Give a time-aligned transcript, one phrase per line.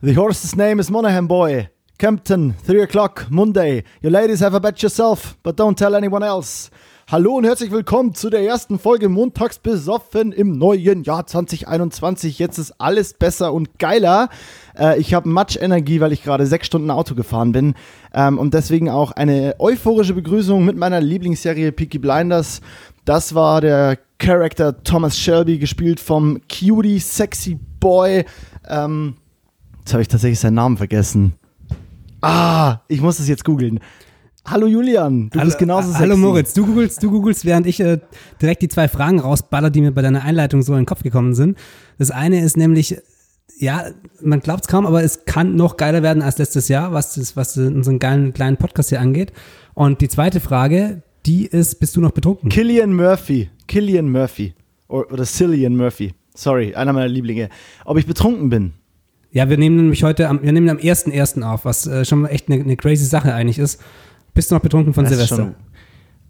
[0.00, 1.70] The horse's name is Monaghan Boy.
[1.98, 3.82] Campton, 3 o'clock, Monday.
[4.00, 6.70] You ladies have a bet yourself, but don't tell anyone else.
[7.10, 12.38] Hallo und herzlich willkommen zu der ersten Folge Montags besoffen im neuen Jahr 2021.
[12.38, 14.28] Jetzt ist alles besser und geiler.
[14.78, 17.74] Äh, ich habe much Energie, weil ich gerade sechs Stunden Auto gefahren bin.
[18.14, 22.60] Ähm, und deswegen auch eine euphorische Begrüßung mit meiner Lieblingsserie Peaky Blinders.
[23.04, 28.24] Das war der Charakter Thomas Shelby, gespielt vom Cutie Sexy Boy.
[28.68, 29.16] Ähm,
[29.88, 31.32] jetzt habe ich tatsächlich seinen Namen vergessen.
[32.20, 33.80] Ah, ich muss das jetzt googeln.
[34.44, 36.02] Hallo Julian, du hallo, bist genauso sexy.
[36.02, 37.98] Hallo Moritz, du googelst, du googelst, während ich äh,
[38.40, 41.34] direkt die zwei Fragen rausballer, die mir bei deiner Einleitung so in den Kopf gekommen
[41.34, 41.56] sind.
[41.96, 42.98] Das eine ist nämlich,
[43.58, 43.86] ja,
[44.20, 47.34] man glaubt es kaum, aber es kann noch geiler werden als letztes Jahr, was, das,
[47.34, 49.32] was unseren geilen kleinen Podcast hier angeht.
[49.72, 52.50] Und die zweite Frage, die ist, bist du noch betrunken?
[52.50, 53.48] Killian Murphy.
[53.66, 54.52] Killian Murphy.
[54.88, 56.12] Oder, oder Cillian Murphy.
[56.34, 57.48] Sorry, einer meiner Lieblinge.
[57.86, 58.72] Ob ich betrunken bin?
[59.38, 61.44] Ja, wir nehmen nämlich heute am, wir nehmen am 1.1.
[61.44, 63.80] auf, was äh, schon echt eine, eine crazy Sache eigentlich ist.
[64.34, 65.54] Bist du noch betrunken von Das Silvester?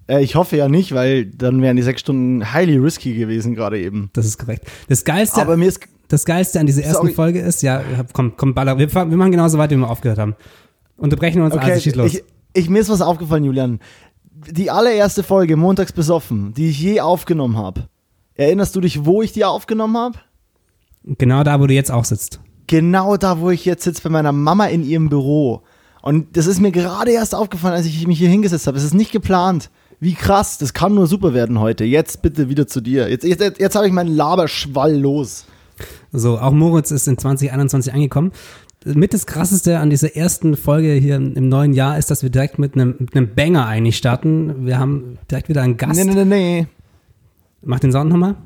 [0.08, 3.80] Äh, ich hoffe ja nicht, weil dann wären die sechs Stunden highly risky gewesen gerade
[3.80, 4.10] eben.
[4.12, 4.66] Das ist korrekt.
[4.88, 7.14] Das Geilste, Aber mir ist das Geilste an dieser ersten Sorry.
[7.14, 7.82] Folge ist, ja,
[8.12, 8.76] komm, komm, baller.
[8.76, 10.36] Wir, wir machen genauso weiter, wie wir aufgehört haben.
[10.98, 12.12] Unterbrechen wir uns, also schieß los.
[12.12, 13.80] ich, ich, mir ist was aufgefallen, Julian.
[14.50, 17.88] Die allererste Folge, montags besoffen, die ich je aufgenommen habe.
[18.34, 20.18] Erinnerst du dich, wo ich die aufgenommen habe?
[21.04, 22.38] genau da, wo du jetzt auch sitzt.
[22.68, 25.62] Genau da, wo ich jetzt sitze, bei meiner Mama in ihrem Büro.
[26.02, 28.78] Und das ist mir gerade erst aufgefallen, als ich mich hier hingesetzt habe.
[28.78, 29.70] Es ist nicht geplant.
[30.00, 31.84] Wie krass, das kann nur super werden heute.
[31.84, 33.10] Jetzt bitte wieder zu dir.
[33.10, 35.46] Jetzt, jetzt, jetzt habe ich meinen Laberschwall los.
[36.12, 38.32] So, auch Moritz ist in 2021 angekommen.
[38.84, 42.60] Mit das Krasseste an dieser ersten Folge hier im neuen Jahr ist, dass wir direkt
[42.60, 44.66] mit einem, mit einem Banger eigentlich starten.
[44.66, 45.96] Wir haben direkt wieder einen Gast.
[45.96, 46.66] Nee, nee, nee, nee.
[47.62, 48.36] Mach den Sound nochmal.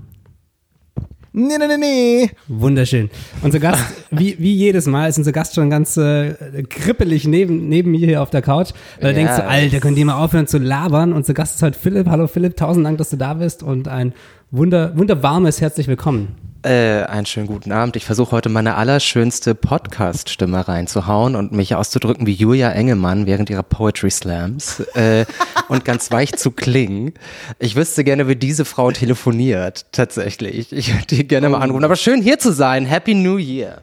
[1.35, 2.31] Nee, nee, nee, nee.
[2.47, 3.09] Wunderschön.
[3.41, 6.35] Unser Gast, wie, wie jedes Mal, ist unser Gast schon ganz äh,
[6.69, 8.73] kribbelig neben, neben mir hier auf der Couch.
[9.01, 11.15] Weil du Ja, denkst, so, Alter, könnt ihr mal aufhören zu labern?
[11.15, 12.07] Unser Gast ist heute Philipp.
[12.07, 14.13] Hallo Philipp, tausend Dank, dass du da bist und ein
[14.51, 16.52] wunder, wunderwarmes Herzlich willkommen.
[16.65, 17.97] Äh, einen schönen guten Abend.
[17.97, 23.65] Ich versuche heute meine allerschönste Podcast-Stimme reinzuhauen und mich auszudrücken wie Julia Engelmann während ihrer
[23.65, 25.25] Poetry Slams äh,
[25.69, 27.15] und ganz weich zu klingen.
[27.59, 30.73] Ich wüsste gerne, wie diese Frau telefoniert, tatsächlich.
[30.73, 31.83] Ich würde die gerne mal anrufen.
[31.83, 32.87] Aber schön hier zu sein.
[32.87, 33.83] Happy New Year.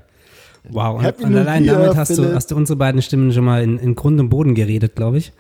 [0.70, 3.44] Wow, und, Happy und allein Year, damit hast du, hast du unsere beiden Stimmen schon
[3.44, 5.34] mal in, in Grund und Boden geredet, glaube ich.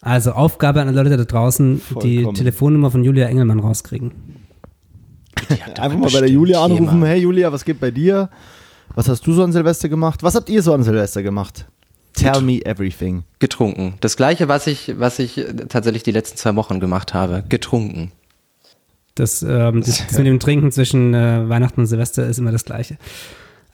[0.00, 2.34] Also Aufgabe an alle Leute da draußen, die Vollkommen.
[2.34, 4.43] Telefonnummer von Julia Engelmann rauskriegen.
[5.78, 7.04] Einfach mal bei der Julia anrufen.
[7.04, 8.30] Hey Julia, was geht bei dir?
[8.94, 10.22] Was hast du so an Silvester gemacht?
[10.22, 11.66] Was habt ihr so an Silvester gemacht?
[12.14, 13.24] Tell me everything.
[13.40, 13.94] Getrunken.
[14.00, 17.42] Das gleiche, was ich, was ich äh, tatsächlich die letzten zwei Wochen gemacht habe.
[17.48, 18.12] Getrunken.
[19.16, 22.64] Das, ähm, das, das mit dem Trinken zwischen äh, Weihnachten und Silvester ist immer das
[22.64, 22.98] Gleiche.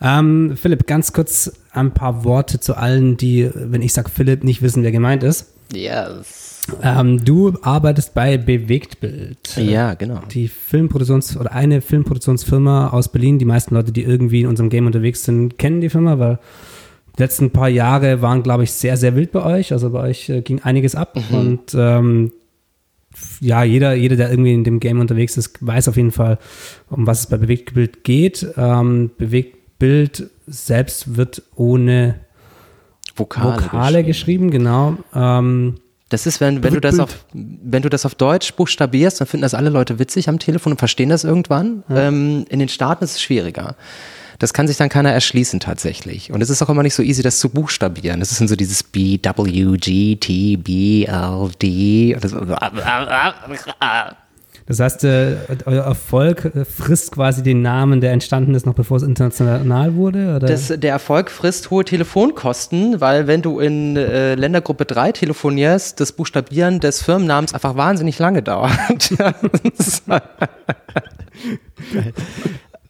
[0.00, 4.62] Ähm, Philipp, ganz kurz ein paar Worte zu allen, die, wenn ich sage Philipp, nicht
[4.62, 5.52] wissen, wer gemeint ist.
[5.72, 6.39] Yes.
[6.82, 9.56] Ähm, du arbeitest bei Bewegtbild.
[9.56, 10.20] Ja, genau.
[10.30, 13.38] Die Filmproduktions- oder eine Filmproduktionsfirma aus Berlin.
[13.38, 16.38] Die meisten Leute, die irgendwie in unserem Game unterwegs sind, kennen die Firma, weil
[17.16, 19.72] die letzten paar Jahre waren, glaube ich, sehr, sehr wild bei euch.
[19.72, 21.18] Also bei euch äh, ging einiges ab.
[21.30, 22.32] Und ähm,
[23.40, 26.38] ja, jeder, jeder, der irgendwie in dem Game unterwegs ist, weiß auf jeden Fall,
[26.88, 28.46] um was es bei Bewegtbild geht.
[28.56, 32.20] Ähm, Bewegtbild selbst wird ohne
[33.16, 33.62] Vokale.
[33.62, 34.96] Vokale geschrieben, genau.
[35.14, 35.74] Ähm,
[36.10, 39.42] Das ist, wenn, wenn du das auf, wenn du das auf Deutsch buchstabierst, dann finden
[39.42, 41.84] das alle Leute witzig am Telefon und verstehen das irgendwann.
[41.88, 43.76] Ähm, in den Staaten ist es schwieriger.
[44.40, 46.32] Das kann sich dann keiner erschließen tatsächlich.
[46.32, 48.20] Und es ist auch immer nicht so easy, das zu buchstabieren.
[48.20, 52.16] Das ist dann so dieses B, W, G, T, B, L, D.
[54.70, 55.36] Das, heißt, äh,
[55.66, 60.36] euer Erfolg äh, frisst quasi den Namen, der entstanden ist, noch bevor es international wurde?
[60.36, 60.46] Oder?
[60.46, 66.12] das, der Erfolg frisst hohe Telefonkosten, weil wenn du in äh, Ländergruppe 3 telefonierst, das
[66.12, 68.70] Buchstabieren des Firmennamens einfach wahnsinnig lange dauert.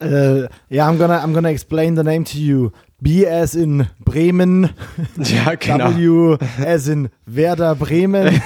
[0.03, 2.71] Äh, ja, I'm gonna, I'm gonna explain the name to you.
[3.01, 4.71] B as in Bremen,
[5.17, 5.95] ja, genau.
[5.97, 8.41] W as in Werder Bremen,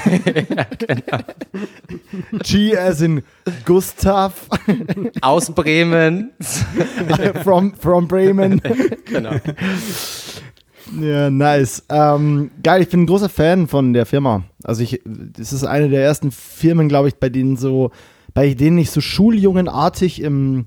[2.43, 3.23] G as in
[3.65, 4.49] Gustav
[5.21, 6.31] Aus Bremen.
[7.43, 8.61] from, from Bremen.
[9.07, 9.35] genau.
[11.01, 11.83] Ja, nice.
[11.89, 14.45] Ähm, geil, ich bin ein großer Fan von der Firma.
[14.63, 17.91] Also ich, das ist eine der ersten Firmen, glaube ich, bei denen so,
[18.35, 20.67] bei denen ich so schuljungenartig im,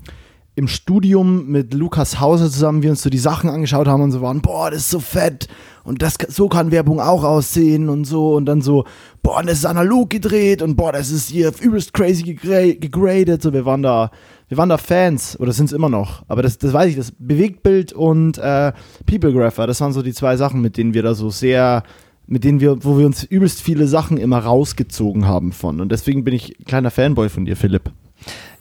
[0.58, 4.22] im Studium mit Lukas Hauser zusammen wir uns so die Sachen angeschaut haben und so
[4.22, 5.48] waren, boah, das ist so fett.
[5.84, 8.84] und das, so kann Werbung auch aussehen und so und dann so,
[9.22, 13.44] boah, das ist analog gedreht und boah, das ist hier übelst crazy gegradet.
[13.44, 14.10] So, wir waren da,
[14.50, 16.24] wir waren da Fans oder sind es immer noch.
[16.28, 18.74] Aber das, das weiß ich, das Bewegtbild und äh,
[19.06, 21.84] Peoplegrapher, das waren so die zwei Sachen, mit denen wir da so sehr,
[22.26, 25.82] mit denen wir, wo wir uns übelst viele Sachen immer rausgezogen haben von.
[25.82, 27.92] Und deswegen bin ich kleiner Fanboy von dir, Philipp.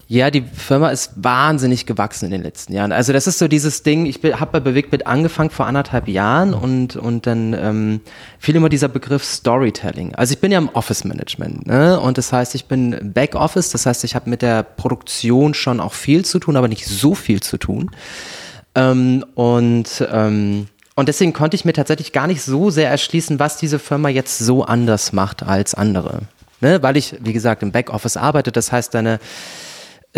[0.09, 2.93] Ja, die Firma ist wahnsinnig gewachsen in den letzten Jahren.
[2.93, 6.95] Also das ist so dieses Ding, ich habe bei Bewegtbit angefangen vor anderthalb Jahren und,
[6.95, 8.01] und dann ähm,
[8.39, 10.15] fiel immer dieser Begriff Storytelling.
[10.15, 11.99] Also ich bin ja im Office Management ne?
[11.99, 15.93] und das heißt, ich bin Backoffice, das heißt, ich habe mit der Produktion schon auch
[15.93, 17.91] viel zu tun, aber nicht so viel zu tun.
[18.77, 23.59] Ähm, und ähm, und deswegen konnte ich mir tatsächlich gar nicht so sehr erschließen, was
[23.59, 26.21] diese Firma jetzt so anders macht als andere.
[26.63, 26.83] Ne?
[26.83, 29.21] Weil ich, wie gesagt, im Backoffice arbeite, das heißt, deine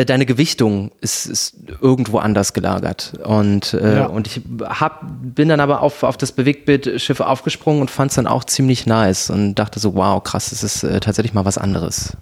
[0.05, 3.13] deine Gewichtung ist, ist irgendwo anders gelagert.
[3.25, 4.07] Und, äh, ja.
[4.07, 8.27] und ich hab, bin dann aber auf, auf das Bewegtbildschiff aufgesprungen und fand es dann
[8.27, 12.17] auch ziemlich nice und dachte so, wow, krass, das ist äh, tatsächlich mal was anderes.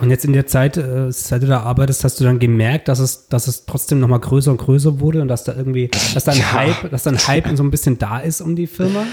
[0.00, 3.00] Und jetzt in der Zeit, äh, seit du da arbeitest, hast du dann gemerkt, dass
[3.00, 6.32] es, dass es trotzdem nochmal größer und größer wurde und dass da irgendwie, dass da
[6.32, 6.52] ein ja.
[6.52, 9.04] Hype, dass da ein Hype so ein bisschen da ist um die Firma?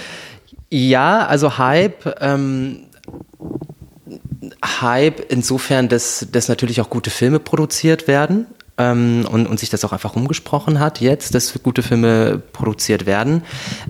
[0.70, 2.85] Ja, also Hype, ähm,
[4.82, 8.48] Hype insofern, dass, dass natürlich auch gute Filme produziert werden
[8.78, 13.44] ähm, und, und sich das auch einfach umgesprochen hat jetzt, dass gute Filme produziert werden.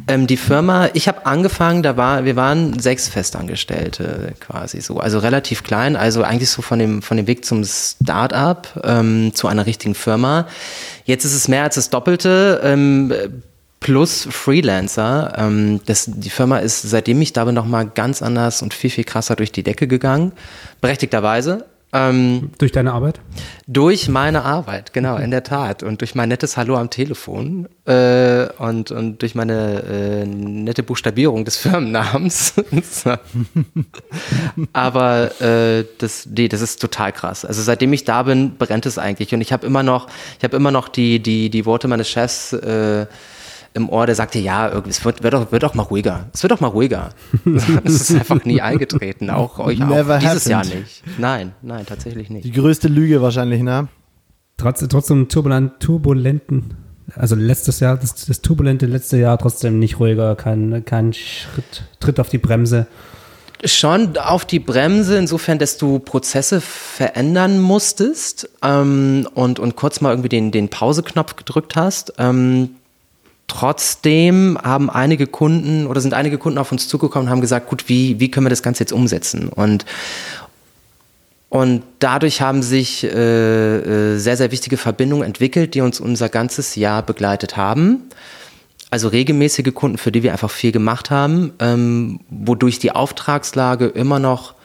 [0.08, 5.20] Ähm, die Firma, ich habe angefangen, da war, wir waren sechs Festangestellte quasi so, also
[5.20, 9.66] relativ klein, also eigentlich so von dem, von dem Weg zum Start-up ähm, zu einer
[9.66, 10.48] richtigen Firma.
[11.06, 12.62] Jetzt ist es mehr als das Doppelte.
[13.80, 15.34] Plus Freelancer.
[15.38, 19.04] Ähm, das, die Firma ist, seitdem ich da bin, nochmal ganz anders und viel, viel
[19.04, 20.32] krasser durch die Decke gegangen.
[20.82, 21.66] Berechtigterweise.
[21.96, 23.22] Ähm, durch deine Arbeit?
[23.68, 25.82] Durch meine Arbeit, genau, in der Tat.
[25.82, 31.46] Und durch mein nettes Hallo am Telefon äh, und, und durch meine äh, nette Buchstabierung
[31.46, 32.54] des Firmennamens.
[34.74, 37.46] Aber äh, das, nee, das ist total krass.
[37.46, 39.34] Also seitdem ich da bin, brennt es eigentlich.
[39.34, 40.08] Und ich habe immer noch,
[40.38, 43.06] ich habe immer noch die, die, die Worte meines Chefs äh,
[43.76, 46.30] im Ohr, der sagte, ja, es wird, wird, doch, wird doch mal ruhiger.
[46.34, 47.10] Es wird doch mal ruhiger.
[47.84, 50.20] Es ist einfach nie eingetreten, auch euch auch.
[50.20, 51.04] Dieses Jahr nicht.
[51.18, 52.46] Nein, nein, tatsächlich nicht.
[52.46, 53.90] Die größte Lüge wahrscheinlich, ne?
[54.58, 56.76] Trotz, trotzdem turbulent, turbulenten,
[57.14, 62.22] also letztes Jahr, das, das turbulente letzte Jahr trotzdem nicht ruhiger, kein, kein Schritt, Tritt
[62.22, 62.88] auf die Bremse.
[63.66, 70.12] Schon auf die Bremse, insofern, dass du Prozesse verändern musstest ähm, und, und kurz mal
[70.12, 72.14] irgendwie den, den Pauseknopf gedrückt hast.
[72.18, 72.70] Ähm,
[73.48, 77.88] Trotzdem haben einige Kunden oder sind einige Kunden auf uns zugekommen und haben gesagt, gut,
[77.88, 79.50] wie, wie können wir das Ganze jetzt umsetzen?
[79.50, 79.86] Und,
[81.50, 86.76] und dadurch haben sich äh, äh, sehr, sehr wichtige Verbindungen entwickelt, die uns unser ganzes
[86.76, 88.10] Jahr begleitet haben.
[88.90, 94.20] Also regelmäßige Kunden, für die wir einfach viel gemacht haben, ähm, wodurch die Auftragslage immer
[94.20, 94.56] noch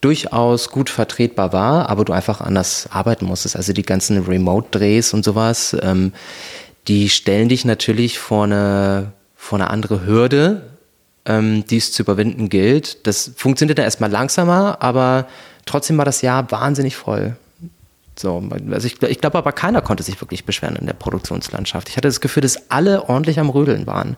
[0.00, 3.56] durchaus gut vertretbar war, aber du einfach anders arbeiten musstest.
[3.56, 5.76] Also die ganzen Remote-Drehs und sowas.
[5.82, 6.12] Ähm,
[6.88, 10.62] die stellen dich natürlich vor eine, vor eine andere Hürde,
[11.26, 13.06] ähm, die es zu überwinden gilt.
[13.06, 15.28] Das funktioniert dann erstmal langsamer, aber
[15.66, 17.36] trotzdem war das Jahr wahnsinnig voll.
[18.18, 21.88] So, also ich, ich glaube aber keiner konnte sich wirklich beschweren in der Produktionslandschaft.
[21.88, 24.16] Ich hatte das Gefühl, dass alle ordentlich am Rödeln waren.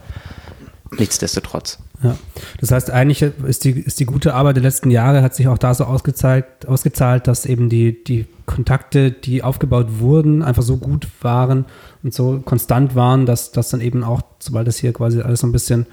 [0.92, 1.78] Nichtsdestotrotz.
[2.02, 2.16] Ja.
[2.58, 5.58] Das heißt, eigentlich ist die, ist die gute Arbeit der letzten Jahre hat sich auch
[5.58, 11.06] da so ausgezahlt, ausgezahlt, dass eben die, die Kontakte, die aufgebaut wurden, einfach so gut
[11.20, 11.66] waren
[12.02, 15.46] und so konstant waren, dass das dann eben auch, sobald das hier quasi alles so
[15.46, 15.86] ein bisschen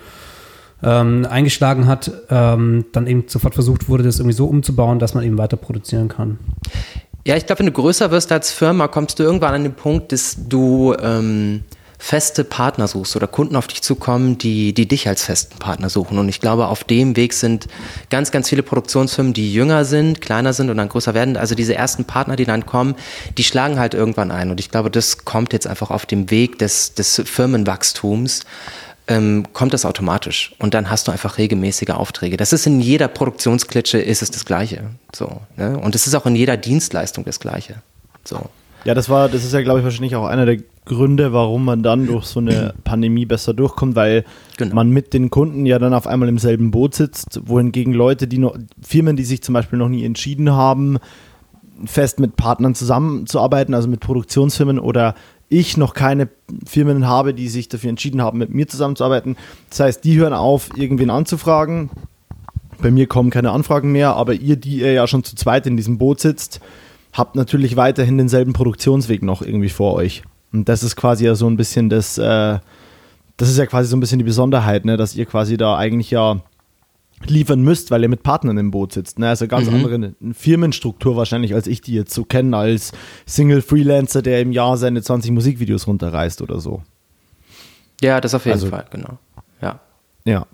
[0.83, 5.23] ähm, eingeschlagen hat, ähm, dann eben sofort versucht wurde, das irgendwie so umzubauen, dass man
[5.23, 6.37] eben weiter produzieren kann.
[7.25, 10.11] Ja, ich glaube, wenn du größer wirst als Firma, kommst du irgendwann an den Punkt,
[10.11, 11.63] dass du ähm,
[11.99, 16.19] feste Partner suchst oder Kunden auf dich zukommen, die, die dich als festen Partner suchen.
[16.19, 17.67] Und ich glaube, auf dem Weg sind
[18.09, 21.37] ganz, ganz viele Produktionsfirmen, die jünger sind, kleiner sind und dann größer werden.
[21.37, 22.95] Also diese ersten Partner, die dann kommen,
[23.37, 24.51] die schlagen halt irgendwann ein.
[24.51, 28.41] Und ich glaube, das kommt jetzt einfach auf dem Weg des, des Firmenwachstums.
[29.09, 32.35] Ähm, kommt das automatisch und dann hast du einfach regelmäßige Aufträge.
[32.35, 34.83] Das ist in jeder Produktionsklitsche ist es das Gleiche.
[35.15, 35.79] So, ne?
[35.79, 37.75] Und es ist auch in jeder Dienstleistung das Gleiche.
[38.25, 38.49] So.
[38.83, 41.83] Ja, das war, das ist ja, glaube ich, wahrscheinlich auch einer der Gründe, warum man
[41.83, 44.25] dann durch so eine Pandemie besser durchkommt, weil
[44.57, 44.75] genau.
[44.75, 48.37] man mit den Kunden ja dann auf einmal im selben Boot sitzt, wohingegen Leute, die
[48.37, 50.97] noch, Firmen, die sich zum Beispiel noch nie entschieden haben,
[51.85, 55.13] fest mit Partnern zusammenzuarbeiten, also mit Produktionsfirmen oder
[55.49, 56.27] ich noch keine
[56.65, 59.37] Firmen habe, die sich dafür entschieden haben, mit mir zusammenzuarbeiten.
[59.69, 61.89] Das heißt, die hören auf, irgendwen anzufragen.
[62.81, 65.77] Bei mir kommen keine Anfragen mehr, aber ihr, die ihr ja schon zu zweit in
[65.77, 66.59] diesem Boot sitzt,
[67.13, 70.23] habt natürlich weiterhin denselben Produktionsweg noch irgendwie vor euch.
[70.53, 72.59] Und das ist quasi ja so ein bisschen das, äh,
[73.37, 76.11] das ist ja quasi so ein bisschen die Besonderheit, ne, dass ihr quasi da eigentlich
[76.11, 76.41] ja
[77.25, 79.19] liefern müsst, weil ihr mit Partnern im Boot sitzt.
[79.19, 79.29] Ne?
[79.29, 79.75] Also ganz mhm.
[79.75, 82.91] andere Firmenstruktur wahrscheinlich, als ich die jetzt so kenne, als
[83.25, 86.83] Single-Freelancer, der im Jahr seine 20 Musikvideos runterreißt oder so.
[88.01, 89.17] Ja, das auf jeden also, Fall, genau.
[89.61, 89.79] Ja.
[90.25, 90.45] Ja.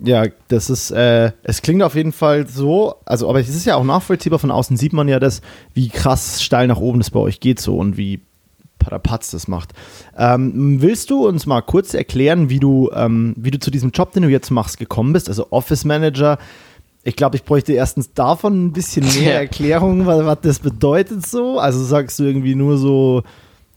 [0.00, 3.74] Ja, das ist, äh, es klingt auf jeden Fall so, also, aber es ist ja
[3.74, 5.42] auch nachvollziehbar, von außen sieht man ja das,
[5.74, 8.20] wie krass steil nach oben das bei euch geht so und wie
[8.88, 9.72] Patapatz das macht.
[10.16, 14.12] Ähm, willst du uns mal kurz erklären, wie du, ähm, wie du zu diesem Job,
[14.12, 15.28] den du jetzt machst, gekommen bist?
[15.28, 16.38] Also Office Manager.
[17.04, 21.58] Ich glaube, ich bräuchte erstens davon ein bisschen mehr Erklärung, was, was das bedeutet so.
[21.58, 23.22] Also sagst du irgendwie nur so,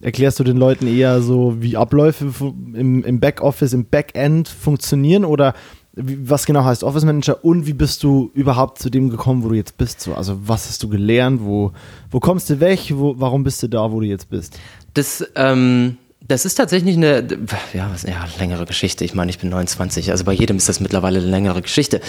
[0.02, 2.32] erklärst du den Leuten eher so, wie Abläufe
[2.74, 5.54] im, im Backoffice, im Backend funktionieren oder
[5.94, 9.56] was genau heißt Office Manager und wie bist du überhaupt zu dem gekommen, wo du
[9.56, 10.00] jetzt bist?
[10.00, 11.42] So, also was hast du gelernt?
[11.44, 11.74] Wo,
[12.10, 12.94] wo kommst du weg?
[12.96, 14.58] Wo, warum bist du da, wo du jetzt bist?
[14.94, 17.28] Das, ähm, das ist tatsächlich eine
[17.74, 19.04] ja, ja, längere Geschichte.
[19.04, 22.02] Ich meine, ich bin 29, also bei jedem ist das mittlerweile eine längere Geschichte.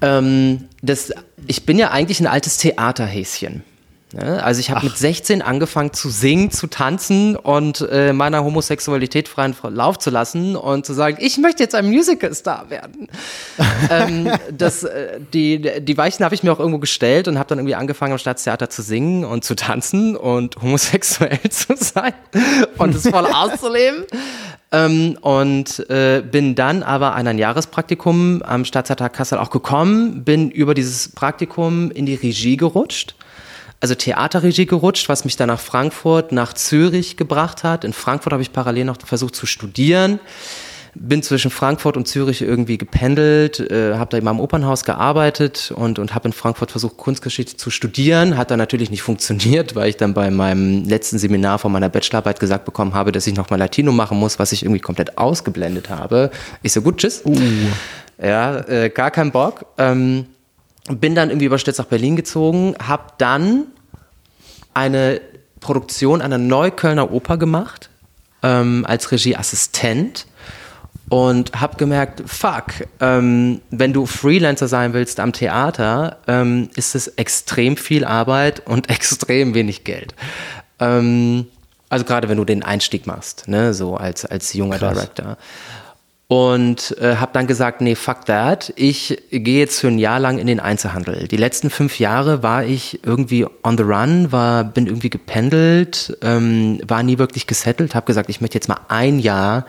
[0.00, 1.12] Ähm, das,
[1.46, 3.64] ich bin ja eigentlich ein altes Theaterhäschen.
[4.12, 4.42] Ne?
[4.42, 9.54] Also ich habe mit 16 angefangen zu singen, zu tanzen und äh, meiner Homosexualität freien
[9.70, 13.08] Lauf zu lassen und zu sagen, ich möchte jetzt ein Musicalstar werden.
[13.90, 17.58] ähm, das, äh, die, die Weichen habe ich mir auch irgendwo gestellt und habe dann
[17.58, 22.14] irgendwie angefangen am Staatstheater zu singen und zu tanzen und homosexuell zu sein
[22.78, 24.04] und es voll auszuleben.
[24.74, 30.50] Ähm, und äh, bin dann aber an ein Jahrespraktikum am Staatstheater Kassel auch gekommen, bin
[30.50, 33.14] über dieses Praktikum in die Regie gerutscht
[33.82, 37.84] also Theaterregie gerutscht, was mich dann nach Frankfurt, nach Zürich gebracht hat.
[37.84, 40.20] In Frankfurt habe ich parallel noch versucht zu studieren.
[40.94, 45.98] Bin zwischen Frankfurt und Zürich irgendwie gependelt, äh, habe da immer im Opernhaus gearbeitet und,
[45.98, 48.36] und habe in Frankfurt versucht, Kunstgeschichte zu studieren.
[48.36, 52.38] Hat dann natürlich nicht funktioniert, weil ich dann bei meinem letzten Seminar von meiner Bachelorarbeit
[52.38, 56.30] gesagt bekommen habe, dass ich nochmal Latino machen muss, was ich irgendwie komplett ausgeblendet habe.
[56.62, 57.22] Ich so, gut, tschüss.
[57.24, 57.36] Uh.
[58.22, 59.66] Ja, äh, gar kein Bock.
[59.78, 60.26] Ähm,
[60.88, 63.66] bin dann irgendwie über Stütz nach Berlin gezogen, habe dann
[64.74, 65.20] eine
[65.60, 67.90] Produktion einer Neuköllner Oper gemacht
[68.42, 70.26] ähm, als Regieassistent
[71.08, 72.66] und habe gemerkt, fuck,
[73.00, 78.90] ähm, wenn du Freelancer sein willst am Theater, ähm, ist es extrem viel Arbeit und
[78.90, 80.14] extrem wenig Geld.
[80.80, 81.46] Ähm,
[81.88, 84.94] also gerade wenn du den Einstieg machst, ne, so als, als junger Krass.
[84.94, 85.36] Director
[86.32, 88.72] und äh, habe dann gesagt, nee, fuck that.
[88.76, 91.28] Ich gehe jetzt für ein Jahr lang in den Einzelhandel.
[91.28, 96.80] Die letzten fünf Jahre war ich irgendwie on the run, war, bin irgendwie gependelt, ähm,
[96.88, 99.66] war nie wirklich gesettelt, habe gesagt, ich möchte jetzt mal ein Jahr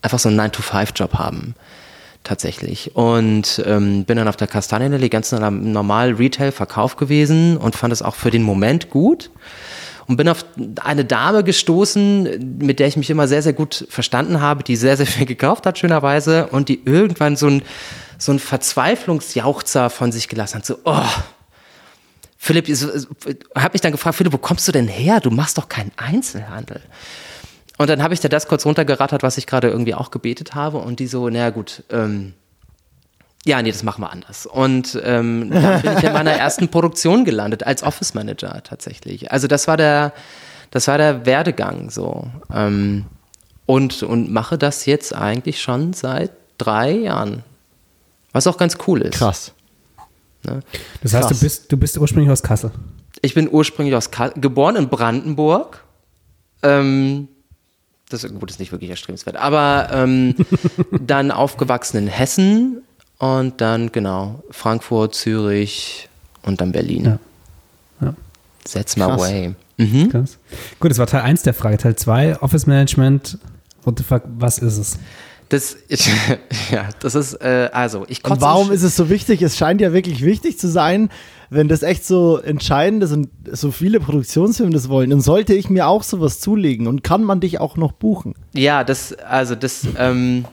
[0.00, 1.54] einfach so einen 9-to-5-Job haben.
[2.24, 2.96] Tatsächlich.
[2.96, 8.14] Und ähm, bin dann auf der Kastanienallee ganz normal Retail-Verkauf gewesen und fand es auch
[8.14, 9.28] für den Moment gut
[10.08, 10.44] und bin auf
[10.82, 14.96] eine Dame gestoßen, mit der ich mich immer sehr, sehr gut verstanden habe, die sehr,
[14.96, 17.62] sehr viel gekauft hat, schönerweise, und die irgendwann so ein,
[18.18, 21.02] so ein Verzweiflungsjauchzer von sich gelassen hat, so, oh,
[22.38, 25.20] Philipp, habe mich dann gefragt, Philipp, wo kommst du denn her?
[25.20, 26.80] Du machst doch keinen Einzelhandel.
[27.78, 30.78] Und dann habe ich dir das kurz runtergerattert, was ich gerade irgendwie auch gebetet habe,
[30.78, 32.34] und die so, naja gut, ähm,
[33.46, 34.44] ja, nee, das machen wir anders.
[34.44, 39.30] Und ähm, dann bin ich in meiner ersten Produktion gelandet, als Office Manager tatsächlich.
[39.30, 40.12] Also das war der,
[40.72, 42.26] das war der Werdegang so.
[42.52, 43.06] Ähm,
[43.64, 47.44] und, und mache das jetzt eigentlich schon seit drei Jahren.
[48.32, 49.14] Was auch ganz cool ist.
[49.18, 49.52] Krass.
[50.44, 50.60] Ne?
[51.02, 51.38] Das heißt, Krass.
[51.38, 52.72] du bist, du bist ursprünglich aus Kassel.
[53.22, 55.84] Ich bin ursprünglich aus Kassel, geboren in Brandenburg.
[56.64, 57.28] Ähm,
[58.08, 59.36] das gut, ist nicht wirklich erstrebenswert.
[59.36, 60.34] Aber ähm,
[60.90, 62.82] dann aufgewachsen in Hessen
[63.18, 66.08] und dann, genau, Frankfurt, Zürich
[66.42, 67.04] und dann Berlin.
[67.04, 67.18] Ja.
[68.00, 68.14] ja.
[68.72, 69.20] That's my Krass.
[69.20, 69.54] way.
[69.78, 70.10] Mhm.
[70.10, 70.38] Krass.
[70.80, 71.78] Gut, das war Teil 1 der Frage.
[71.78, 73.38] Teil 2, Office Management.
[73.84, 74.98] What the fuck, was ist es?
[75.48, 76.08] Das, ich,
[76.72, 78.34] ja, das ist, äh, also, ich kotze.
[78.34, 79.42] Und warum ist es so wichtig?
[79.42, 81.08] Es scheint ja wirklich wichtig zu sein,
[81.50, 85.70] wenn das echt so entscheidend ist und so viele Produktionsfirmen das wollen, dann sollte ich
[85.70, 88.34] mir auch sowas zulegen und kann man dich auch noch buchen.
[88.54, 90.44] Ja, das, also, das, ähm,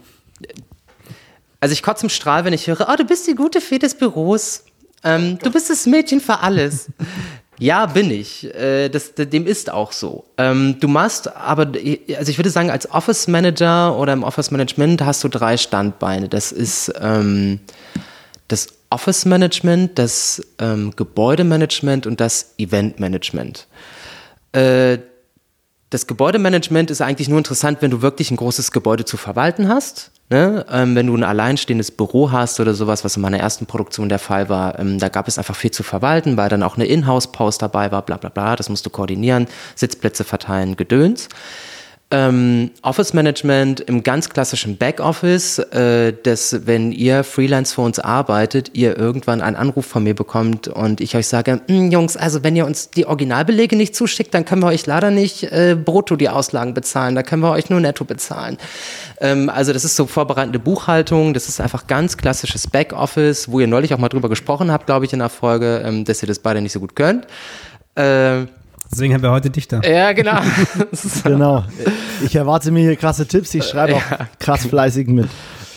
[1.63, 3.95] also ich kotze im Strahl, wenn ich höre, oh, du bist die gute Fee des
[3.95, 4.65] Büros.
[5.01, 6.89] Ähm, du bist das Mädchen für alles.
[7.59, 8.51] Ja, bin ich.
[8.55, 10.25] Äh, das, dem ist auch so.
[10.39, 11.67] Ähm, du machst aber,
[12.17, 16.27] also ich würde sagen, als Office Manager oder im Office Management hast du drei Standbeine.
[16.27, 17.59] Das ist ähm,
[18.47, 23.67] das Office Management, das ähm, Gebäudemanagement und das Event Management.
[24.51, 24.97] Äh,
[25.91, 30.09] das Gebäudemanagement ist eigentlich nur interessant, wenn du wirklich ein großes Gebäude zu verwalten hast.
[30.33, 30.65] Ne?
[30.71, 34.17] Ähm, wenn du ein alleinstehendes Büro hast oder sowas, was in meiner ersten Produktion der
[34.17, 37.61] Fall war, ähm, da gab es einfach viel zu verwalten, weil dann auch eine Inhouse-Post
[37.61, 41.29] dabei war, bla bla bla, das musst du koordinieren, Sitzplätze verteilen, Gedöns.
[42.13, 48.69] Ähm, Office Management im ganz klassischen Backoffice, äh, dass wenn ihr Freelance für uns arbeitet,
[48.73, 52.55] ihr irgendwann einen Anruf von mir bekommt und ich euch sage, hm, Jungs, also wenn
[52.55, 56.29] ihr uns die Originalbelege nicht zuschickt, dann können wir euch leider nicht äh, brutto die
[56.29, 58.59] Auslagen bezahlen, da können wir euch nur netto bezahlen.
[59.19, 63.67] Ähm, also das ist so vorbereitende Buchhaltung, das ist einfach ganz klassisches Backoffice, wo ihr
[63.67, 66.37] neulich auch mal drüber gesprochen habt, glaube ich, in der Folge, ähm, dass ihr das
[66.37, 67.25] beide nicht so gut könnt.
[67.95, 68.45] Äh,
[68.93, 69.81] Deswegen haben wir heute Dichter.
[69.89, 70.39] ja, genau.
[71.23, 71.63] Genau.
[72.23, 73.53] Ich erwarte mir hier krasse Tipps.
[73.55, 74.01] Ich schreibe auch
[74.39, 75.27] krass fleißig mit.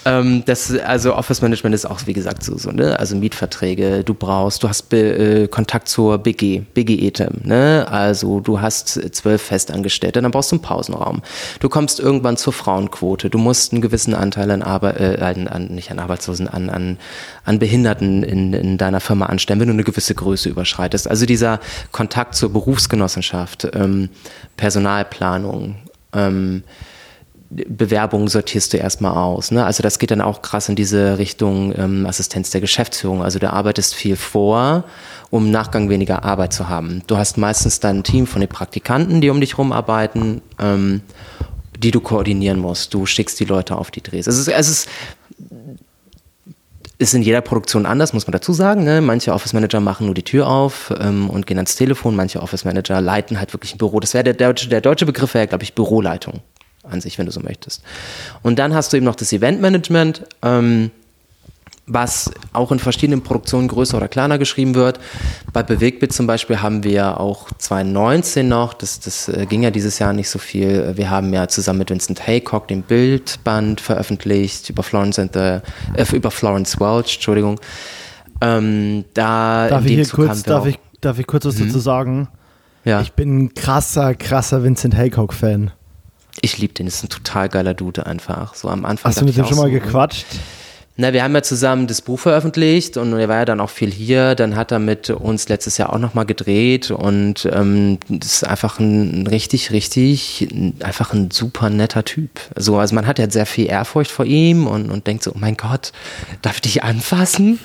[0.07, 2.97] Ähm, das, also Office Management ist auch, wie gesagt, so, so ne?
[2.97, 7.89] Also Mietverträge, du brauchst, du hast Be äh, Kontakt zur BG, BG Etem, ne?
[7.91, 11.23] Also du hast zwölf Festangestellte, dann brauchst du einen Pausenraum.
[11.59, 15.91] Du kommst irgendwann zur Frauenquote, du musst einen gewissen Anteil an Arbeit, äh, an, nicht
[15.91, 16.99] an Arbeitslosen, an, an,
[17.45, 21.11] an Behinderten in, in deiner Firma anstellen, wenn du eine gewisse Größe überschreitest.
[21.11, 21.59] Also dieser
[21.91, 24.11] Kontakt zur Berufsgenossenschaft, ähm,
[24.57, 25.75] Personalplanung,
[26.13, 26.63] ähm,
[27.50, 29.50] Bewerbungen sortierst du erstmal aus.
[29.50, 29.65] Ne?
[29.65, 33.23] Also das geht dann auch krass in diese Richtung ähm, Assistenz der Geschäftsführung.
[33.23, 34.85] Also du arbeitest viel vor,
[35.31, 37.03] um im Nachgang weniger Arbeit zu haben.
[37.07, 41.03] Du hast meistens dann ein Team von den Praktikanten, die um dich rumarbeiten, ähm,
[41.79, 42.93] die du koordinieren musst.
[42.95, 44.26] Du schickst die Leute auf die Drehs.
[44.26, 44.88] Es ist, es ist
[46.99, 48.83] ist in jeder Produktion anders, muss man dazu sagen.
[48.83, 49.03] Ne?
[49.03, 52.17] Manche Office Manager machen nur die Tür auf ähm, und gehen ans Telefon.
[52.17, 54.00] Manche Office Manager leiten halt wirklich ein Büro.
[54.00, 56.41] Das wäre der deutsche, der deutsche Begriff wäre, glaube ich, Büroleitung
[56.90, 57.83] an sich, wenn du so möchtest.
[58.43, 60.90] Und dann hast du eben noch das Eventmanagement, ähm,
[61.87, 64.99] was auch in verschiedenen Produktionen größer oder kleiner geschrieben wird.
[65.52, 70.00] Bei Bewegtbit zum Beispiel haben wir auch 2019 noch, das, das äh, ging ja dieses
[70.00, 70.97] Jahr nicht so viel.
[70.97, 75.61] Wir haben ja zusammen mit Vincent Haycock den Bildband veröffentlicht über Florence, and the,
[75.95, 77.61] äh, über Florence Welch, Entschuldigung.
[78.40, 82.28] Ähm, da Darf ich hier Zug kurz, darf ich, darf ich kurz was dazu sagen?
[82.85, 83.00] ja.
[83.00, 85.73] Ich bin ein krasser, krasser Vincent Haycock-Fan.
[86.40, 88.55] Ich liebe den, ist ein total geiler Dude einfach.
[88.55, 89.11] So am Anfang.
[89.11, 90.26] Hast du mit dem schon mal so, gequatscht?
[90.99, 93.90] Na, wir haben ja zusammen das Buch veröffentlicht und er war ja dann auch viel
[93.90, 94.35] hier.
[94.35, 98.78] Dann hat er mit uns letztes Jahr auch nochmal gedreht und ähm, das ist einfach
[98.78, 100.49] ein richtig, richtig,
[100.81, 102.31] einfach ein super netter Typ.
[102.57, 105.38] So, also man hat ja sehr viel Ehrfurcht vor ihm und, und denkt so, oh
[105.38, 105.93] mein Gott,
[106.40, 107.59] darf ich dich anfassen?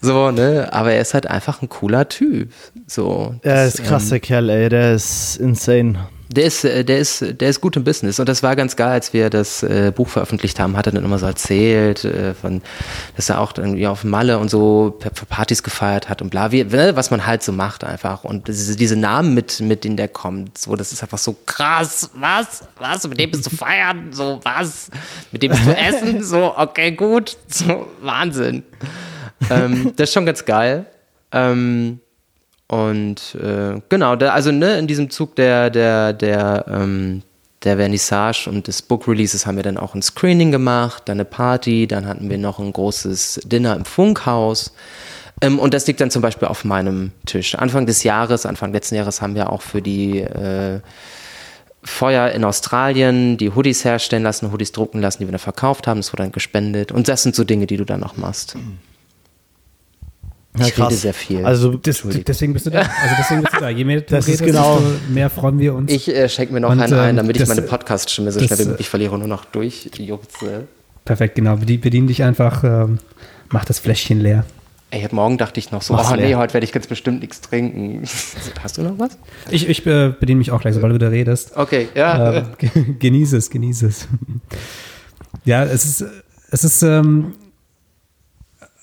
[0.00, 0.70] So, ne?
[0.72, 2.50] Aber er ist halt einfach ein cooler Typ.
[2.86, 3.34] So.
[3.42, 4.70] Er ist krass, der Kerl, ey.
[4.70, 5.98] Der ist insane.
[6.32, 8.20] Der ist, äh, der ist, der ist gut im Business.
[8.20, 11.04] Und das war ganz geil, als wir das äh, Buch veröffentlicht haben, hat er dann
[11.04, 12.62] immer so erzählt, äh, von,
[13.16, 14.96] dass er auch irgendwie auf Malle und so
[15.28, 18.22] Partys gefeiert hat und bla, wie, ne, was man halt so macht einfach.
[18.22, 22.10] Und diese, diese Namen mit, mit denen der kommt, so, das ist einfach so krass,
[22.14, 24.88] was, was, mit dem bist du feiern, so, was,
[25.32, 28.62] mit dem bist du essen, so, okay, gut, so, Wahnsinn.
[29.50, 30.86] ähm, das ist schon ganz geil.
[31.32, 32.00] Ähm,
[32.70, 37.22] und äh, genau, da, also ne, in diesem Zug der, der, der, ähm,
[37.64, 41.24] der Vernissage und des Book Releases haben wir dann auch ein Screening gemacht, dann eine
[41.24, 44.72] Party, dann hatten wir noch ein großes Dinner im Funkhaus.
[45.40, 47.56] Ähm, und das liegt dann zum Beispiel auf meinem Tisch.
[47.56, 50.78] Anfang des Jahres, Anfang letzten Jahres haben wir auch für die äh,
[51.82, 55.98] Feuer in Australien die Hoodies herstellen lassen, Hoodies drucken lassen, die wir dann verkauft haben.
[55.98, 56.92] Das wurde dann gespendet.
[56.92, 58.54] Und das sind so Dinge, die du dann noch machst.
[60.58, 61.44] Ja, ich rede sehr viel.
[61.44, 62.80] Also, Das, deswegen bist du da.
[62.80, 63.68] Also deswegen bist du da.
[63.68, 65.92] Je mehr du Das redest, genau- desto mehr freuen wir uns.
[65.92, 68.40] Ich äh, schenke mir noch Und, einen ein, ähm, damit ich das- meine Podcast-Stimme so
[68.40, 70.66] schnell wie möglich verliere und nur noch durchjutze.
[71.04, 71.56] Perfekt, genau.
[71.56, 72.98] Bedien, dich einfach, ähm,
[73.50, 74.44] mach das Fläschchen leer.
[74.92, 76.38] Ey, Morgen dachte ich noch so, Mach's oh nee, leer.
[76.38, 78.02] heute werde ich ganz bestimmt nichts trinken.
[78.62, 79.16] Hast du noch was?
[79.52, 81.56] Ich, ich äh, bediene mich auch gleich, sobald du wieder redest.
[81.56, 82.32] Okay, ja.
[82.38, 84.08] Ähm, ge- genieße es, genieße es.
[85.44, 86.04] Ja, es ist,
[86.50, 87.34] es ist, ähm,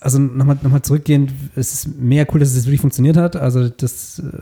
[0.08, 3.36] also nochmal noch mal zurückgehend, es ist mega cool, dass es wirklich funktioniert hat.
[3.36, 4.38] Also das, äh,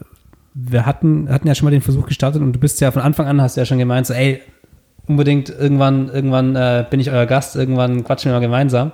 [0.54, 3.26] wir hatten, hatten ja schon mal den Versuch gestartet und du bist ja von Anfang
[3.26, 4.44] an, hast du ja schon gemeint, so ey,
[5.08, 8.92] unbedingt irgendwann, irgendwann äh, bin ich euer Gast, irgendwann quatschen wir mal gemeinsam.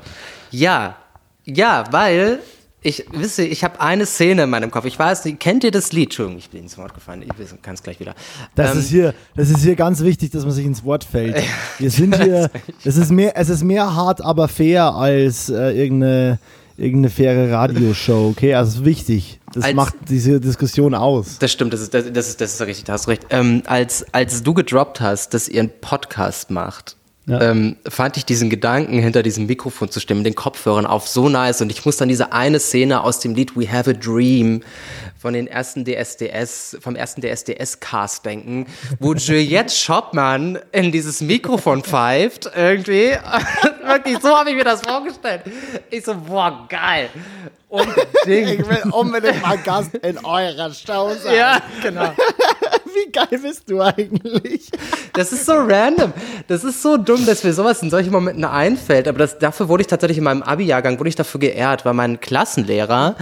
[0.50, 0.96] Ja,
[1.44, 2.40] ja, weil
[2.84, 4.86] ich wisse, ich habe eine Szene in meinem Kopf.
[4.86, 6.06] Ich weiß kennt ihr das Lied?
[6.06, 7.22] Entschuldigung, ich bin ins Wort gefallen.
[7.22, 8.16] Ich kann es gleich wieder.
[8.56, 11.36] Das Ähm, ist hier, das ist hier ganz wichtig, dass man sich ins Wort fällt.
[11.80, 12.50] Wir sind hier,
[12.86, 16.40] es ist mehr, es ist mehr hart, aber fair als äh, irgendeine,
[16.82, 18.54] irgendeine faire Radioshow, okay?
[18.56, 19.40] Also ist wichtig.
[19.54, 21.38] Das Als- macht diese Diskussion aus.
[21.40, 23.26] Das stimmt, das ist, das, das ist, das ist richtig, da hast du recht.
[23.30, 26.96] Ähm, als, als du gedroppt hast, dass ihr einen Podcast macht,
[27.28, 27.42] Ja.
[27.42, 31.62] ähm, fand ich diesen Gedanken, hinter diesem Mikrofon zu stimmen, den Kopfhörern auf so nice.
[31.62, 34.62] Und ich muss dann diese eine Szene aus dem Lied We Have a Dream
[35.20, 38.66] von den ersten DSDS, vom ersten DSDS-Cast denken,
[39.00, 43.12] wo Juliette Schoppmann in dieses Mikrofon pfeift, irgendwie.
[43.94, 45.44] Wirklich, so habe ich mir das vorgestellt.
[45.90, 47.10] Ich so, boah, geil.
[47.70, 48.68] Unbedingt.
[48.68, 51.36] will unbedingt mal Gast in eurer Show sein.
[51.36, 52.12] Ja, genau.
[52.94, 54.70] Wie geil bist du eigentlich?
[55.14, 56.12] Das ist so random.
[56.48, 59.08] Das ist so dumm, dass mir sowas in solchen Momenten einfällt.
[59.08, 62.20] Aber das, dafür wurde ich tatsächlich in meinem Abi-Jahrgang, wurde ich dafür geehrt, weil mein
[62.20, 63.16] Klassenlehrer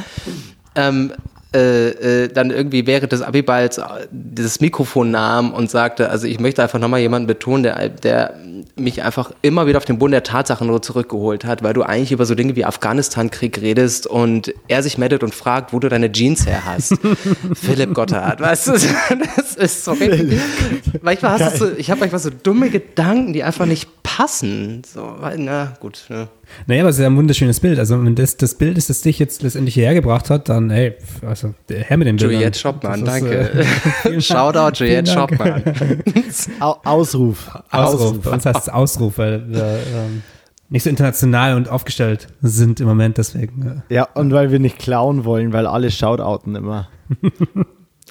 [0.75, 1.13] ähm,
[1.51, 3.81] äh, äh, dann irgendwie während des Abiballs
[4.11, 8.35] dieses Mikrofon nahm und sagte, also ich möchte einfach nochmal jemanden betonen, der, der
[8.75, 12.11] mich einfach immer wieder auf den Boden der Tatsachen nur zurückgeholt hat, weil du eigentlich
[12.11, 16.11] über so Dinge wie Afghanistan-Krieg redest und er sich meldet und fragt, wo du deine
[16.11, 16.93] Jeans her hast.
[17.55, 18.71] Philipp Gotthard, weißt du,
[19.35, 20.39] das ist so richtig.
[21.01, 24.83] Manchmal hast du so, ich habe manchmal so dumme Gedanken, die einfach nicht passen.
[24.85, 26.05] So, na gut.
[26.09, 26.27] Ne.
[26.67, 27.79] Naja, aber es ist ja ein wunderschönes Bild.
[27.79, 30.95] Also, wenn das das Bild ist, das dich jetzt letztendlich hierher gebracht hat, dann, hey,
[31.25, 32.31] also, her mit dem Bild.
[32.31, 33.65] Juliette Schoppmann, danke.
[34.03, 35.63] Äh, Shoutout Juliette Schoppmann.
[36.59, 36.83] Ausruf.
[36.83, 37.53] Ausruf.
[37.71, 38.19] Ausruf.
[38.23, 40.23] Bei uns heißt es Ausruf, weil wir ähm,
[40.69, 43.83] nicht so international und aufgestellt sind im Moment, deswegen.
[43.89, 43.93] Äh.
[43.93, 46.89] Ja, und weil wir nicht klauen wollen, weil alle shoutouten immer.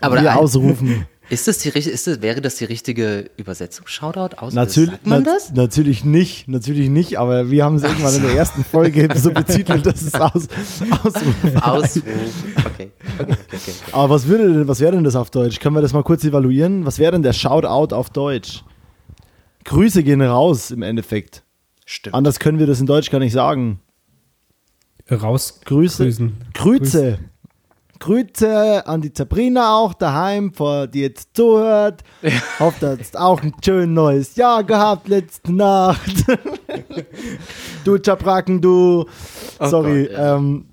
[0.00, 1.06] Aber wir ausrufen.
[1.30, 3.86] Ist das die ist das, wäre das die richtige Übersetzung?
[3.86, 4.54] Shoutout aus?
[4.54, 5.50] Natürlich, sagt man das?
[5.54, 9.30] Na, natürlich nicht, natürlich nicht, aber wir haben es irgendwann in der ersten Folge so
[9.30, 10.48] betitelt, dass es aus,
[11.04, 11.56] Ausruf.
[11.60, 12.04] Ausruf.
[12.64, 12.90] Okay.
[13.18, 13.72] Okay, okay, okay.
[13.92, 15.60] Aber was würde denn, was wäre denn das auf Deutsch?
[15.60, 16.86] Können wir das mal kurz evaluieren?
[16.86, 18.64] Was wäre denn der Shoutout auf Deutsch?
[19.64, 21.42] Grüße gehen raus im Endeffekt.
[21.84, 22.14] Stimmt.
[22.14, 23.80] Anders können wir das in Deutsch gar nicht sagen.
[25.10, 25.60] Raus.
[25.64, 26.04] Grüße.
[26.04, 26.36] Grüßen.
[26.54, 27.18] Grüße.
[27.98, 32.02] Grüße an die Sabrina auch daheim, vor die jetzt zuhört.
[32.22, 32.30] Ja.
[32.60, 36.24] Hofft, du hast auch ein schön neues Jahr gehabt letzte Nacht.
[37.84, 39.06] du Chabraken, du.
[39.60, 40.04] Oh Sorry.
[40.04, 40.36] Gott, ja.
[40.36, 40.66] ähm,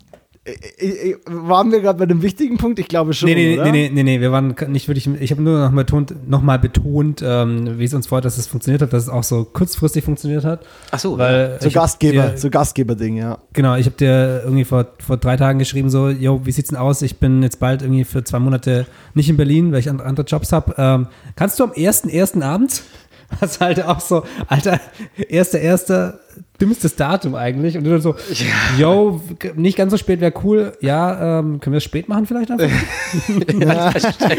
[1.25, 2.77] waren wir gerade bei dem wichtigen Punkt?
[2.77, 3.27] Ich glaube schon.
[3.27, 3.71] Nee, nee, oder?
[3.71, 5.09] nee, nee, nee, wir waren nicht wirklich.
[5.19, 8.37] Ich habe nur noch mal betont, noch mal betont ähm, wie es uns freut, dass
[8.37, 10.63] es funktioniert hat, dass es auch so kurzfristig funktioniert hat.
[10.91, 13.39] Ach so, weil so Gastgeber, dir, so Gastgeber-Ding, ja.
[13.53, 16.77] Genau, ich habe dir irgendwie vor, vor drei Tagen geschrieben, so, yo, wie sieht's denn
[16.77, 17.01] aus?
[17.01, 20.51] Ich bin jetzt bald irgendwie für zwei Monate nicht in Berlin, weil ich andere Jobs
[20.51, 20.75] habe.
[20.77, 22.83] Ähm, kannst du am ersten, ersten Abend?
[23.39, 24.79] Was halt auch so, Alter,
[25.27, 26.19] erster, erster,
[26.59, 27.77] dümmstes Datum eigentlich.
[27.77, 28.15] Und du dann so,
[28.77, 29.21] yo,
[29.55, 30.73] nicht ganz so spät wäre cool.
[30.81, 32.69] Ja, ähm, können wir es spät machen vielleicht einfach?
[33.59, 33.93] ja,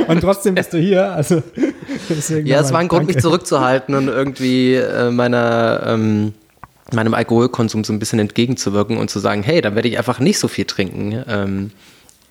[0.09, 1.13] und trotzdem bist du hier.
[1.13, 1.43] Also,
[2.45, 3.15] ja, es war ein Grund, danke.
[3.15, 6.33] mich zurückzuhalten und irgendwie äh, meiner, ähm,
[6.93, 10.39] meinem Alkoholkonsum so ein bisschen entgegenzuwirken und zu sagen, hey, dann werde ich einfach nicht
[10.39, 11.71] so viel trinken ähm,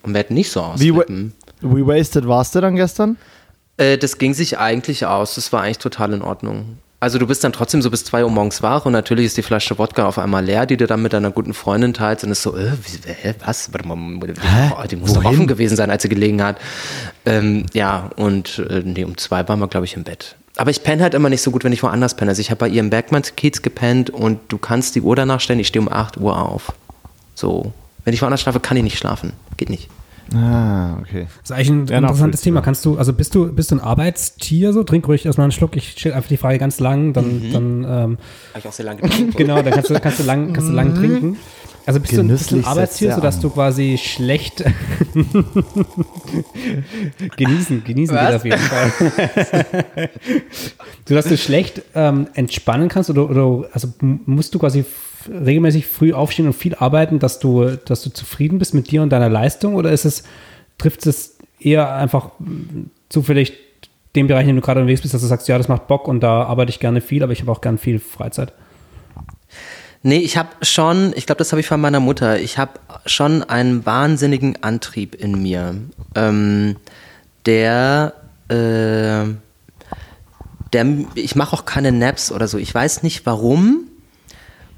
[0.02, 1.32] und werde nicht so ausflippen.
[1.60, 3.16] Wie, wie wasted warst du dann gestern?
[3.76, 5.34] Äh, das ging sich eigentlich aus.
[5.34, 6.78] Das war eigentlich total in Ordnung.
[7.06, 9.42] Also du bist dann trotzdem so bis zwei Uhr morgens wach und natürlich ist die
[9.42, 12.42] Flasche Wodka auf einmal leer, die du dann mit deiner guten Freundin teilst und ist
[12.42, 13.72] so, äh, wie, hä, was?
[13.72, 16.58] Warte mal, die muss doch offen gewesen sein, als sie gelegen hat.
[17.24, 20.34] Ähm, ja, und äh, nee, um zwei waren wir, glaube ich, im Bett.
[20.56, 22.32] Aber ich penne halt immer nicht so gut, wenn ich woanders penne.
[22.32, 25.60] Also ich habe bei ihr im Bergmann-Kiez gepennt und du kannst die Uhr danach stellen,
[25.60, 26.72] ich stehe um 8 Uhr auf.
[27.36, 27.72] So.
[28.04, 29.32] Wenn ich woanders schlafe, kann ich nicht schlafen.
[29.56, 29.88] Geht nicht.
[30.34, 31.26] Ah, okay.
[31.42, 32.60] Das ist eigentlich ein ja, interessantes Thema.
[32.60, 34.82] Kannst du, also bist du, bist du ein Arbeitstier so?
[34.82, 35.76] Trink ruhig erstmal einen Schluck.
[35.76, 37.52] Ich stelle einfach die Frage ganz lang, dann, mhm.
[37.52, 38.18] dann ähm, Habe
[38.58, 39.00] ich auch sehr lange
[39.36, 40.96] Genau, dann kannst du, kannst du lang, kannst du lang mhm.
[40.96, 41.36] trinken.
[41.86, 44.64] Also bist Genüsslich du ein Arbeitstier, sodass du quasi schlecht
[47.36, 48.92] genießen, genießen geht auf jeden Fall.
[51.08, 54.84] sodass du schlecht ähm, entspannen kannst oder, oder also musst du quasi
[55.28, 59.10] regelmäßig früh aufstehen und viel arbeiten, dass du, dass du zufrieden bist mit dir und
[59.10, 59.74] deiner Leistung?
[59.74, 60.24] Oder ist es,
[60.78, 62.30] trifft es eher einfach
[63.08, 63.54] zufällig
[64.14, 66.08] den Bereich, in dem du gerade unterwegs bist, dass du sagst, ja, das macht Bock
[66.08, 68.52] und da arbeite ich gerne viel, aber ich habe auch gerne viel Freizeit?
[70.02, 72.72] Nee, ich habe schon, ich glaube, das habe ich von meiner Mutter, ich habe
[73.06, 75.74] schon einen wahnsinnigen Antrieb in mir,
[76.14, 76.76] ähm,
[77.44, 78.14] der,
[78.48, 79.24] äh,
[80.72, 82.58] der, ich mache auch keine Naps oder so.
[82.58, 83.85] Ich weiß nicht warum,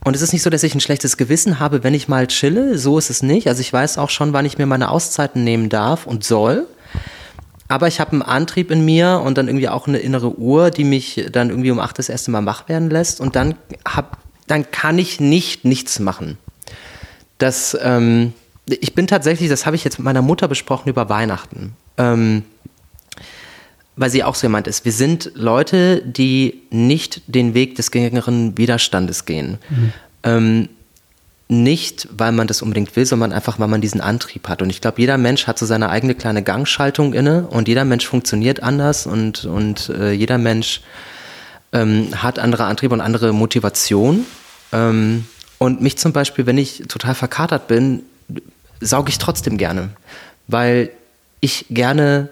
[0.05, 2.79] und es ist nicht so, dass ich ein schlechtes Gewissen habe, wenn ich mal chille.
[2.79, 3.49] So ist es nicht.
[3.49, 6.67] Also ich weiß auch schon, wann ich mir meine Auszeiten nehmen darf und soll.
[7.69, 10.85] Aber ich habe einen Antrieb in mir und dann irgendwie auch eine innere Uhr, die
[10.85, 13.21] mich dann irgendwie um acht das erste Mal wach werden lässt.
[13.21, 13.57] Und dann,
[13.87, 16.39] hab, dann kann ich nicht nichts machen.
[17.37, 18.33] Das, ähm,
[18.67, 21.75] ich bin tatsächlich, das habe ich jetzt mit meiner Mutter besprochen über Weihnachten.
[21.99, 22.45] Ähm,
[23.99, 24.85] weil sie auch so jemand ist.
[24.85, 29.59] Wir sind Leute, die nicht den Weg des geringeren Widerstandes gehen.
[29.69, 29.93] Mhm.
[30.23, 30.69] Ähm,
[31.49, 34.61] nicht, weil man das unbedingt will, sondern einfach, weil man diesen Antrieb hat.
[34.61, 38.07] Und ich glaube, jeder Mensch hat so seine eigene kleine Gangschaltung inne und jeder Mensch
[38.07, 40.83] funktioniert anders und, und äh, jeder Mensch
[41.73, 44.27] ähm, hat andere Antriebe und andere Motivation.
[44.73, 45.25] Ähm,
[45.57, 48.03] und mich zum Beispiel, wenn ich total verkatert bin,
[48.81, 49.89] sauge ich trotzdem gerne,
[50.47, 50.91] weil
[51.41, 52.29] ich gerne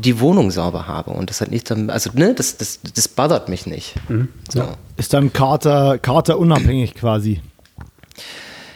[0.00, 3.48] die Wohnung sauber habe und das hat nicht dann, also ne, das, das, das bothert
[3.48, 3.94] mich nicht.
[4.08, 4.28] Mhm.
[4.48, 4.68] So.
[4.96, 7.40] Ist dann Kater, Kater unabhängig quasi.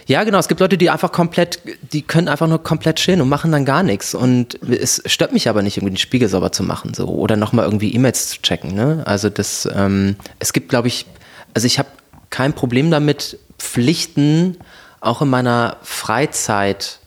[0.05, 0.37] Ja, genau.
[0.37, 1.59] Es gibt Leute, die einfach komplett,
[1.93, 4.13] die können einfach nur komplett chillen und machen dann gar nichts.
[4.13, 7.65] Und es stört mich aber nicht, irgendwie den Spiegel sauber zu machen, so oder nochmal
[7.65, 8.75] irgendwie E-Mails zu checken.
[8.75, 9.03] Ne?
[9.05, 11.05] Also das, ähm, es gibt, glaube ich,
[11.53, 11.89] also ich habe
[12.29, 14.57] kein Problem damit, Pflichten
[14.99, 16.99] auch in meiner Freizeit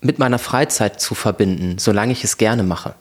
[0.00, 2.94] mit meiner Freizeit zu verbinden, solange ich es gerne mache.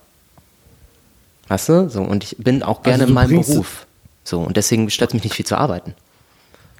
[1.50, 1.90] Weißt du?
[1.90, 3.88] So, und ich bin auch gerne Also in meinem Beruf.
[4.24, 5.96] So, und deswegen stört es mich nicht viel zu arbeiten.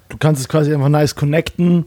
[0.08, 1.86] Du kannst es quasi einfach nice connecten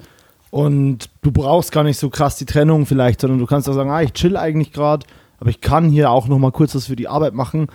[0.51, 3.89] und du brauchst gar nicht so krass die Trennung vielleicht, sondern du kannst auch sagen,
[3.89, 5.05] ah, ich chill eigentlich gerade,
[5.39, 7.67] aber ich kann hier auch noch mal kurz was für die Arbeit machen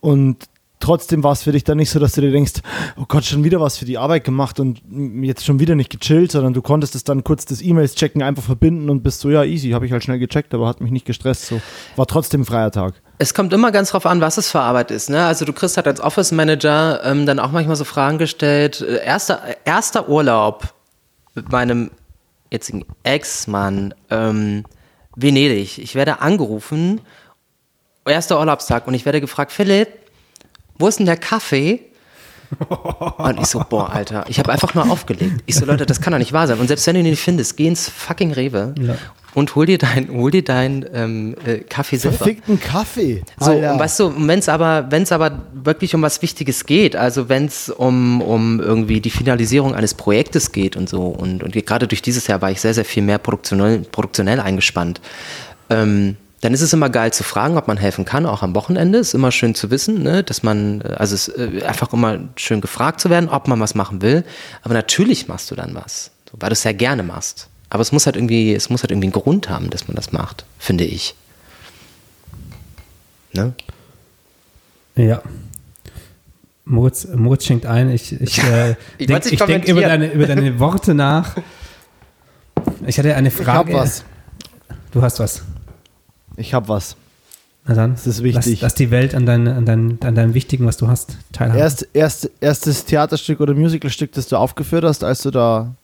[0.00, 0.44] und
[0.80, 2.54] trotzdem war es für dich dann nicht so, dass du dir denkst,
[2.96, 4.82] oh Gott, schon wieder was für die Arbeit gemacht und
[5.22, 8.42] jetzt schon wieder nicht gechillt, sondern du konntest es dann kurz das E-Mails checken, einfach
[8.42, 11.06] verbinden und bist so, ja, easy, habe ich halt schnell gecheckt, aber hat mich nicht
[11.06, 11.60] gestresst, so.
[11.96, 12.94] War trotzdem ein freier Tag.
[13.18, 15.10] Es kommt immer ganz drauf an, was es für Arbeit ist.
[15.10, 15.24] Ne?
[15.24, 18.80] Also du kriegst halt als Office Manager ähm, dann auch manchmal so Fragen gestellt.
[18.80, 20.74] Äh, Erster, erster Urlaub
[21.34, 21.90] mit meinem
[22.50, 24.64] jetzigen Ex-Mann, ähm,
[25.14, 25.78] Venedig.
[25.78, 27.00] Ich werde angerufen,
[28.06, 29.88] erster Urlaubstag, und ich werde gefragt, Philipp,
[30.80, 31.80] wo ist denn der Kaffee?
[33.18, 35.42] Und ich so, boah, Alter, ich habe einfach nur aufgelegt.
[35.46, 36.58] Ich so, Leute, das kann doch nicht wahr sein.
[36.58, 38.96] Und selbst wenn du ihn nicht findest, geh ins fucking Rewe Ja.
[39.34, 42.16] und hol dir dein, hol dir dein ähm, äh, Kaffee selber.
[42.16, 43.22] Verfickten Kaffee.
[43.38, 43.72] So, Alter.
[43.74, 47.28] und weißt du, wenn es aber, wenn es aber wirklich um was Wichtiges geht, also
[47.28, 51.86] wenn es um, um irgendwie die Finalisierung eines Projektes geht und so, und, und gerade
[51.86, 55.00] durch dieses Jahr war ich sehr, sehr viel mehr produktionell, produktionell eingespannt,
[55.68, 58.98] ähm, dann ist es immer geil zu fragen, ob man helfen kann, auch am Wochenende.
[58.98, 62.18] Ist immer schön zu wissen, ne, dass man, äh, also es ist äh, einfach immer
[62.36, 64.24] schön gefragt zu werden, ob man was machen will.
[64.62, 67.48] Aber natürlich machst du dann was, weil du es sehr gerne machst.
[67.68, 70.12] Aber es muss halt irgendwie, es muss halt irgendwie einen Grund haben, dass man das
[70.12, 71.14] macht, finde ich.
[73.32, 73.52] Ne?
[74.96, 75.22] Ja.
[76.64, 77.90] Moritz, Moritz schenkt ein.
[77.90, 79.88] Ich, ich, äh, Ich denk, ich denke über kommentieren.
[79.88, 81.36] deine, über deine Worte nach.
[82.86, 83.72] Ich hatte eine ich Frage.
[83.72, 84.04] hab was.
[84.90, 85.42] Du hast was.
[86.36, 86.96] Ich hab was.
[87.66, 87.92] Na dann.
[87.94, 88.52] Das ist wichtig.
[88.54, 91.60] Lass, lass die Welt an, dein, an, dein, an deinem Wichtigen, was du hast, teilhaben.
[91.60, 95.74] Erst, erst, erstes Theaterstück oder Musicalstück, das du aufgeführt hast, als du da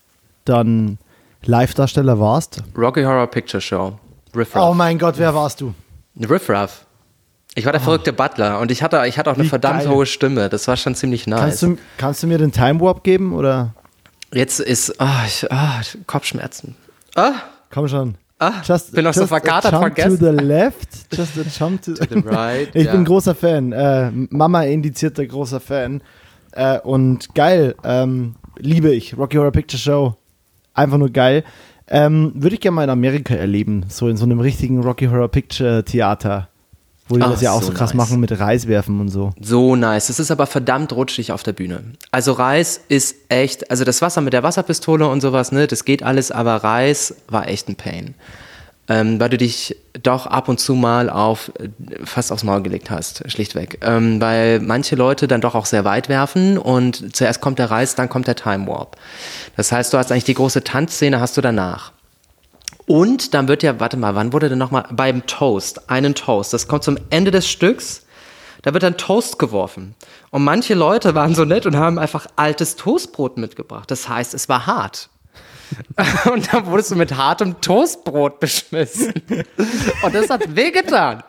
[0.45, 0.99] dann
[1.45, 2.63] Live-Darsteller warst.
[2.77, 3.99] Rocky Horror Picture Show.
[4.35, 4.77] Riff Oh Raff.
[4.77, 5.75] mein Gott, wer warst du?
[6.29, 6.87] Riff Raff.
[7.55, 9.89] Ich war der verrückte Butler und ich hatte, ich hatte auch eine Wie verdammt geil.
[9.89, 10.49] hohe Stimme.
[10.51, 11.41] Das war schon ziemlich nice.
[11.41, 13.75] Kannst du, kannst du mir den Time Warp geben oder?
[14.33, 16.77] Jetzt ist ah, ich, ah, Kopfschmerzen.
[17.15, 17.33] Ah,
[17.71, 18.17] Komm schon.
[18.39, 20.19] Ah, Just, bin noch so just a jump vergessen.
[20.19, 20.89] to the left.
[21.15, 22.93] Just a jump to, To the right, Ich ja.
[22.93, 23.73] bin großer Fan.
[23.73, 26.03] Äh, Mama indizierter großer Fan.
[26.53, 27.75] Äh, und geil.
[27.85, 29.17] Ähm, liebe ich.
[29.17, 30.17] Rocky Horror Picture Show.
[30.75, 31.45] Einfach nur geil.
[31.89, 33.85] Ähm, Würde ich gerne mal in Amerika erleben.
[33.89, 36.49] So in so einem richtigen Rocky Horror Picture Theater.
[37.09, 37.97] Wo die Ah, das ja auch so so krass nice.
[38.09, 39.33] machen mit Reiswerfen und so.
[39.41, 40.09] So nice.
[40.09, 41.83] Es ist aber verdammt rutschig auf der Bühne.
[42.11, 46.03] Also Reis ist echt, also das Wasser mit der Wasserpistole und sowas, ne, das geht
[46.03, 48.15] alles, aber Reis war echt ein Pain.
[48.89, 51.69] Ähm, weil du dich doch ab und zu mal auf äh,
[52.05, 53.81] fast aufs Maul gelegt hast, schlichtweg.
[53.83, 57.97] Ähm, weil manche Leute dann doch auch sehr weit werfen und zuerst kommt der Reis,
[57.97, 58.97] dann kommt der Time Warp.
[59.57, 61.91] Das heißt, du hast eigentlich die große Tanzszene, hast du danach.
[62.87, 66.69] Und dann wird ja, warte mal, wann wurde denn nochmal beim Toast, einen Toast, das
[66.69, 68.03] kommt zum Ende des Stücks,
[68.63, 69.95] da wird dann Toast geworfen.
[70.31, 73.91] Und manche Leute waren so nett und haben einfach altes Toastbrot mitgebracht.
[73.91, 75.09] Das heißt, es war hart.
[76.33, 79.15] Und dann wurdest du mit hartem Toastbrot beschmissen.
[80.03, 81.25] Und das hat wehgetan.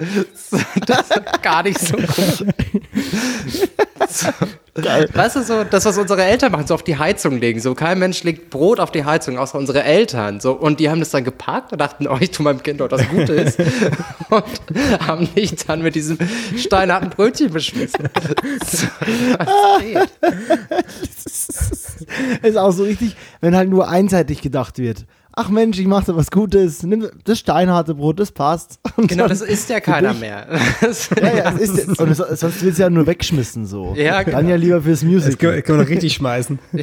[0.86, 2.54] Das ist gar nicht so gut.
[4.10, 4.30] So.
[4.78, 7.60] Weißt du, so, das, was unsere Eltern machen, so auf die Heizung legen.
[7.60, 10.40] So, kein Mensch legt Brot auf die Heizung, außer unsere Eltern.
[10.40, 12.88] So, und die haben das dann gepackt und dachten, oh, ich tue meinem Kind doch
[12.88, 13.58] das Gutes.
[14.30, 14.44] und
[15.00, 16.18] haben mich dann mit diesem
[16.56, 18.10] steinharten Brötchen beschmissen.
[18.66, 18.88] So,
[19.80, 20.10] geht?
[22.44, 25.06] Ist auch so richtig, wenn halt nur einseitig gedacht wird.
[25.40, 26.82] Ach Mensch, ich mache da was Gutes.
[26.82, 28.80] Nimm das steinharte Brot, das passt.
[28.98, 30.48] Und Genau, dann- das isst ja keiner mehr.
[31.22, 33.94] Ja, ja, es ist, und es, sonst wird es ja nur wegschmissen so.
[33.96, 34.50] Ja, Dann genau.
[34.50, 35.62] ja lieber fürs Musical.
[35.62, 36.58] kann man noch richtig schmeißen.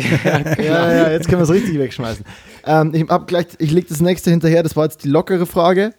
[0.58, 2.24] Ja, ja, jetzt können wir es richtig wegschmeißen.
[2.64, 5.92] Ähm, ich hab gleich, ich leg das nächste hinterher, das war jetzt die lockere Frage.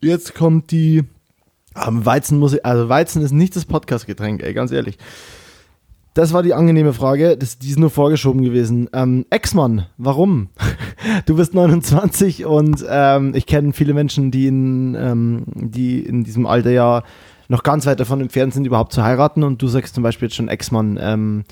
[0.00, 1.02] Jetzt kommt die.
[1.74, 4.96] Ähm, Weizen muss ich, also Weizen ist nicht das Podcastgetränk, ey, ganz ehrlich.
[6.14, 8.90] Das war die angenehme Frage, das, die ist nur vorgeschoben gewesen.
[8.92, 10.50] Ähm, Ex-Mann, warum?
[11.26, 16.46] Du bist 29 und ähm, ich kenne viele Menschen, die in, ähm, die in diesem
[16.46, 17.02] Alter ja
[17.48, 20.36] noch ganz weit davon entfernt sind, überhaupt zu heiraten und du sagst zum Beispiel jetzt
[20.36, 20.98] schon Ex-Mann.
[21.00, 21.44] Ähm,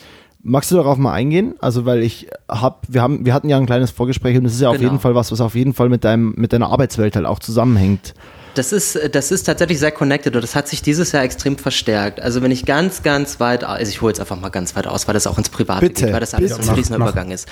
[0.42, 1.54] magst du darauf mal eingehen?
[1.60, 4.60] Also, weil ich hab, wir haben, wir hatten ja ein kleines Vorgespräch und das ist
[4.60, 4.88] ja auf Genau.
[4.90, 8.14] jeden Fall was, was auf jeden Fall mit deinem, mit deiner Arbeitswelt halt auch zusammenhängt.
[8.60, 12.20] Das ist, das ist tatsächlich sehr connected und das hat sich dieses Jahr extrem verstärkt.
[12.20, 15.08] Also wenn ich ganz, ganz weit, also ich hole jetzt einfach mal ganz weit aus,
[15.08, 16.64] weil das auch ins Private Bitte, geht, weil das alles bitte.
[16.64, 17.48] ein Mach, Riesenübergang ist.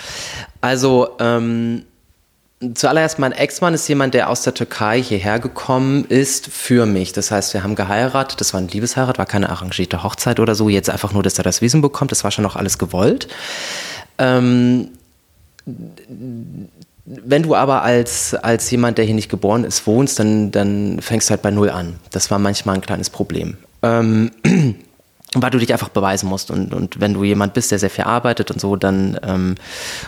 [0.61, 1.85] Also ähm,
[2.75, 7.15] zuallererst, mein Ex-Mann ist jemand, der aus der Türkei hierher gekommen ist für mich.
[7.15, 10.69] Das heißt, wir haben geheiratet, das war eine Liebesheirat, war keine arrangierte Hochzeit oder so,
[10.69, 13.29] jetzt einfach nur, dass er das Visum bekommt, das war schon noch alles gewollt.
[14.19, 14.91] Ähm,
[17.09, 21.29] wenn du aber als, als jemand, der hier nicht geboren ist, wohnst, dann, dann fängst
[21.29, 21.99] du halt bei Null an.
[22.11, 23.57] Das war manchmal ein kleines Problem.
[23.83, 24.31] Ähm,
[25.35, 26.51] weil du dich einfach beweisen musst.
[26.51, 29.55] Und, und wenn du jemand bist, der sehr viel arbeitet und so, dann ähm,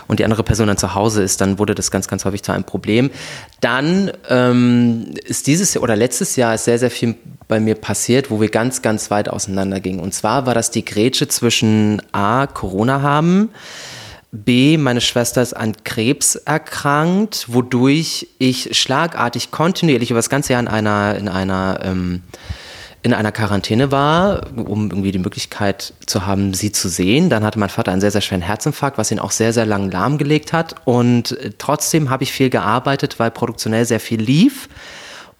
[0.07, 2.51] und die andere Person dann zu Hause ist, dann wurde das ganz, ganz häufig zu
[2.51, 3.11] einem Problem.
[3.61, 7.15] Dann ähm, ist dieses Jahr oder letztes Jahr ist sehr, sehr viel
[7.47, 9.99] bei mir passiert, wo wir ganz, ganz weit auseinander gingen.
[9.99, 13.49] Und zwar war das die Grätsche zwischen A, Corona haben,
[14.31, 20.61] B, meine Schwester ist an Krebs erkrankt, wodurch ich schlagartig kontinuierlich über das ganze Jahr
[20.61, 22.23] in einer, in einer ähm,
[23.03, 27.29] in einer Quarantäne war, um irgendwie die Möglichkeit zu haben, sie zu sehen.
[27.29, 29.89] Dann hatte mein Vater einen sehr, sehr schweren Herzinfarkt, was ihn auch sehr, sehr lang
[29.89, 30.75] lahmgelegt hat.
[30.85, 34.69] Und äh, trotzdem habe ich viel gearbeitet, weil produktionell sehr viel lief.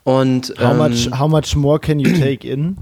[0.04, 2.78] Und, how, ähm, much, how much more can you take in?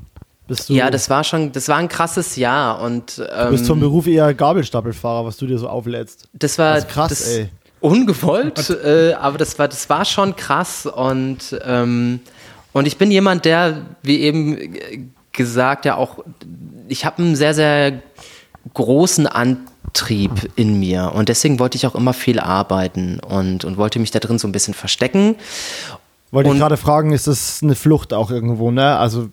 [0.68, 2.82] Ja, das war schon, das war ein krasses Jahr.
[2.82, 6.28] Und, ähm, du bist zum ähm, Beruf eher Gabelstapelfahrer, was du dir so auflädst.
[6.34, 7.50] Das war das krass, das, ey.
[7.82, 12.20] Ungewollt, äh, aber das war, das war schon krass und ähm,
[12.72, 14.78] und ich bin jemand, der, wie eben
[15.32, 16.20] gesagt, ja auch,
[16.88, 18.02] ich habe einen sehr, sehr
[18.74, 24.00] großen Antrieb in mir und deswegen wollte ich auch immer viel arbeiten und, und wollte
[24.00, 25.36] mich da drin so ein bisschen verstecken.
[26.32, 28.98] Wollte und, ich gerade fragen, ist das eine Flucht auch irgendwo, ne?
[28.98, 29.30] Also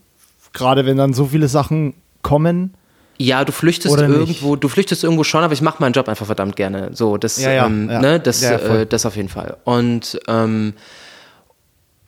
[0.56, 2.74] gerade wenn dann so viele Sachen kommen.
[3.18, 4.64] Ja, du flüchtest irgendwo, nicht?
[4.64, 6.90] du flüchtest irgendwo schon, aber ich mache meinen Job einfach verdammt gerne.
[6.92, 8.00] So, das, ja, ja, ähm, ja.
[8.00, 9.56] Ne, das, äh, das auf jeden Fall.
[9.64, 10.74] Und ähm,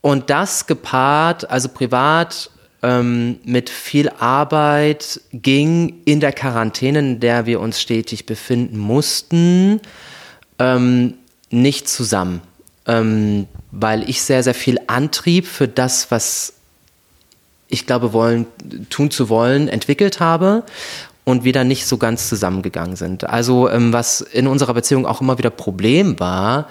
[0.00, 2.50] und das gepaart, also privat
[2.82, 9.80] ähm, mit viel Arbeit, ging in der Quarantäne, in der wir uns stetig befinden mussten,
[10.58, 11.14] ähm,
[11.50, 12.40] nicht zusammen.
[12.86, 16.54] Ähm, weil ich sehr, sehr viel Antrieb für das, was
[17.68, 18.46] ich glaube, wollen,
[18.90, 20.64] tun zu wollen, entwickelt habe
[21.24, 23.24] und wieder nicht so ganz zusammengegangen sind.
[23.24, 26.68] Also ähm, was in unserer Beziehung auch immer wieder Problem war,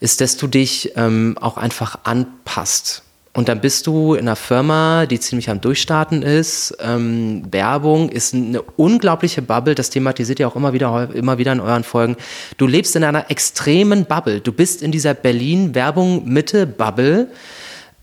[0.00, 3.02] ist, dass du dich ähm, auch einfach anpasst.
[3.34, 6.76] Und dann bist du in einer Firma, die ziemlich am Durchstarten ist.
[6.80, 9.74] Ähm, Werbung ist eine unglaubliche Bubble.
[9.74, 12.16] Das thematisiert ihr auch immer wieder, immer wieder in euren Folgen.
[12.56, 14.40] Du lebst in einer extremen Bubble.
[14.40, 17.28] Du bist in dieser Berlin-Werbung-Mitte-Bubble.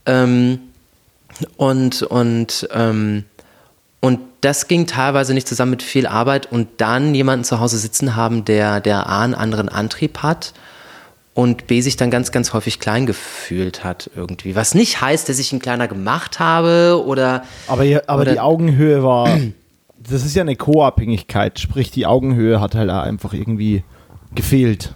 [0.05, 0.59] Ähm,
[1.57, 3.25] und, und, ähm,
[3.99, 8.15] und das ging teilweise nicht zusammen mit viel Arbeit und dann jemanden zu Hause sitzen
[8.15, 10.53] haben, der, der A, einen anderen Antrieb hat
[11.33, 14.55] und B sich dann ganz, ganz häufig klein gefühlt hat irgendwie.
[14.55, 17.43] Was nicht heißt, dass ich ihn kleiner gemacht habe oder.
[17.67, 19.29] Aber, aber oder die Augenhöhe war.
[19.97, 23.83] Das ist ja eine Co-Abhängigkeit, sprich die Augenhöhe hat halt einfach irgendwie
[24.35, 24.93] gefehlt.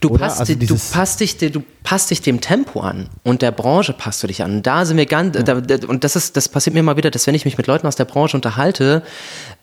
[0.00, 3.92] Du passt, also du, passt dich, du passt dich dem Tempo an und der Branche
[3.92, 4.56] passt du dich an.
[4.56, 5.42] Und da sind wir ganz, ja.
[5.42, 7.86] da, und das ist, das passiert mir immer wieder, dass wenn ich mich mit Leuten
[7.86, 9.02] aus der Branche unterhalte,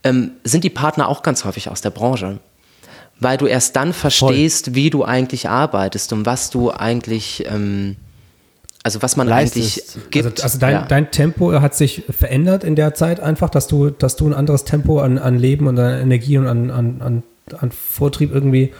[0.03, 2.39] ähm, sind die Partner auch ganz häufig aus der Branche
[3.21, 4.75] weil du erst dann verstehst, Voll.
[4.75, 7.95] wie du eigentlich arbeitest und was du eigentlich, ähm,
[8.83, 9.95] also was man Leistest.
[9.95, 10.25] eigentlich gibt.
[10.25, 10.85] Also, also dein, ja.
[10.87, 14.65] dein, Tempo hat sich verändert in der Zeit einfach, dass du, dass du ein anderes
[14.65, 17.23] Tempo an, an Leben und an Energie und an, an, an,
[17.59, 18.73] an Vortrieb irgendwie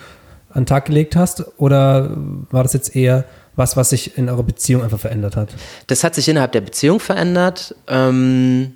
[0.54, 1.46] an den Tag gelegt hast?
[1.58, 2.12] Oder
[2.50, 5.50] war das jetzt eher was, was sich in eurer Beziehung einfach verändert hat?
[5.88, 8.76] Das hat sich innerhalb der Beziehung verändert ähm,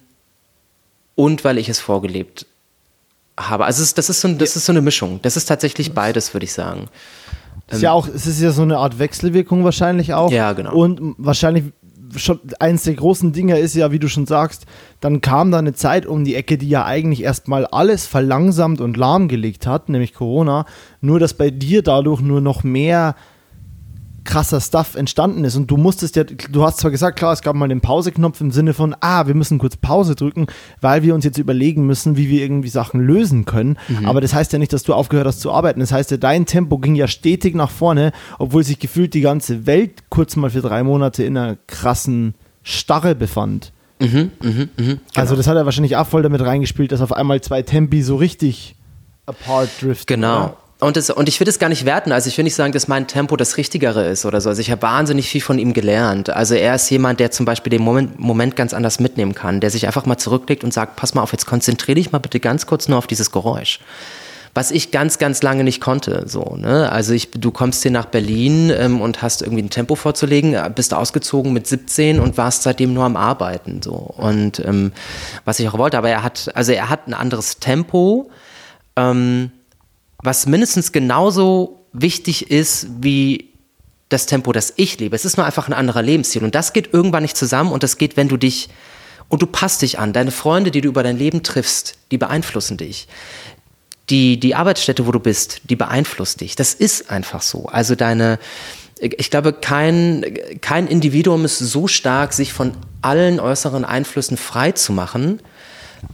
[1.15, 2.45] und weil ich es vorgelebt
[3.37, 3.65] habe.
[3.65, 5.19] Also das ist, so, das ist so eine Mischung.
[5.21, 6.87] Das ist tatsächlich beides, würde ich sagen.
[7.67, 10.31] Ist ja auch, es ist ja so eine Art Wechselwirkung wahrscheinlich auch.
[10.31, 10.75] Ja, genau.
[10.75, 11.65] Und wahrscheinlich
[12.17, 14.65] schon eins der großen Dinge ist ja, wie du schon sagst,
[14.99, 18.97] dann kam da eine Zeit um die Ecke, die ja eigentlich erstmal alles verlangsamt und
[18.97, 20.65] lahmgelegt hat, nämlich Corona.
[21.01, 23.15] Nur, dass bei dir dadurch nur noch mehr
[24.25, 25.55] krasser Stuff entstanden ist.
[25.55, 28.51] Und du musstest ja, du hast zwar gesagt, klar, es gab mal den Pauseknopf im
[28.51, 30.47] Sinne von, ah, wir müssen kurz Pause drücken,
[30.81, 33.77] weil wir uns jetzt überlegen müssen, wie wir irgendwie Sachen lösen können.
[33.87, 34.05] Mhm.
[34.05, 35.79] Aber das heißt ja nicht, dass du aufgehört hast zu arbeiten.
[35.79, 39.65] Das heißt ja, dein Tempo ging ja stetig nach vorne, obwohl sich gefühlt die ganze
[39.65, 42.33] Welt kurz mal für drei Monate in einer krassen
[42.63, 43.71] Starre befand.
[43.99, 44.99] Mhm, mh, mh, genau.
[45.15, 48.15] Also das hat er wahrscheinlich auch voll damit reingespielt, dass auf einmal zwei Tempi so
[48.17, 48.75] richtig
[49.25, 50.15] apart driften.
[50.15, 50.37] Genau.
[50.37, 50.57] Oder?
[50.85, 52.11] Und, das, und ich will es gar nicht werten.
[52.11, 54.49] Also ich will nicht sagen, dass mein Tempo das Richtigere ist oder so.
[54.49, 56.29] Also ich habe wahnsinnig viel von ihm gelernt.
[56.29, 59.71] Also er ist jemand, der zum Beispiel den Moment, Moment ganz anders mitnehmen kann, der
[59.71, 62.67] sich einfach mal zurücklegt und sagt, pass mal auf, jetzt konzentriere dich mal bitte ganz
[62.67, 63.79] kurz nur auf dieses Geräusch.
[64.53, 66.25] Was ich ganz, ganz lange nicht konnte.
[66.27, 66.91] So, ne?
[66.91, 70.93] Also ich, du kommst hier nach Berlin ähm, und hast irgendwie ein Tempo vorzulegen, bist
[70.93, 73.81] ausgezogen mit 17 und warst seitdem nur am Arbeiten.
[73.81, 73.95] So.
[73.95, 74.91] Und ähm,
[75.45, 78.29] was ich auch wollte, aber er hat, also er hat ein anderes Tempo.
[78.95, 79.49] Ähm,
[80.25, 83.51] was mindestens genauso wichtig ist wie
[84.09, 85.15] das Tempo, das ich lebe.
[85.15, 86.43] Es ist nur einfach ein anderer Lebensstil.
[86.43, 88.69] Und das geht irgendwann nicht zusammen und das geht, wenn du dich
[89.27, 90.13] und du passt dich an.
[90.13, 93.07] Deine Freunde, die du über dein Leben triffst, die beeinflussen dich.
[94.09, 96.55] Die, die Arbeitsstätte, wo du bist, die beeinflusst dich.
[96.55, 97.65] Das ist einfach so.
[97.65, 98.37] Also deine,
[98.99, 104.93] ich glaube, kein, kein Individuum ist so stark, sich von allen äußeren Einflüssen frei zu
[104.93, 105.41] machen,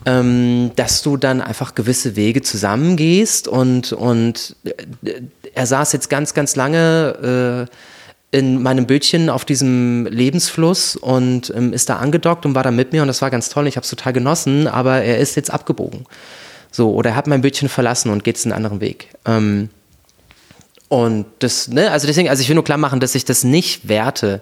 [0.06, 5.22] ähm, dass du dann einfach gewisse Wege zusammengehst und, und äh,
[5.54, 7.68] er saß jetzt ganz, ganz lange
[8.32, 12.72] äh, in meinem Bötchen auf diesem Lebensfluss und ähm, ist da angedockt und war da
[12.72, 13.68] mit mir und das war ganz toll.
[13.68, 16.06] Ich habe es total genossen, aber er ist jetzt abgebogen.
[16.72, 19.10] So, oder er hat mein Bötchen verlassen und geht einen anderen Weg.
[19.26, 19.70] Ähm,
[20.88, 23.88] und das, ne, also deswegen, also ich will nur klar machen, dass ich das nicht
[23.88, 24.42] werte,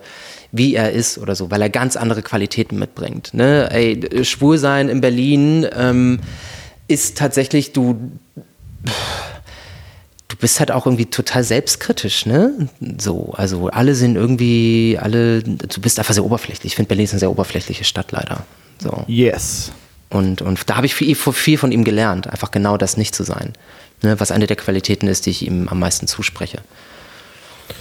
[0.52, 3.34] wie er ist oder so, weil er ganz andere Qualitäten mitbringt.
[3.34, 3.70] Ne?
[3.72, 6.20] Ey, schwul sein in Berlin ähm,
[6.88, 8.12] ist tatsächlich, du
[10.30, 12.70] du bist halt auch irgendwie total selbstkritisch, ne?
[12.98, 16.72] So, also alle sind irgendwie, alle, du bist einfach sehr oberflächlich.
[16.72, 18.46] Ich finde, Berlin ist eine sehr oberflächliche Stadt leider.
[18.82, 19.04] So.
[19.08, 19.72] Yes.
[20.10, 23.24] Und, und da habe ich viel, viel von ihm gelernt, einfach genau das nicht zu
[23.24, 23.54] sein.
[24.02, 24.20] Ne?
[24.20, 26.60] Was eine der Qualitäten ist, die ich ihm am meisten zuspreche.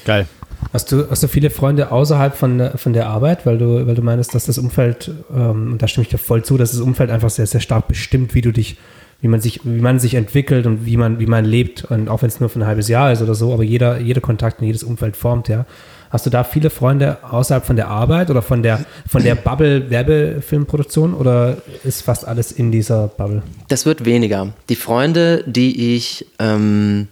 [0.05, 0.27] Geil.
[0.73, 3.95] Hast du, hast du viele Freunde außerhalb von der, von der Arbeit, weil du, weil
[3.95, 7.11] du meinst, dass das Umfeld, ähm, da stimme ich dir voll zu, dass das Umfeld
[7.11, 8.77] einfach sehr, sehr stark bestimmt, wie du dich
[9.21, 11.85] wie man sich, wie man sich entwickelt und wie man, wie man lebt.
[11.85, 14.21] Und auch wenn es nur für ein halbes Jahr ist oder so, aber jeder, jeder
[14.21, 15.67] Kontakt und jedes Umfeld formt, ja.
[16.11, 19.91] Hast du da viele Freunde außerhalb von der Arbeit oder von der, von der Bubble
[19.91, 23.43] Werbefilmproduktion oder ist fast alles in dieser Bubble?
[23.69, 24.55] Das wird weniger.
[24.71, 27.09] Die Freunde, die ich, ähm,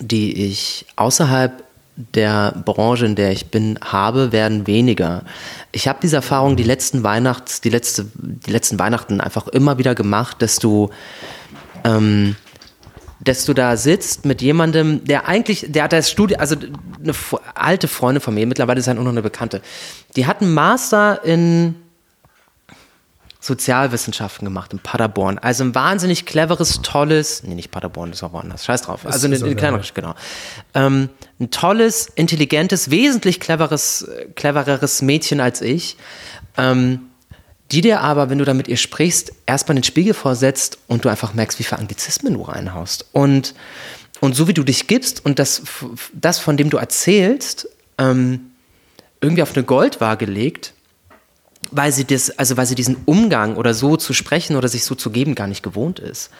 [0.00, 1.64] die ich außerhalb
[1.96, 5.22] der Branche, in der ich bin, habe, werden weniger.
[5.72, 9.94] Ich habe diese Erfahrung die letzten Weihnachts, die letzte, die letzten Weihnachten einfach immer wieder
[9.94, 10.90] gemacht, dass du,
[11.84, 12.34] ähm,
[13.20, 17.14] dass du da sitzt mit jemandem, der eigentlich, der hat das Studium, also eine
[17.54, 19.62] alte Freundin von mir, mittlerweile ist er nur noch eine Bekannte,
[20.16, 21.76] die hat einen Master in
[23.44, 25.38] Sozialwissenschaften gemacht in Paderborn.
[25.38, 29.04] Also ein wahnsinnig cleveres, tolles, nee, nicht Paderborn, das war woanders, scheiß drauf.
[29.04, 30.14] Also eine, eine kleinere, genau.
[30.72, 35.98] Ähm, ein tolles, intelligentes, wesentlich cleveres, clevereres Mädchen als ich,
[36.56, 37.00] ähm,
[37.70, 41.10] die dir aber, wenn du da mit ihr sprichst, erstmal den Spiegel vorsetzt und du
[41.10, 43.08] einfach merkst, wie viele Anglizismen du reinhaust.
[43.12, 43.54] Und,
[44.20, 45.62] und so wie du dich gibst und das,
[46.14, 47.68] das von dem du erzählst,
[47.98, 48.52] ähm,
[49.20, 50.72] irgendwie auf eine Goldwaage legt,
[51.70, 54.94] weil sie das, also weil sie diesen Umgang oder so zu sprechen oder sich so
[54.94, 56.30] zu geben gar nicht gewohnt ist.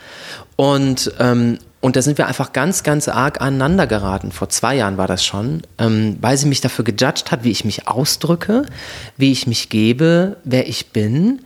[0.56, 4.32] Und, ähm, und da sind wir einfach ganz, ganz arg aneinander geraten.
[4.32, 7.64] Vor zwei Jahren war das schon, ähm, weil sie mich dafür gejudged hat, wie ich
[7.64, 8.66] mich ausdrücke,
[9.16, 11.40] wie ich mich gebe, wer ich bin.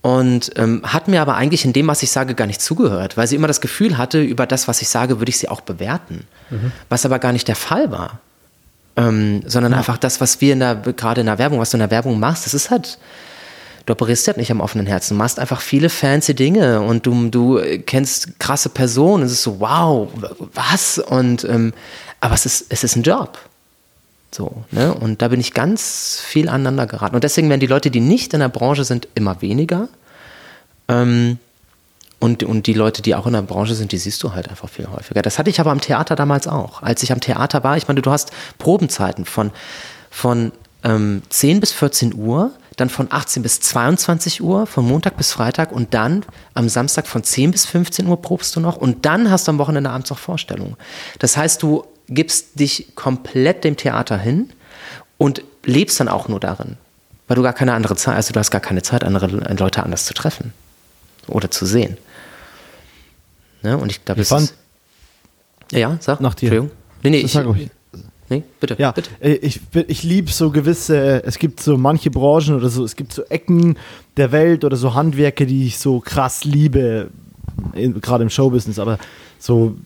[0.00, 3.26] Und ähm, hat mir aber eigentlich in dem, was ich sage, gar nicht zugehört, weil
[3.26, 6.26] sie immer das Gefühl hatte, über das, was ich sage, würde ich sie auch bewerten.
[6.50, 6.72] Mhm.
[6.88, 8.20] Was aber gar nicht der Fall war
[8.98, 9.78] ähm, sondern ja.
[9.78, 12.18] einfach das, was wir in der, gerade in der Werbung, was du in der Werbung
[12.18, 12.98] machst, das ist halt,
[13.86, 17.28] du operierst halt nicht am offenen Herzen, du machst einfach viele fancy Dinge und du,
[17.28, 20.08] du kennst krasse Personen, es ist so, wow,
[20.52, 20.98] was?
[20.98, 21.72] Und, ähm,
[22.20, 23.38] aber es ist, es ist ein Job.
[24.32, 24.92] So, ne?
[24.92, 27.14] Und da bin ich ganz viel aneinander geraten.
[27.14, 29.88] Und deswegen werden die Leute, die nicht in der Branche sind, immer weniger.
[30.88, 31.38] Ähm,
[32.20, 34.68] und, und die Leute, die auch in der Branche sind, die siehst du halt einfach
[34.68, 35.22] viel häufiger.
[35.22, 36.82] Das hatte ich aber am Theater damals auch.
[36.82, 39.52] Als ich am Theater war, ich meine, du hast Probenzeiten von,
[40.10, 40.52] von
[40.82, 45.72] ähm, 10 bis 14 Uhr, dann von 18 bis 22 Uhr, von Montag bis Freitag
[45.72, 49.46] und dann am Samstag von 10 bis 15 Uhr probst du noch und dann hast
[49.46, 50.76] du am Wochenende abends auch Vorstellungen.
[51.18, 54.50] Das heißt, du gibst dich komplett dem Theater hin
[55.18, 56.76] und lebst dann auch nur darin,
[57.26, 60.06] weil du gar keine andere Zeit, also du hast gar keine Zeit, andere Leute anders
[60.06, 60.52] zu treffen
[61.26, 61.96] oder zu sehen.
[63.62, 63.76] Ne?
[63.76, 64.54] Und ich glaube, es ist.
[65.72, 66.20] Ja, sag.
[66.20, 66.52] Nach dir.
[66.52, 66.76] Entschuldigung.
[67.02, 67.70] Nee, nee, ich, sag ich,
[68.28, 68.76] nee bitte.
[68.78, 69.10] Ja, bitte.
[69.20, 73.12] Äh, ich, ich liebe so gewisse, es gibt so manche Branchen oder so, es gibt
[73.12, 73.76] so Ecken
[74.16, 77.08] der Welt oder so Handwerke, die ich so krass liebe,
[77.74, 78.98] gerade im Showbusiness, aber
[79.38, 79.76] so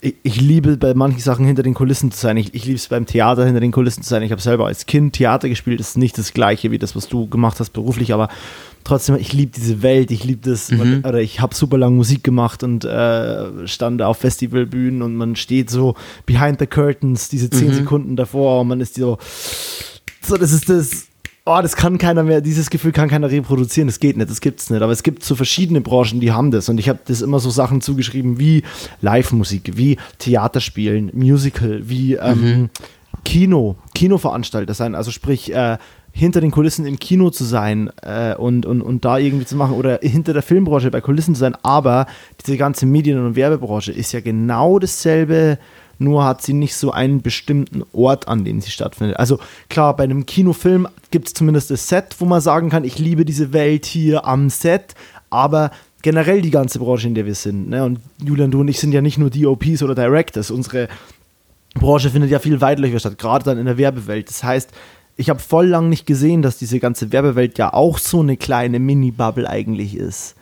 [0.00, 2.36] ich, ich, liebe bei manchen Sachen hinter den Kulissen zu sein.
[2.36, 4.22] Ich, ich liebe es beim Theater hinter den Kulissen zu sein.
[4.22, 5.80] Ich habe selber als Kind Theater gespielt.
[5.80, 8.28] Das ist nicht das gleiche wie das, was du gemacht hast beruflich, aber
[8.86, 10.10] trotzdem, ich liebe diese Welt.
[10.10, 10.70] Ich liebe das.
[10.70, 10.78] Mhm.
[10.78, 15.36] Man, oder ich habe super lange Musik gemacht und äh, stand auf Festivalbühnen und man
[15.36, 17.74] steht so behind the curtains, diese zehn mhm.
[17.74, 19.18] Sekunden davor und man ist so,
[20.22, 21.06] so, das ist das
[21.46, 24.60] oh, das kann keiner mehr, dieses Gefühl kann keiner reproduzieren, das geht nicht, das gibt
[24.60, 24.82] es nicht.
[24.82, 26.68] Aber es gibt so verschiedene Branchen, die haben das.
[26.68, 28.64] Und ich habe das immer so Sachen zugeschrieben wie
[29.00, 32.70] Live-Musik, wie Theaterspielen, Musical, wie ähm, mhm.
[33.24, 34.94] Kino, Kinoveranstalter sein.
[34.94, 35.78] Also sprich, äh,
[36.16, 39.74] hinter den Kulissen im Kino zu sein äh, und, und, und da irgendwie zu machen
[39.74, 41.54] oder hinter der Filmbranche bei Kulissen zu sein.
[41.62, 42.06] Aber
[42.44, 45.58] diese ganze Medien- und Werbebranche ist ja genau dasselbe
[45.98, 49.18] nur hat sie nicht so einen bestimmten Ort, an dem sie stattfindet.
[49.18, 49.38] Also
[49.70, 53.24] klar, bei einem Kinofilm gibt es zumindest das Set, wo man sagen kann, ich liebe
[53.24, 54.94] diese Welt hier am Set,
[55.30, 55.70] aber
[56.02, 57.70] generell die ganze Branche, in der wir sind.
[57.70, 57.82] Ne?
[57.82, 60.50] Und Julian, du und ich sind ja nicht nur DOPs oder Directors.
[60.50, 60.88] Unsere
[61.74, 64.28] Branche findet ja viel weitläufiger statt, gerade dann in der Werbewelt.
[64.28, 64.70] Das heißt,
[65.16, 68.78] ich habe voll lang nicht gesehen, dass diese ganze Werbewelt ja auch so eine kleine
[68.78, 70.34] Mini-Bubble eigentlich ist.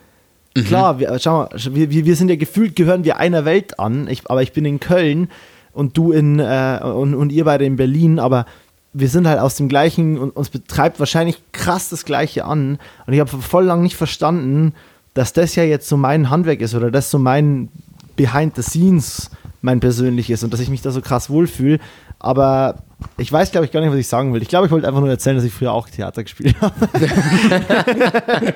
[0.55, 0.65] Mhm.
[0.65, 4.29] Klar, wir, schau mal, wir, wir sind ja gefühlt, gehören wir einer Welt an, ich,
[4.29, 5.29] aber ich bin in Köln
[5.73, 8.45] und du in, äh, und, und ihr beide in Berlin, aber
[8.93, 12.79] wir sind halt aus dem gleichen und uns betreibt wahrscheinlich krass das Gleiche an.
[13.05, 14.73] Und ich habe voll lang nicht verstanden,
[15.13, 17.69] dass das ja jetzt so mein Handwerk ist oder das so mein
[18.15, 21.79] Behind the Scenes mein persönliches und dass ich mich da so krass wohlfühle.
[22.19, 22.83] Aber
[23.17, 24.41] ich weiß, glaube ich, gar nicht, was ich sagen will.
[24.41, 26.75] Ich glaube, ich wollte einfach nur erzählen, dass ich früher auch Theater gespielt habe.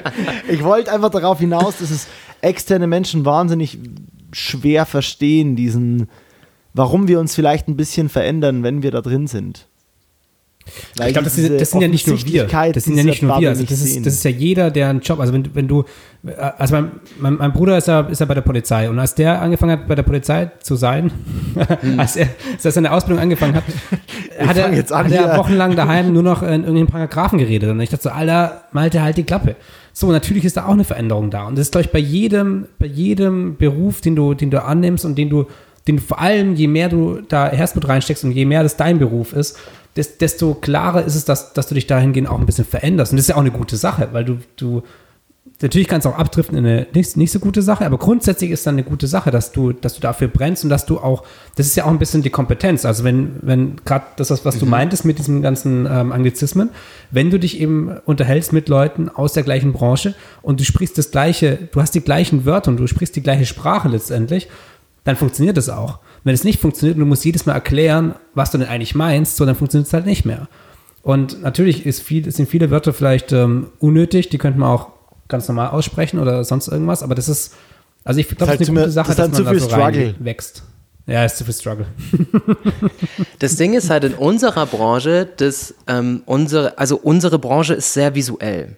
[0.50, 2.08] ich wollte einfach darauf hinaus, dass es
[2.42, 3.80] externe Menschen wahnsinnig
[4.32, 6.10] schwer verstehen, diesen,
[6.74, 9.69] warum wir uns vielleicht ein bisschen verändern, wenn wir da drin sind.
[10.98, 12.46] Weil ich glaube, das, das, sind ja nicht nur wir.
[12.46, 13.50] Das sind ja nicht nur wir.
[13.50, 15.86] Also das, ist, das ist ja jeder, der einen Job, also wenn, wenn du,
[16.58, 19.42] also mein, mein, mein, Bruder ist ja, ist ja bei der Polizei und als der
[19.42, 21.12] angefangen hat, bei der Polizei zu sein,
[21.82, 22.00] hm.
[22.00, 23.64] als, er, als er seine Ausbildung angefangen hat,
[24.48, 27.90] hat er, an, hat er wochenlang daheim nur noch in irgendeinen Paragraphen geredet und ich
[27.90, 29.56] dachte so, Alter, malte halt die Klappe.
[29.94, 32.68] So, natürlich ist da auch eine Veränderung da und das ist, glaube ich, bei jedem,
[32.80, 35.46] bei jedem Beruf, den du, den du annimmst und den du,
[35.88, 39.00] den du vor allem, je mehr du da Herzblut reinsteckst und je mehr das dein
[39.00, 39.58] Beruf ist,
[39.96, 43.12] desto klarer ist es, dass, dass du dich dahingehend auch ein bisschen veränderst.
[43.12, 44.84] Und das ist ja auch eine gute Sache, weil du, du
[45.62, 48.66] natürlich kannst du auch abdriften in eine nicht, nicht so gute Sache, aber grundsätzlich ist
[48.66, 51.24] dann eine gute Sache, dass du, dass du dafür brennst und dass du auch,
[51.56, 52.86] das ist ja auch ein bisschen die Kompetenz.
[52.86, 54.60] Also wenn, wenn gerade das, was mhm.
[54.60, 56.70] du meintest mit diesen ganzen ähm, Anglizismen,
[57.12, 61.12] wenn du dich eben unterhältst mit Leuten aus der gleichen Branche und du sprichst das
[61.12, 64.48] gleiche, du hast die gleichen Wörter und du sprichst die gleiche Sprache letztendlich,
[65.04, 66.00] dann funktioniert das auch.
[66.24, 69.38] Wenn es nicht funktioniert und du musst jedes Mal erklären, was du denn eigentlich meinst,
[69.38, 70.48] so dann funktioniert es halt nicht mehr.
[71.02, 74.90] Und natürlich ist viel, sind viele Wörter vielleicht ähm, unnötig, die könnte man auch
[75.28, 77.56] ganz normal aussprechen oder sonst irgendwas, aber das ist,
[78.04, 80.16] also ich glaube, das ist eine gute Sache, das dass man da so Struggle.
[80.20, 80.64] wächst.
[81.06, 81.88] Ja, ist zu viel Struggle.
[83.40, 88.14] das Ding ist halt in unserer Branche, dass ähm, unsere, also unsere Branche ist sehr
[88.14, 88.78] visuell.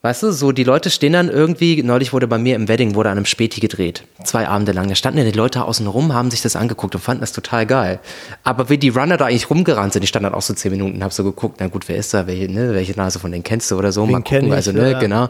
[0.00, 3.10] Weißt du, so die Leute stehen dann irgendwie, neulich wurde bei mir im Wedding, wurde
[3.10, 4.88] an einem Späti gedreht, zwei Abende lang.
[4.88, 7.66] Da standen ja die Leute außen rum, haben sich das angeguckt und fanden das total
[7.66, 7.98] geil.
[8.44, 11.02] Aber wie die Runner da eigentlich rumgerannt sind, die standen dann auch so zehn Minuten,
[11.02, 13.72] hab so geguckt, na gut, wer ist da, welche, ne, welche Nase von denen kennst
[13.72, 15.00] du oder so, Den mal gucken, ich, also ne, ja.
[15.00, 15.28] genau.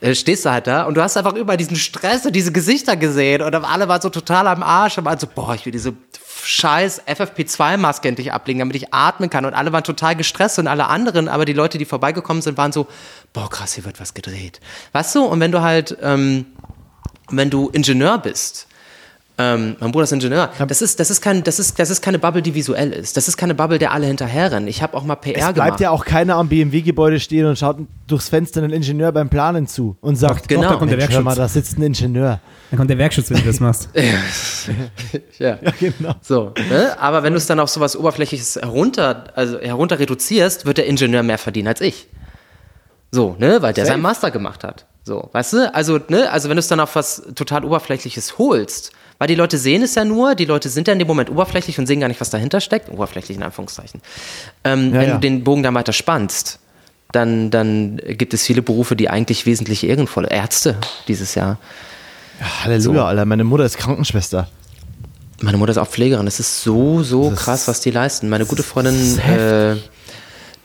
[0.00, 2.94] Äh, stehst du halt da und du hast einfach über diesen Stress und diese Gesichter
[2.94, 5.92] gesehen und alle waren so total am Arsch und waren so, boah, ich will diese
[6.46, 9.44] scheiß FFP2-Maske endlich ablegen, damit ich atmen kann.
[9.44, 12.72] Und alle waren total gestresst und alle anderen, aber die Leute, die vorbeigekommen sind, waren
[12.72, 12.86] so,
[13.32, 14.60] boah, krass, hier wird was gedreht.
[14.92, 16.46] Weißt du, und wenn du halt, ähm,
[17.30, 18.68] wenn du Ingenieur bist,
[19.36, 20.48] ähm, mein Bruder ist Ingenieur.
[20.68, 23.16] Das ist, das, ist kein, das, ist, das ist keine Bubble, die visuell ist.
[23.16, 24.68] Das ist keine Bubble, der alle hinterherrennen.
[24.68, 25.54] Ich habe auch mal PR es gemacht.
[25.54, 29.66] bleibt ja auch keiner am BMW-Gebäude stehen und schaut durchs Fenster einen Ingenieur beim Planen
[29.66, 30.62] zu und sagt, genau.
[30.62, 31.24] Doch, da kommt der Werkschutz.
[31.24, 32.38] Mal, da sitzt ein Ingenieur.
[32.70, 33.88] Dann kommt der Werkschutz, wenn du das machst.
[35.38, 35.58] ja.
[35.60, 36.14] ja, genau.
[36.20, 36.96] So, ne?
[37.00, 41.24] Aber wenn du es dann auf sowas Oberflächliches herunter, also herunter reduzierst, wird der Ingenieur
[41.24, 42.06] mehr verdienen als ich.
[43.10, 43.62] So, ne?
[43.62, 43.94] Weil der Safe.
[43.94, 44.86] seinen Master gemacht hat.
[45.02, 45.74] So, weißt du?
[45.74, 46.30] Also, ne?
[46.30, 48.92] Also, wenn du es dann auf was total Oberflächliches holst,
[49.24, 51.78] weil die Leute sehen es ja nur, die Leute sind ja in dem Moment oberflächlich
[51.78, 52.90] und sehen gar nicht, was dahinter steckt.
[52.90, 54.02] Oberflächlich in Anführungszeichen.
[54.64, 55.14] Ähm, ja, wenn ja.
[55.14, 56.58] du den Bogen da weiter spannst,
[57.10, 60.76] dann, dann gibt es viele Berufe, die eigentlich wesentlich ehrenvolle Ärzte
[61.08, 61.56] dieses Jahr.
[62.38, 63.02] Ja, Halleluja, so.
[63.06, 63.24] Alter.
[63.24, 64.46] Meine Mutter ist Krankenschwester.
[65.40, 66.26] Meine Mutter ist auch Pflegerin.
[66.26, 68.28] Das ist so, so das krass, was die leisten.
[68.28, 69.76] Meine gute Freundin, äh,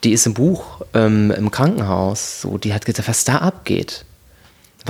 [0.04, 2.42] die ist im Buch ähm, im Krankenhaus.
[2.42, 4.04] So, die hat gesagt, was da abgeht.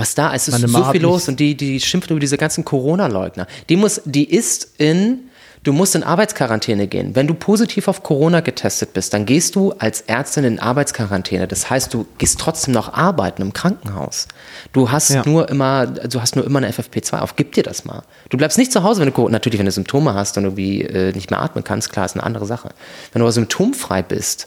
[0.00, 3.46] Was da ist, ist so viel los und die, die schimpft über diese ganzen Corona-Leugner.
[3.68, 5.20] Die muss, die ist in,
[5.62, 7.14] du musst in Arbeitsquarantäne gehen.
[7.14, 11.46] Wenn du positiv auf Corona getestet bist, dann gehst du als Ärztin in Arbeitsquarantäne.
[11.46, 14.26] Das heißt, du gehst trotzdem noch arbeiten im Krankenhaus.
[14.72, 15.22] Du hast ja.
[15.26, 17.36] nur immer, du hast nur immer eine FFP2 auf.
[17.36, 18.02] Gib dir das mal.
[18.30, 21.12] Du bleibst nicht zu Hause, wenn du, natürlich, wenn du Symptome hast und irgendwie äh,
[21.12, 22.70] nicht mehr atmen kannst, klar, ist eine andere Sache.
[23.12, 24.46] Wenn du aber symptomfrei bist,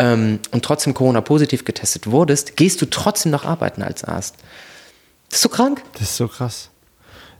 [0.00, 4.34] ähm, und trotzdem Corona positiv getestet wurdest, gehst du trotzdem noch arbeiten als Arzt.
[5.30, 5.82] Das ist so krank.
[5.94, 6.70] Das ist so krass.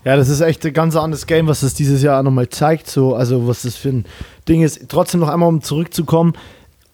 [0.05, 3.15] Ja, das ist echt ein ganz anderes Game, was das dieses Jahr nochmal zeigt, so,
[3.15, 4.07] also was das für ein
[4.49, 4.89] Ding ist.
[4.89, 6.33] Trotzdem noch einmal, um zurückzukommen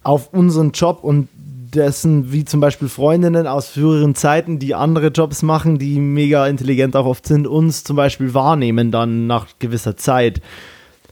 [0.03, 5.43] auf unseren Job und dessen, wie zum Beispiel Freundinnen aus früheren Zeiten, die andere Jobs
[5.43, 10.41] machen, die mega intelligent auch oft sind, uns zum Beispiel wahrnehmen dann nach gewisser Zeit.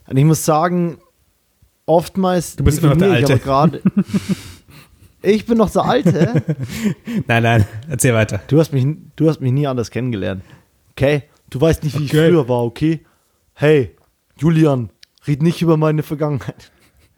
[0.08, 0.98] Und ich muss sagen,
[1.86, 2.56] oftmals.
[2.56, 3.82] Du bist immer noch der Alte.
[5.24, 6.42] Ich bin noch der Alte.
[7.26, 8.40] nein, nein, erzähl weiter.
[8.46, 10.42] Du hast, mich, du hast mich nie anders kennengelernt.
[10.90, 11.24] Okay?
[11.48, 12.26] Du weißt nicht, wie okay.
[12.26, 13.04] ich früher war, okay?
[13.54, 13.96] Hey,
[14.36, 14.90] Julian,
[15.26, 16.70] Red nicht über meine Vergangenheit.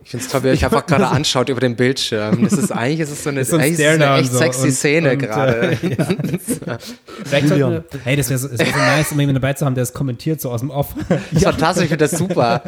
[0.06, 2.44] Ich finde es toll, wie ihr euch einfach gerade anschaut über den Bildschirm.
[2.44, 4.72] Das ist eigentlich ist es so eine, so ein es eine echt so sexy und-
[4.72, 5.72] Szene und, gerade.
[5.72, 5.76] äh,
[7.24, 9.82] Vielleicht wir, hey, das wäre so, wär so nice, um jemanden dabei zu haben, der
[9.82, 10.94] es kommentiert, so aus dem Off.
[11.08, 12.62] Das ist fantastisch, ich finde das super.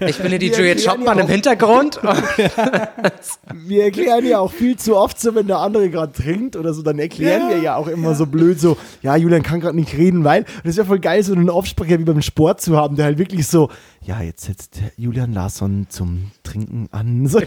[0.00, 2.00] Ich bin hier die Juliet Schoppmann ja im Hintergrund.
[3.52, 6.80] Wir erklären ja auch viel zu oft so, wenn der andere gerade trinkt oder so,
[6.80, 10.24] dann erklären wir ja auch immer so blöd so, ja, Julian kann gerade nicht reden,
[10.24, 12.96] weil, und das ist ja voll geil, so einen Aufsprecher wie beim Sport zu haben,
[12.96, 13.70] der halt wirklich so,
[14.04, 17.26] ja, jetzt setzt Julian Larsson zum Trinken an.
[17.28, 17.46] So, ja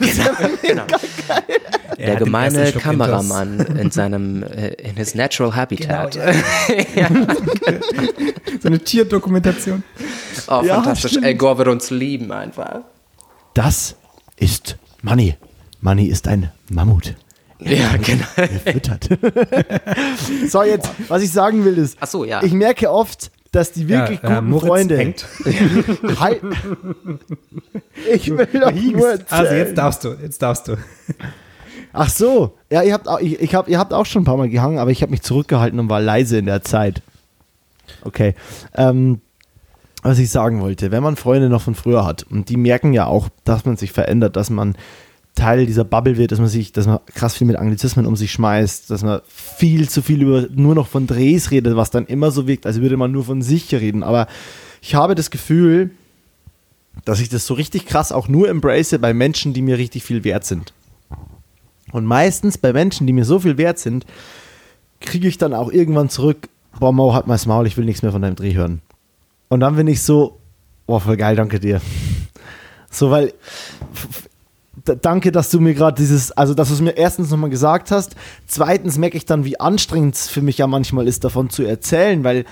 [0.62, 0.86] genau.
[1.98, 6.14] Er Der gemeine Kameramann in seinem, äh, in his natural habitat.
[6.14, 7.26] Genau,
[8.62, 9.84] So eine Tierdokumentation.
[10.48, 11.12] Oh, Ja, fantastisch.
[11.12, 11.26] stimmt.
[11.26, 12.82] El Gore wird uns lieben einfach.
[13.54, 13.96] Das
[14.36, 15.36] ist Money.
[15.82, 17.16] Money ist ein Mammut.
[17.60, 18.26] Ja, genau.
[18.36, 19.10] Er füttert.
[20.50, 22.44] so, jetzt, was ich sagen will ist, Ach so, ja.
[22.44, 24.98] ich merke oft, dass die wirklich Ja, äh, guten Moritz Freunde.
[24.98, 25.26] hängt.
[26.20, 26.42] Halt.
[28.14, 30.78] Ich will doch nur Also jetzt darfst du, jetzt darfst du.
[31.94, 34.38] Ach so, ja, ihr habt, auch, ich, ich hab, ihr habt auch schon ein paar
[34.38, 37.02] Mal gehangen, aber ich habe mich zurückgehalten und war leise in der Zeit.
[38.04, 38.36] Okay.
[38.76, 39.20] Ähm,
[40.04, 43.08] was ich sagen wollte, wenn man Freunde noch von früher hat und die merken ja
[43.08, 44.76] auch, dass man sich verändert, dass man
[45.38, 48.32] Teil dieser Bubble wird, dass man sich, dass man krass viel mit Anglizismen um sich
[48.32, 52.32] schmeißt, dass man viel zu viel über nur noch von Drehs redet, was dann immer
[52.32, 54.04] so wirkt, als würde man nur von sich reden.
[54.04, 54.28] Aber
[54.82, 55.92] ich habe das Gefühl,
[57.06, 60.24] dass ich das so richtig krass auch nur embrace bei Menschen, die mir richtig viel
[60.24, 60.74] wert sind.
[61.92, 64.06] Und meistens bei Menschen, die mir so viel wert sind,
[65.00, 68.02] kriege ich dann auch irgendwann zurück, boah, Mo, halt mal das Maul, ich will nichts
[68.02, 68.82] mehr von deinem Dreh hören.
[69.50, 70.40] Und dann bin ich so,
[70.86, 71.80] boah, voll geil, danke dir.
[72.90, 73.34] So, weil,
[74.96, 78.16] danke, dass du mir gerade dieses, also dass du es mir erstens nochmal gesagt hast,
[78.46, 82.24] zweitens merke ich dann, wie anstrengend es für mich ja manchmal ist, davon zu erzählen,
[82.24, 82.46] weil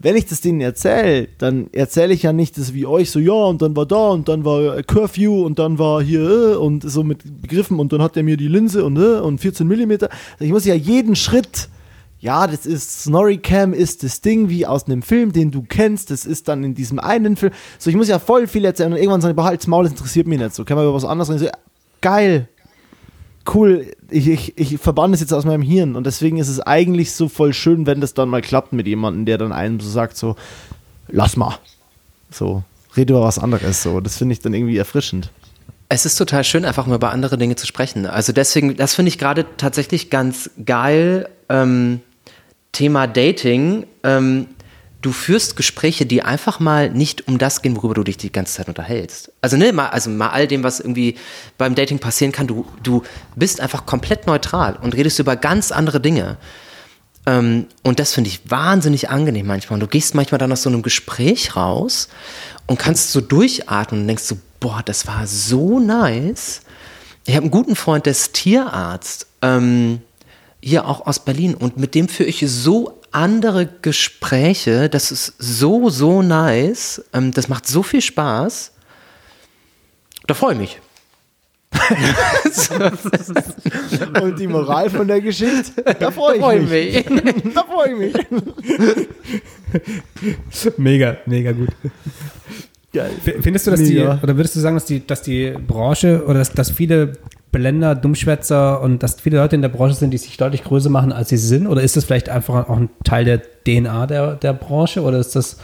[0.00, 3.32] wenn ich das denen erzähle, dann erzähle ich ja nicht das wie euch, so ja,
[3.32, 6.88] und dann war da und dann war äh, Curfew und dann war hier äh, und
[6.88, 10.08] so mit Begriffen und dann hat er mir die Linse und, äh, und 14 Millimeter.
[10.38, 11.68] Ich muss ja jeden Schritt,
[12.20, 16.26] ja, das ist, Snorri-Cam ist das Ding wie aus einem Film, den du kennst, das
[16.26, 17.52] ist dann in diesem einen Film.
[17.80, 20.38] So, ich muss ja voll viel erzählen und irgendwann sagen, behalt's Maul, das interessiert mich
[20.38, 20.64] nicht so.
[20.64, 21.40] Können wir über was anderes reden?
[21.40, 21.48] So,
[22.00, 22.48] geil,
[23.54, 27.12] cool, ich, ich, ich verbann das jetzt aus meinem Hirn und deswegen ist es eigentlich
[27.12, 30.16] so voll schön, wenn das dann mal klappt mit jemandem, der dann einem so sagt,
[30.16, 30.36] so,
[31.08, 31.58] lass mal.
[32.30, 32.62] So,
[32.96, 33.82] rede über was anderes.
[33.82, 35.30] So, das finde ich dann irgendwie erfrischend.
[35.88, 38.04] Es ist total schön, einfach mal über andere Dinge zu sprechen.
[38.04, 41.28] Also deswegen, das finde ich gerade tatsächlich ganz geil.
[41.48, 42.00] Ähm,
[42.72, 43.86] Thema Dating.
[44.04, 44.48] Ähm,
[45.00, 48.54] du führst Gespräche, die einfach mal nicht um das gehen, worüber du dich die ganze
[48.54, 49.30] Zeit unterhältst.
[49.40, 51.16] Also ne, mal, also mal all dem, was irgendwie
[51.56, 52.46] beim Dating passieren kann.
[52.46, 53.02] Du, du
[53.36, 56.36] bist einfach komplett neutral und redest über ganz andere Dinge.
[57.26, 59.74] Ähm, und das finde ich wahnsinnig angenehm manchmal.
[59.76, 62.08] Und du gehst manchmal dann aus so einem Gespräch raus
[62.66, 66.62] und kannst so durchatmen und denkst so, boah, das war so nice.
[67.24, 70.00] Ich habe einen guten Freund, der ist Tierarzt, ähm,
[70.60, 71.54] hier auch aus Berlin.
[71.54, 74.88] Und mit dem führe ich so andere Gespräche.
[74.88, 77.04] Das ist so, so nice.
[77.12, 78.72] Ähm, das macht so viel Spaß.
[80.26, 80.80] Da freue ich mich.
[84.22, 87.10] Und die Moral von der Geschichte, da freue ich, Da freu ich mich.
[87.10, 87.34] mich.
[87.54, 88.14] Da freue ich mich.
[90.78, 91.68] Mega, mega gut.
[92.92, 93.10] Geil.
[93.42, 94.18] Findest du, dass die, Mega.
[94.22, 97.12] oder würdest du sagen, dass die, dass die Branche oder dass, dass viele
[97.50, 101.12] Blender, Dummschwätzer und dass viele Leute in der Branche sind, die sich deutlich größer machen,
[101.12, 101.66] als sie sind?
[101.66, 105.02] Oder ist das vielleicht einfach auch ein Teil der DNA der, der Branche?
[105.02, 105.58] Oder ist das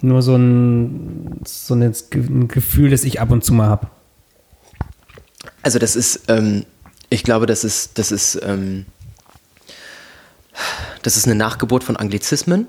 [0.00, 3.88] nur so ein, so ein Gefühl, das ich ab und zu mal habe?
[5.62, 6.64] Also das ist, ähm,
[7.10, 8.86] ich glaube, das ist, das ist, ähm,
[11.02, 12.66] das ist eine Nachgeburt von Anglizismen.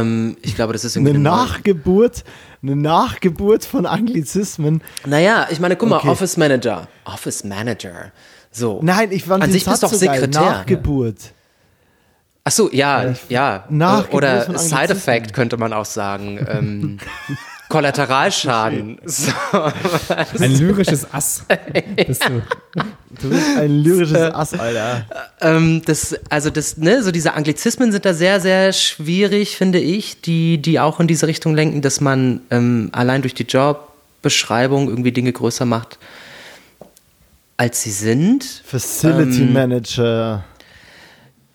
[0.00, 2.24] Ähm, ich glaube, das ist irgendwie Eine Nachgeburt,
[2.62, 4.82] eine Nachgeburt von Anglizismen.
[5.06, 6.08] Naja, ich meine, guck mal, Okay.
[6.08, 6.88] Office Manager.
[7.04, 8.12] Office Manager.
[8.50, 8.80] So.
[8.82, 9.92] Nein, ich fand An sich bist doch.
[9.92, 10.28] Sekretär.
[10.40, 11.32] Nachgeburt.
[12.44, 13.64] Ach so, ja, ja.
[13.68, 14.92] Nachgeburt Äh, Oder Side.
[14.92, 16.38] Effect könnte man auch sagen.
[16.48, 16.98] Ähm,
[17.68, 18.98] Kollateralschaden.
[19.06, 19.32] So.
[20.40, 21.44] Ein lyrisches Ass.
[21.96, 22.42] Bist du.
[23.20, 25.04] Du bist ein lyrisches Ass, Alter.
[25.40, 30.20] Ähm, das, also das, ne, so diese Anglizismen sind da sehr, sehr schwierig, finde ich,
[30.20, 35.12] die, die auch in diese Richtung lenken, dass man ähm, allein durch die Jobbeschreibung irgendwie
[35.12, 35.98] Dinge größer macht,
[37.56, 38.44] als sie sind.
[38.64, 40.44] Facility Ähm, Manager.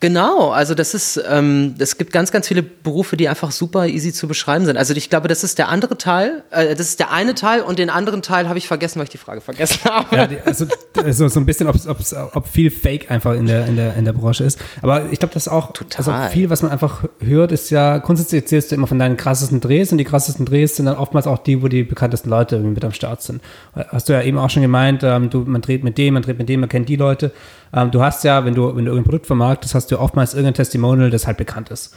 [0.04, 4.12] Genau, also das ist, ähm, es gibt ganz, ganz viele Berufe, die einfach super easy
[4.12, 4.76] zu beschreiben sind.
[4.76, 7.80] Also ich glaube, das ist der andere Teil, äh, das ist der eine Teil und
[7.80, 10.14] den anderen Teil habe ich vergessen, weil ich die Frage vergessen habe.
[10.14, 10.66] Ja, die, also
[11.10, 14.04] so, so ein bisschen, ob's, ob's, ob viel Fake einfach in der, in der, in
[14.04, 14.60] der Branche ist.
[14.82, 16.06] Aber ich glaube, das ist auch Total.
[16.06, 19.62] Also viel, was man einfach hört, ist ja, grundsätzlich erzählst du immer von deinen krassesten
[19.62, 22.84] Drehs und die krassesten Drehs sind dann oftmals auch die, wo die bekanntesten Leute mit
[22.84, 23.42] am Start sind.
[23.74, 26.40] Hast du ja eben auch schon gemeint, ähm, du, man dreht mit dem, man dreht
[26.40, 27.32] mit dem, man kennt die Leute.
[27.74, 30.54] Ähm, du hast ja, wenn du, wenn du irgendein Produkt vermarktest, hast du oftmals irgendein
[30.54, 31.96] Testimonial, das halt bekannt ist.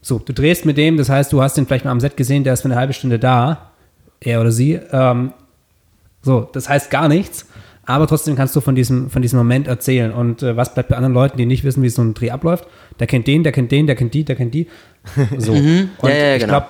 [0.00, 2.44] So, du drehst mit dem, das heißt, du hast ihn vielleicht mal am Set gesehen,
[2.44, 3.70] der ist für eine halbe Stunde da,
[4.20, 4.78] er oder sie.
[4.90, 5.32] Ähm,
[6.22, 7.46] so, das heißt gar nichts,
[7.84, 10.12] aber trotzdem kannst du von diesem, von diesem Moment erzählen.
[10.12, 12.66] Und äh, was bleibt bei anderen Leuten, die nicht wissen, wie so ein Dreh abläuft?
[13.00, 14.68] Der kennt den, der kennt den, der kennt die, der kennt die.
[15.38, 15.52] So.
[15.52, 16.60] Und Ja, ja, ja, ich genau.
[16.60, 16.66] glaube,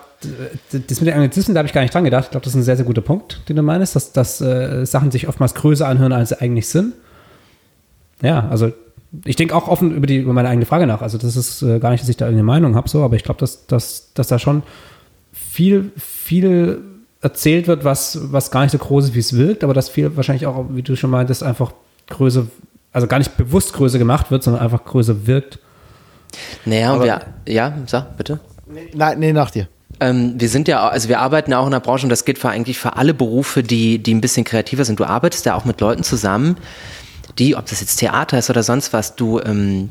[0.70, 2.24] das mit den Anglizismen, da habe ich gar nicht dran gedacht.
[2.24, 4.86] Ich glaube, das ist ein sehr, sehr guter Punkt, den du meinst, dass, dass äh,
[4.86, 6.94] Sachen sich oftmals größer anhören, als sie eigentlich sind.
[8.22, 8.72] Ja, also
[9.24, 11.02] ich denke auch offen über, die, über meine eigene Frage nach.
[11.02, 13.24] Also das ist äh, gar nicht, dass ich da eine Meinung habe, so, aber ich
[13.24, 14.62] glaube, dass, dass, dass da schon
[15.32, 16.80] viel, viel
[17.20, 20.16] erzählt wird, was, was gar nicht so groß ist, wie es wirkt, aber dass viel
[20.16, 21.72] wahrscheinlich auch, wie du schon meintest, einfach
[22.08, 22.46] größer,
[22.92, 25.58] also gar nicht bewusst größer gemacht wird, sondern einfach größer wirkt.
[26.64, 28.40] Naja, und Aber- wir, ja, sag bitte.
[28.94, 29.68] Nein, nee, nach dir.
[30.00, 32.38] Ähm, wir sind ja, also wir arbeiten ja auch in der Branche und das gilt
[32.38, 34.98] für eigentlich für alle Berufe, die, die ein bisschen kreativer sind.
[34.98, 36.56] Du arbeitest ja auch mit Leuten zusammen,
[37.38, 39.90] die, ob das jetzt Theater ist oder sonst was, du, ähm,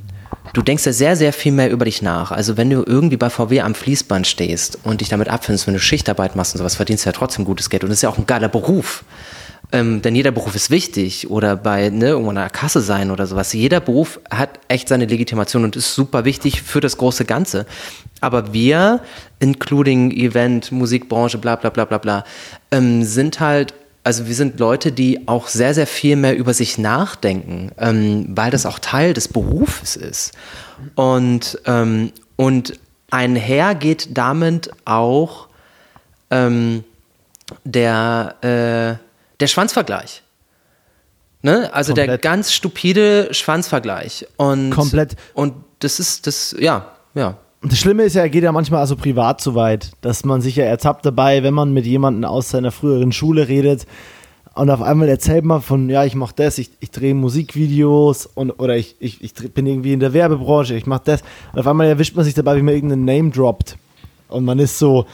[0.54, 2.32] du denkst ja sehr, sehr viel mehr über dich nach.
[2.32, 5.80] Also wenn du irgendwie bei VW am Fließband stehst und dich damit abfindest, wenn du
[5.80, 7.84] Schichtarbeit machst und sowas, verdienst du ja trotzdem gutes Geld.
[7.84, 9.04] Und das ist ja auch ein geiler Beruf.
[9.74, 13.54] Ähm, denn jeder Beruf ist wichtig oder bei ne, irgendwo Kasse sein oder sowas.
[13.54, 17.66] Jeder Beruf hat echt seine Legitimation und ist super wichtig für das große Ganze.
[18.20, 19.00] Aber wir,
[19.40, 22.26] including Event, Musikbranche, bla bla bla bla bla,
[22.72, 23.74] ähm, sind halt,
[24.04, 28.50] also wir sind Leute, die auch sehr, sehr viel mehr über sich nachdenken, ähm, weil
[28.52, 30.32] das auch Teil des Berufes ist.
[30.96, 32.80] Und, ähm, und
[33.12, 35.48] einher geht damit auch
[36.32, 36.84] ähm,
[37.64, 39.04] der, äh,
[39.40, 40.24] der Schwanzvergleich.
[41.44, 41.72] Ne?
[41.74, 42.22] Also der Komplett.
[42.22, 44.28] ganz stupide Schwanzvergleich.
[44.38, 45.16] Und, Komplett.
[45.34, 47.38] Und das ist, das, ja, ja.
[47.64, 50.56] Das Schlimme ist ja, er geht ja manchmal also privat so weit, dass man sich
[50.56, 53.86] ja ertappt dabei, wenn man mit jemandem aus seiner früheren Schule redet
[54.54, 58.52] und auf einmal erzählt man von, ja, ich mache das, ich, ich drehe Musikvideos und,
[58.52, 61.24] oder ich, ich, ich bin irgendwie in der Werbebranche, ich mache das.
[61.54, 63.78] Und auf einmal erwischt man sich dabei, wie man irgendeinen Name droppt.
[64.28, 65.06] Und man ist so,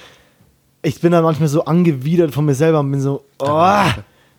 [0.81, 3.83] ich bin dann manchmal so angewidert von mir selber und bin so, oh,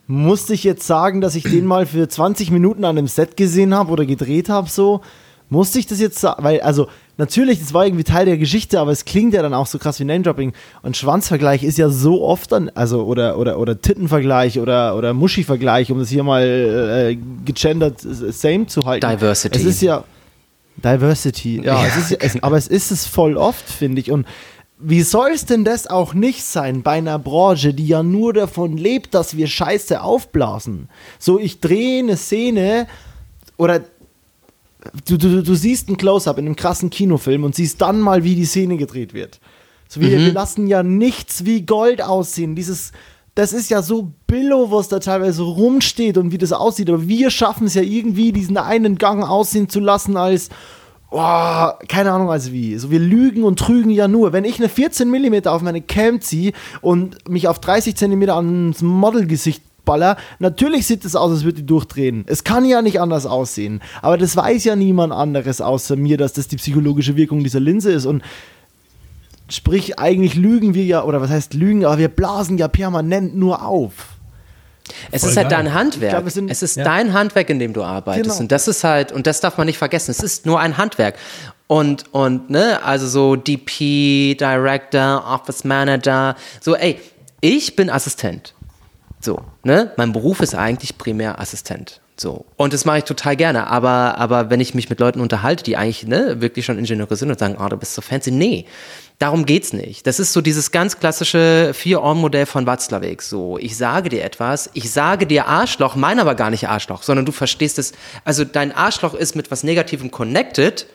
[0.08, 3.74] musste ich jetzt sagen, dass ich den mal für 20 Minuten an einem Set gesehen
[3.74, 5.00] habe oder gedreht habe, so?
[5.48, 6.42] Musste ich das jetzt sagen?
[6.42, 6.88] Weil, also,
[7.18, 10.00] natürlich, das war irgendwie Teil der Geschichte, aber es klingt ja dann auch so krass
[10.00, 10.52] wie Name-Dropping.
[10.82, 15.90] Und Schwanzvergleich ist ja so oft dann, also, oder, oder, oder Tittenvergleich oder, oder Muschi-Vergleich,
[15.92, 19.06] um das hier mal äh, gegendert äh, same zu halten.
[19.06, 19.58] Diversity.
[19.58, 20.04] Es ist ja
[20.82, 24.10] Diversity, ja, es ist, ja- es, aber es ist es voll oft, finde ich.
[24.12, 24.26] Und
[24.78, 28.76] wie soll es denn das auch nicht sein bei einer Branche, die ja nur davon
[28.76, 30.88] lebt, dass wir Scheiße aufblasen?
[31.18, 32.86] So, ich drehe eine Szene
[33.56, 33.80] oder
[35.06, 38.34] du, du, du siehst ein Close-up in einem krassen Kinofilm und siehst dann mal, wie
[38.34, 39.40] die Szene gedreht wird.
[39.88, 42.54] So, wir, wir lassen ja nichts wie Gold aussehen.
[42.54, 42.92] Dieses,
[43.34, 46.90] das ist ja so billow, was da teilweise rumsteht und wie das aussieht.
[46.90, 50.50] Aber wir schaffen es ja irgendwie, diesen einen Gang aussehen zu lassen als,
[51.10, 52.76] oh, keine Ahnung als wie.
[52.76, 54.32] So, wir lügen und trügen ja nur.
[54.32, 56.52] Wenn ich eine 14 mm auf meine Cam ziehe
[56.82, 61.66] und mich auf 30 cm ans Modelgesicht baller, natürlich sieht es aus, als würde die
[61.66, 62.24] durchdrehen.
[62.26, 63.80] Es kann ja nicht anders aussehen.
[64.02, 67.90] Aber das weiß ja niemand anderes außer mir, dass das die psychologische Wirkung dieser Linse
[67.90, 68.04] ist.
[68.04, 68.22] Und
[69.48, 73.64] sprich, eigentlich lügen wir ja, oder was heißt lügen, aber wir blasen ja permanent nur
[73.66, 73.92] auf.
[75.10, 75.64] Es Voll ist halt geil.
[75.64, 76.12] dein Handwerk.
[76.12, 76.84] Glaub, es sind- es ist ja.
[76.84, 78.24] dein Handwerk, in dem du arbeitest.
[78.30, 78.40] Genau.
[78.40, 81.16] Und das ist halt, und das darf man nicht vergessen, es ist nur ein Handwerk.
[81.66, 86.98] Und, und, ne, also so DP, Director, Office Manager, so, ey,
[87.40, 88.54] ich bin Assistent.
[89.20, 89.92] So, ne?
[89.96, 92.00] Mein Beruf ist eigentlich primär Assistent.
[92.20, 92.46] So.
[92.56, 93.68] Und das mache ich total gerne.
[93.68, 97.30] Aber, aber wenn ich mich mit Leuten unterhalte, die eigentlich ne, wirklich schon Ingenieure sind
[97.30, 98.66] und sagen, oh, du bist so fancy, nee,
[99.20, 100.06] darum geht's nicht.
[100.06, 103.22] Das ist so dieses ganz klassische Vier-Ohren-Modell von Watzlawick.
[103.22, 107.24] So, ich sage dir etwas, ich sage dir Arschloch, meine aber gar nicht Arschloch, sondern
[107.24, 107.92] du verstehst es.
[108.24, 110.86] Also dein Arschloch ist mit was Negativem connected.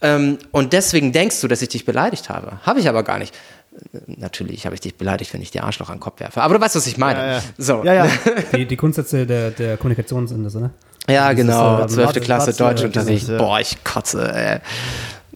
[0.00, 2.58] Ähm, und deswegen denkst du, dass ich dich beleidigt habe.
[2.62, 3.34] Habe ich aber gar nicht.
[4.06, 6.42] Natürlich habe ich dich beleidigt, wenn ich dir Arschloch an den Kopf werfe.
[6.42, 7.18] Aber du weißt, was ich meine.
[7.18, 7.42] Ja, ja.
[7.58, 7.84] So.
[7.84, 8.06] Ja, ja.
[8.56, 10.70] Die, die Grundsätze der, der Kommunikation sind das, ne?
[11.08, 11.82] Ja, Dieses, genau.
[11.82, 13.28] äh, Zwölfte Mathe- Klasse Deutschunterricht.
[13.28, 13.38] ja.
[13.38, 14.58] Boah, ich kotze, ey.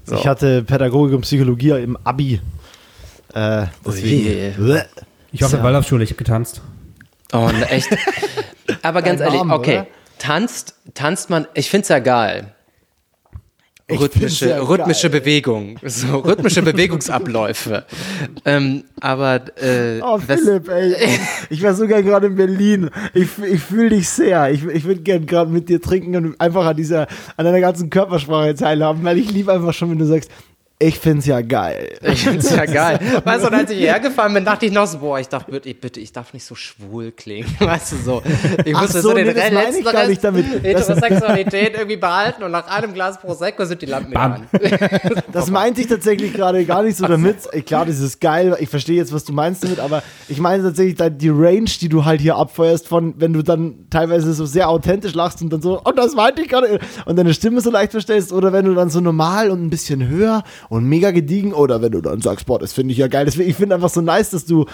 [0.04, 0.16] So.
[0.16, 2.40] Ich hatte Pädagogik und Psychologie im Abi.
[3.34, 4.82] Äh, deswegen.
[5.32, 5.62] Ich war auf der.
[5.62, 6.60] Waldorfschule, ich habe getanzt.
[7.32, 7.88] Oh, ne, echt.
[8.82, 9.78] Aber ganz Dein ehrlich, Name, okay.
[9.80, 9.86] oder?
[10.18, 12.52] Tanzt, tanzt man, ich find's ja geil.
[13.98, 15.20] Rhythmische, rhythmische geil.
[15.20, 17.84] Bewegung, so rhythmische Bewegungsabläufe.
[18.44, 20.94] ähm, aber äh, Oh, Philipp, ey.
[21.50, 22.90] Ich wäre sogar gerade in Berlin.
[23.14, 24.50] Ich, ich fühle dich sehr.
[24.50, 27.90] Ich, ich würde gern gerade mit dir trinken und einfach an dieser, an deiner ganzen
[27.90, 30.30] Körpersprache teilhaben, weil ich liebe einfach schon, wenn du sagst,
[30.82, 31.98] ich find's ja geil.
[32.00, 32.98] Ich find's ja geil.
[33.24, 35.50] Weißt du, und als ich hierher gefahren bin, dachte ich noch so, boah, ich dachte,
[35.50, 37.54] bitte, bitte, ich darf nicht so schwul klingen.
[37.58, 38.22] Weißt du, so.
[38.64, 40.46] Ich Ach musste so, so, den nee, das ich gar nicht damit.
[40.62, 44.48] Heterosexualität irgendwie behalten und nach einem Glas Prosecco sind die Lampen wieder an.
[45.30, 47.36] Das meinte ich tatsächlich gerade gar nicht so damit.
[47.66, 48.56] Klar, das ist geil.
[48.58, 52.06] Ich verstehe jetzt, was du meinst damit, aber ich meine tatsächlich die Range, die du
[52.06, 55.82] halt hier abfeuerst, von wenn du dann teilweise so sehr authentisch lachst und dann so,
[55.84, 58.88] oh, das meinte ich gerade, und deine Stimme so leicht verstellst, oder wenn du dann
[58.88, 62.58] so normal und ein bisschen höher und mega gediegen, oder wenn du dann sagst, boah,
[62.58, 63.26] das finde ich ja geil.
[63.26, 64.64] Deswegen, ich finde einfach so nice, dass du.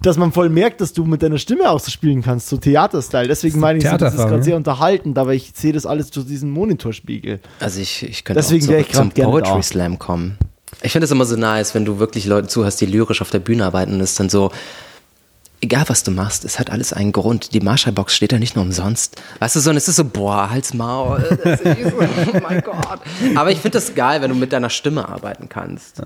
[0.00, 3.26] Dass man voll merkt, dass du mit deiner Stimme auch so spielen kannst, so Theaterstyle.
[3.26, 6.26] Deswegen meine ich, so, das ist gerade sehr unterhaltend, aber ich sehe das alles durch
[6.26, 7.40] diesen Monitorspiegel.
[7.58, 9.62] Also ich, ich könnte Deswegen auch ich zum Poetry.
[9.62, 10.36] Slam kommen.
[10.82, 13.38] Ich finde es immer so nice, wenn du wirklich Leuten zuhörst, die lyrisch auf der
[13.38, 14.50] Bühne arbeiten und es dann so,
[15.60, 17.54] egal was du machst, es hat alles einen Grund.
[17.54, 19.20] Die Marshallbox steht da nicht nur umsonst.
[19.38, 23.00] Weißt du, sondern es ist so, boah, Hals, Maul, das ist so, oh mein Gott.
[23.34, 26.02] Aber ich finde das geil, wenn du mit deiner Stimme arbeiten kannst.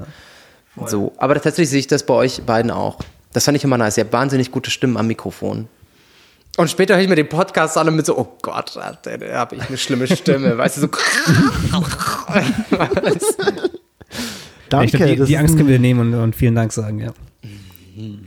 [0.87, 2.99] so, aber tatsächlich sehe ich das bei euch beiden auch.
[3.33, 3.99] Das fand ich immer nice.
[3.99, 5.69] Ihr habt wahnsinnig gute Stimmen am Mikrofon.
[6.57, 8.99] Und später höre ich mir den Podcast an und bin so, oh Gott, da
[9.33, 10.59] habe ich eine schlimme Stimme.
[10.59, 10.89] Weißt du, so.
[14.69, 14.87] Danke.
[14.87, 17.13] ich glaub, die, das die Angst können wir nehmen und, und vielen Dank sagen, ja.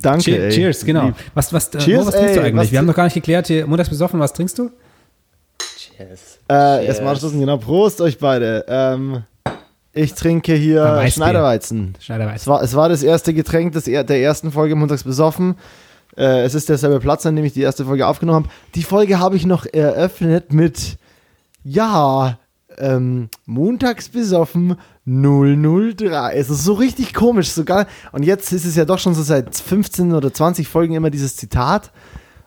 [0.01, 0.24] Danke.
[0.24, 0.49] Cheer, ey.
[0.51, 1.11] cheers, genau.
[1.34, 2.65] Was, was, äh, Cheers, was trinkst du ey, eigentlich?
[2.67, 4.69] was wir haben noch gar nicht geklärt hier, montags besoffen, was trinkst du?
[5.78, 6.39] Cheers.
[6.49, 7.57] Äh, erstmal anstoßen, genau.
[7.57, 8.65] Prost euch beide.
[8.67, 9.24] Ähm,
[9.93, 11.11] ich trinke hier Weißbier.
[11.11, 11.95] Schneiderweizen.
[11.99, 15.55] Es war, es war das erste Getränk des, er- der ersten Folge montags besoffen.
[16.17, 18.53] Äh, es ist derselbe Platz, an dem ich die erste Folge aufgenommen habe.
[18.76, 20.97] Die Folge habe ich noch eröffnet mit,
[21.63, 22.38] ja,
[22.78, 24.76] ähm, montags besoffen
[25.06, 26.34] 003.
[26.36, 27.88] Es ist so richtig komisch sogar.
[28.12, 31.36] Und jetzt ist es ja doch schon so seit 15 oder 20 Folgen immer dieses
[31.36, 31.91] Zitat.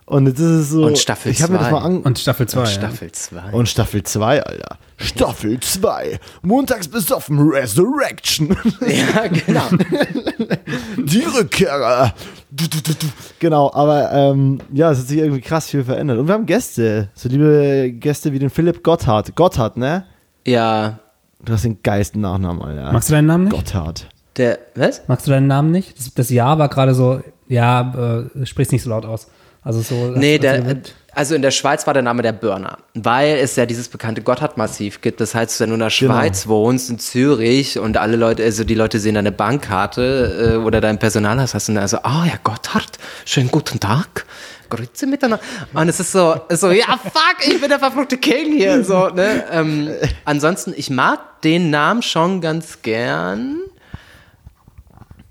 [0.06, 0.84] Und jetzt ist es so.
[0.84, 1.80] Und Staffel Ich habe mir das zwei.
[1.80, 2.02] mal an.
[2.02, 2.60] Und Staffel 2.
[2.60, 2.72] Und Ja.
[2.72, 3.52] Staffel 2.
[3.52, 4.78] Und Staffel 2, Alter.
[4.98, 6.20] Staffel 2.
[6.42, 8.54] Montags besoffen Resurrection.
[8.86, 9.62] Ja, genau.
[10.98, 12.12] Die Rückkehrer.
[12.50, 13.06] Du, du, du, du.
[13.38, 16.18] Genau, aber ähm, ja, es hat sich irgendwie krass viel verändert.
[16.18, 17.08] Und wir haben Gäste.
[17.14, 19.34] So liebe Gäste wie den Philipp Gotthard.
[19.34, 20.04] Gotthard, ne?
[20.46, 20.98] Ja,
[21.44, 22.92] Du hast den geilsten Nachnamen, Alter.
[22.92, 23.54] Magst du deinen Namen nicht?
[23.56, 24.06] Gotthard.
[24.36, 25.02] der, was?
[25.08, 25.98] Magst du deinen Namen nicht?
[25.98, 29.26] Das, das Ja war gerade so, ja, äh, sprich's nicht so laut aus.
[29.62, 29.94] Also so.
[30.14, 33.66] Nee, der, als- also in der Schweiz war der Name der Burner, weil es ja
[33.66, 35.20] dieses bekannte Gotthard-Massiv gibt.
[35.20, 36.12] Das heißt, wenn du in der Genau.
[36.12, 40.80] Schweiz wohnst, in Zürich und alle Leute, also die Leute sehen deine Bankkarte äh, oder
[40.80, 44.26] dein Personal hast, hast du dann so, ah ja, Gotthard, schönen guten Tag.
[44.70, 45.42] Grüße miteinander.
[45.72, 48.82] Und es ist so, ist so, ja, fuck, ich bin der verfluchte King hier.
[48.82, 49.44] So, ne?
[49.52, 49.90] ähm,
[50.24, 53.58] ansonsten, ich mag den Namen schon ganz gern.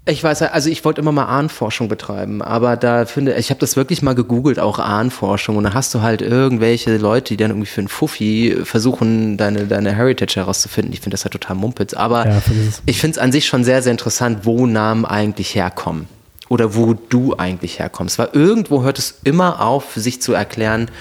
[0.05, 3.77] Ich weiß, also ich wollte immer mal Ahnenforschung betreiben, aber da finde ich habe das
[3.77, 7.69] wirklich mal gegoogelt, auch Ahnenforschung, und dann hast du halt irgendwelche Leute, die dann irgendwie
[7.69, 10.91] für einen Fuffi versuchen, deine, deine Heritage herauszufinden.
[10.91, 12.41] Ich finde das halt total mumpitz, aber Ja,
[12.85, 16.09] ich finde es an sich schon sehr, sehr interessant, wo Namen eigentlich herkommen
[16.49, 20.91] oder wo du eigentlich herkommst, weil irgendwo hört es immer auf, sich zu erklären,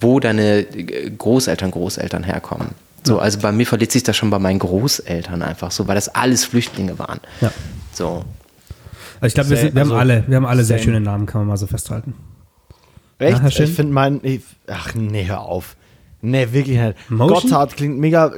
[0.00, 2.85] wo deine Großeltern, Großeltern herkommen.
[3.06, 6.08] So, also bei mir verliert sich das schon bei meinen Großeltern einfach so, weil das
[6.08, 7.20] alles Flüchtlinge waren.
[7.40, 7.52] Ja.
[7.92, 8.24] So.
[9.20, 11.42] Also ich glaube, wir, wir haben also alle, wir haben alle sehr schöne Namen, kann
[11.42, 12.14] man mal so festhalten.
[13.18, 13.52] Echt?
[13.52, 13.64] Schimm?
[13.64, 14.42] ich finde meinen.
[14.66, 15.76] Ach, nee, hör auf.
[16.20, 17.10] Nee, wirklich nicht.
[17.10, 17.42] Motion?
[17.42, 18.32] Gotthard klingt mega.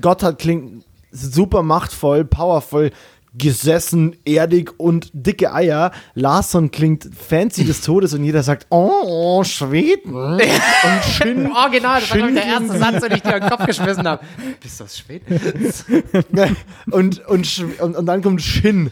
[0.00, 2.90] Gotthard klingt super machtvoll, powervoll,
[3.36, 5.92] gesessen, erdig und dicke Eier.
[6.14, 10.14] Larsson klingt fancy des Todes und jeder sagt, oh, Schweden.
[10.14, 11.52] Und Schinn.
[11.52, 14.06] Original, das war glaub ich, der erste Satz, den ich dir in den Kopf geschmissen
[14.06, 14.24] habe.
[14.60, 15.40] Bist du aus Schweden?
[16.90, 18.90] und, und, und, und dann kommt Shin.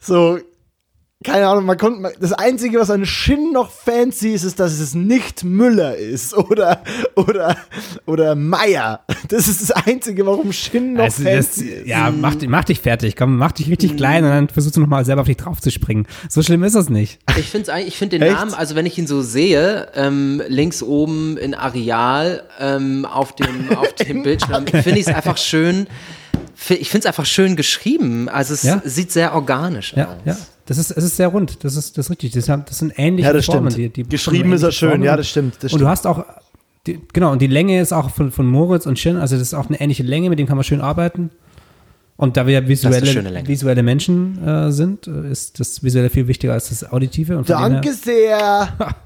[0.00, 0.38] So,
[1.24, 4.94] keine Ahnung, man konnte, das Einzige, was an Shin noch fancy ist, ist, dass es
[4.94, 6.82] nicht Müller ist oder,
[7.16, 7.56] oder,
[8.04, 9.00] oder Meier.
[9.28, 11.86] Das ist das Einzige, warum Shin noch Also das, fancy ist.
[11.86, 15.04] ja, mach, mach dich fertig, komm, mach dich richtig klein und dann versuchst du nochmal
[15.06, 16.06] selber auf dich drauf zu springen.
[16.28, 17.18] So schlimm ist das nicht.
[17.38, 18.34] Ich finde eigentlich, ich finde den Echt?
[18.38, 23.74] Namen, also wenn ich ihn so sehe, ähm, links oben in Areal ähm, auf dem,
[23.76, 25.86] auf dem Bildschirm, finde ich es einfach schön.
[26.68, 28.28] Ich finde es einfach schön geschrieben.
[28.28, 28.82] Also es Ja.
[28.84, 30.16] sieht sehr organisch Ja, aus.
[30.26, 30.36] ja.
[30.66, 32.32] Das ist, es ist sehr rund, das ist, das ist richtig.
[32.32, 33.70] Das, das sind ähnliche Ja, das Formen.
[33.70, 33.96] stimmt.
[33.96, 35.04] Die, die Geschrieben ist er schön, Formen.
[35.04, 35.82] ja, das stimmt, das und stimmt.
[35.82, 36.24] du hast auch,
[36.86, 39.54] die, genau, und die Länge ist auch von, von Moritz und Shin, also das ist
[39.54, 41.30] auch eine ähnliche Länge, mit dem kann man schön arbeiten.
[42.16, 46.54] Und da wir ja visuelle, visuelle Menschen äh, sind, äh, ist das Visuelle viel wichtiger
[46.54, 47.36] als das Auditive.
[47.36, 48.68] Und Danke sehr.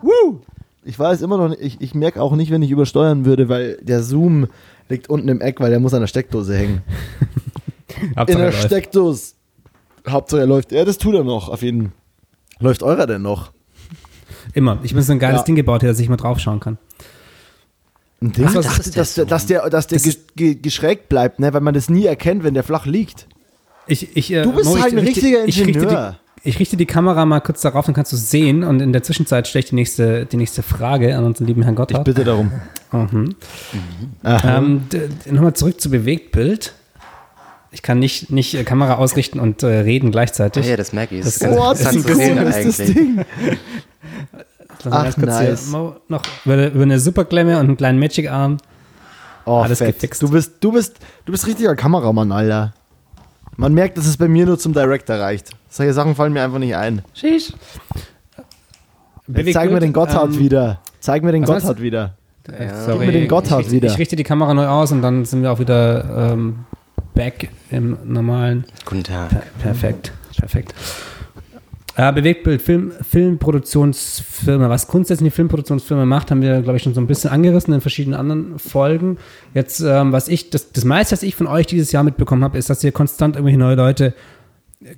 [0.00, 0.40] Woo!
[0.82, 3.78] Ich weiß immer noch nicht, ich, ich merke auch nicht, wenn ich übersteuern würde, weil
[3.82, 4.48] der Zoom
[4.88, 6.82] liegt unten im Eck, weil der muss an der Steckdose hängen.
[8.00, 8.64] In der er läuft.
[8.64, 9.34] Steckdose.
[10.08, 10.72] Hauptsache er läuft.
[10.72, 11.92] Ja, das tut er noch, auf jeden
[12.60, 13.52] Läuft eurer denn noch?
[14.52, 14.78] Immer.
[14.82, 15.44] Ich habe so ein geiles Ja.
[15.44, 16.78] Ding gebaut, hier, dass ich mal draufschauen kann.
[18.22, 21.08] Ein Ding, Ach, das der dass, der, dass der, dass der Das ge ge geschrägt
[21.08, 21.52] bleibt, ne?
[21.52, 23.26] weil man das nie erkennt, wenn der flach liegt.
[23.86, 26.16] Ich, ich, äh, Du bist Mo, halt ich, ein richte- richtiger ich richte, Ingenieur.
[26.44, 28.62] die, ich richte die Kamera mal kurz darauf, dann kannst du sehen.
[28.62, 31.74] Und in der Zwischenzeit stelle ich die nächste, die nächste Frage an unseren lieben Herrn
[31.74, 32.04] Ich Gotthard.
[32.04, 32.52] bitte darum.
[32.92, 33.34] Mhm.
[34.22, 34.58] Aha.
[34.58, 34.82] Ähm,
[35.30, 36.72] Nochmal zurück zu Bewegtbild.
[37.74, 40.64] Ich kann nicht, nicht äh, Kamera ausrichten und äh, reden gleichzeitig.
[40.66, 41.24] Ja, das merke ich.
[41.24, 42.94] Das Das ist ganz das interessant ist zu sehen ist das eigentlich.
[42.94, 43.24] Ding.
[44.90, 45.70] Ach, nice.
[46.08, 48.58] noch über, über eine Superklemme und einen kleinen Magic-Arm.
[49.46, 49.94] Oh, Alles fett.
[49.96, 50.22] gefixt.
[50.22, 52.74] Du bist, du bist, du bist richtiger Kameramann, Alter.
[53.56, 55.50] Man merkt, dass es bei mir nur zum Director reicht.
[55.68, 57.02] Solche Sachen fallen mir einfach nicht ein.
[57.14, 57.52] Sheesh.
[59.28, 60.80] Jetzt zeig mir den Gotthard ähm, wieder.
[61.00, 62.14] Zeig mir den Gotthard wieder.
[62.48, 62.84] Ja.
[62.84, 63.88] Sorry, Gib mir den Gotthard ich, richte- wieder.
[63.88, 66.66] Ich richte die Kamera neu aus und dann sind wir auch wieder ähm,
[67.14, 68.64] back im normalen.
[68.84, 69.30] Guten Tag.
[69.30, 70.74] Per perfekt, perfekt.
[71.96, 74.68] Äh, Bewegtbild, Film, Filmproduktionsfirma.
[74.68, 77.80] Was grundsätzlich eine Filmproduktionsfirma macht, haben wir, glaube ich, schon so ein bisschen angerissen in
[77.80, 79.18] verschiedenen anderen Folgen.
[79.54, 82.58] Jetzt, ähm, was ich, das, das meiste, was ich von euch dieses Jahr mitbekommen habe,
[82.58, 84.14] ist, dass ihr konstant irgendwelche neue Leute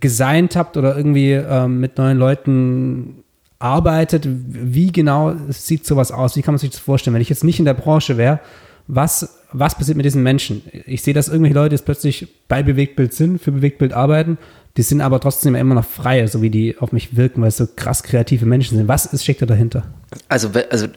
[0.01, 3.25] gesigned habt oder irgendwie ähm, mit neuen Leuten
[3.59, 4.27] arbeitet.
[4.27, 6.35] Wie genau sieht sowas aus?
[6.37, 7.15] Wie kann man sich das vorstellen?
[7.15, 8.41] Wenn ich jetzt nicht in der Branche wäre,
[8.89, 10.63] was, was passiert mit diesen Menschen?
[10.87, 14.39] Ich sehe, dass irgendwelche Leute jetzt plötzlich bei Bewegtbild sind, für Bewegtbild arbeiten,
[14.77, 17.57] die sind aber trotzdem immer noch frei, so wie die auf mich wirken, weil es
[17.57, 18.89] so krass kreative Menschen sind.
[18.89, 19.85] Was ist, steckt da dahinter?
[20.29, 20.89] Also, also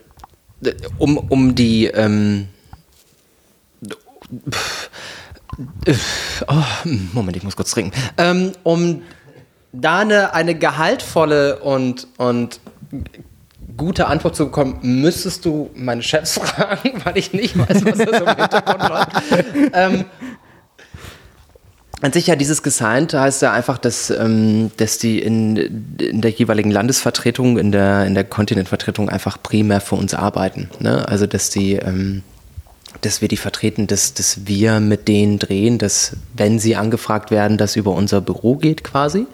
[0.97, 2.49] um, um die ähm,
[5.85, 5.93] äh,
[6.47, 6.63] oh,
[7.13, 7.91] Moment, ich muss kurz trinken.
[8.17, 9.01] Ähm, um
[9.71, 12.59] da eine, eine gehaltvolle und, und
[13.79, 18.21] gute Antwort zu bekommen, müsstest du meine Chefs fragen, weil ich nicht weiß, was das
[18.21, 19.71] im Hintergrund läuft.
[19.73, 20.05] Ähm,
[22.01, 25.57] an sich ja dieses Gesigned heißt ja einfach, dass, ähm, dass die in,
[25.97, 30.69] in der jeweiligen Landesvertretung, in der, in der Kontinentvertretung einfach primär für uns arbeiten.
[30.79, 31.05] Ne?
[31.07, 32.23] Also dass die, ähm,
[33.01, 37.57] dass wir die vertreten, dass, dass wir mit denen drehen, dass wenn sie angefragt werden,
[37.57, 39.25] das über unser Büro geht quasi.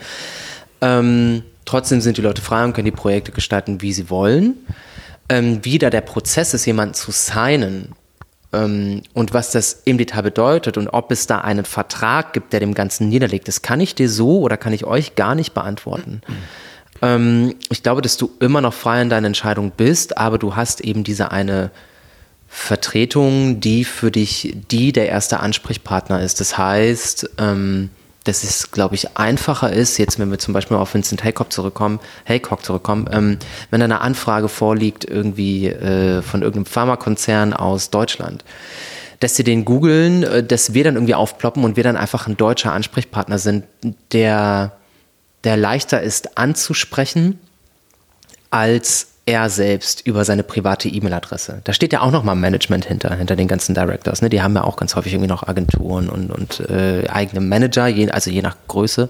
[0.82, 4.56] Ähm, trotzdem sind die Leute frei und können die Projekte gestalten, wie sie wollen.
[5.28, 7.96] Ähm, wie da der Prozess ist, jemanden zu signen
[8.54, 12.60] ähm, und was das im Detail bedeutet und ob es da einen Vertrag gibt, der
[12.60, 16.22] dem Ganzen niederlegt, das kann ich dir so oder kann ich euch gar nicht beantworten.
[17.02, 20.82] Ähm, ich glaube, dass du immer noch frei in deiner Entscheidung bist, aber du hast
[20.82, 21.72] eben diese eine
[22.48, 26.40] Vertretung, die für dich die der erste Ansprechpartner ist.
[26.40, 27.90] Das heißt, ähm,
[28.26, 32.00] dass es, glaube ich, einfacher ist, jetzt wenn wir zum Beispiel auf Vincent Haycock zurückkommen,
[32.26, 33.38] Haycock zurückkommen, ähm,
[33.70, 38.44] wenn da eine Anfrage vorliegt, irgendwie äh, von irgendeinem Pharmakonzern aus Deutschland,
[39.20, 42.36] dass sie den googeln, äh, dass wir dann irgendwie aufploppen und wir dann einfach ein
[42.36, 43.64] deutscher Ansprechpartner sind,
[44.12, 44.74] der,
[45.44, 47.40] der leichter ist anzusprechen,
[48.50, 51.62] als er selbst über seine private E-Mail-Adresse.
[51.64, 54.22] Da steht ja auch nochmal Management hinter, hinter den ganzen Directors.
[54.22, 54.30] Ne?
[54.30, 58.10] Die haben ja auch ganz häufig irgendwie noch Agenturen und, und äh, eigene Manager, je,
[58.12, 59.10] also je nach Größe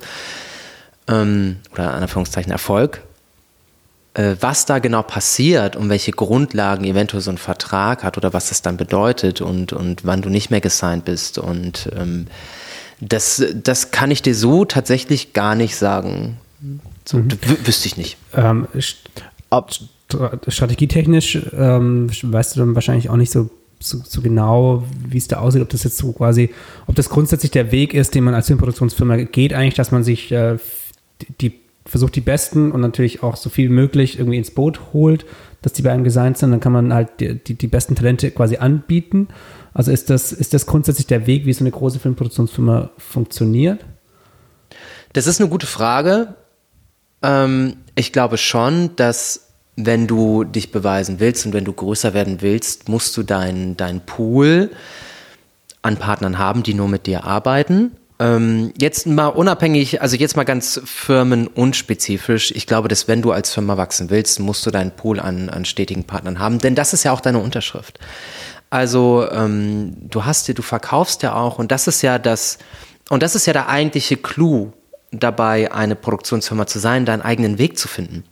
[1.08, 3.02] ähm, oder in Anführungszeichen Erfolg.
[4.14, 8.48] Äh, was da genau passiert und welche Grundlagen eventuell so ein Vertrag hat oder was
[8.48, 12.28] das dann bedeutet und, und wann du nicht mehr gesigned bist und ähm,
[13.02, 16.38] das, das kann ich dir so tatsächlich gar nicht sagen.
[17.04, 18.16] So, w- Wüsste ich nicht.
[18.34, 18.70] Ähm,
[20.48, 23.50] strategietechnisch ähm, weißt du dann wahrscheinlich auch nicht so,
[23.80, 26.52] so, so genau, wie es da aussieht, ob das jetzt so quasi,
[26.88, 30.32] ob das grundsätzlich der Weg ist, den man als Filmproduktionsfirma geht, eigentlich, dass man sich
[30.32, 30.58] äh,
[31.42, 35.26] die versucht, die Besten und natürlich auch so viel wie möglich irgendwie ins Boot holt,
[35.62, 38.32] dass die bei einem designt sind, dann kann man halt die, die, die besten Talente
[38.32, 39.28] quasi anbieten.
[39.74, 43.86] Also ist das, ist das grundsätzlich der Weg, wie so eine große Filmproduktionsfirma funktioniert?
[45.14, 46.36] Das ist eine gute Frage.
[47.22, 49.45] Ähm, ich glaube schon, dass
[49.76, 54.02] wenn du dich beweisen willst und wenn du größer werden willst, musst du deinen dein
[54.02, 54.72] Pool
[55.82, 57.92] an Partnern haben, die nur mit dir arbeiten.
[58.18, 62.52] Ähm, jetzt mal unabhängig, also jetzt mal ganz firmenunspezifisch.
[62.52, 65.66] Ich glaube, dass wenn du als Firma wachsen willst, musst du deinen Pool an, an
[65.66, 68.00] stetigen Partnern haben, denn das ist ja auch deine Unterschrift.
[68.70, 72.58] Also ähm, du hast dir, du verkaufst ja auch und das ist ja das,
[73.10, 74.72] und das ist ja der eigentliche Clou
[75.12, 78.24] dabei, eine Produktionsfirma zu sein, deinen eigenen Weg zu finden.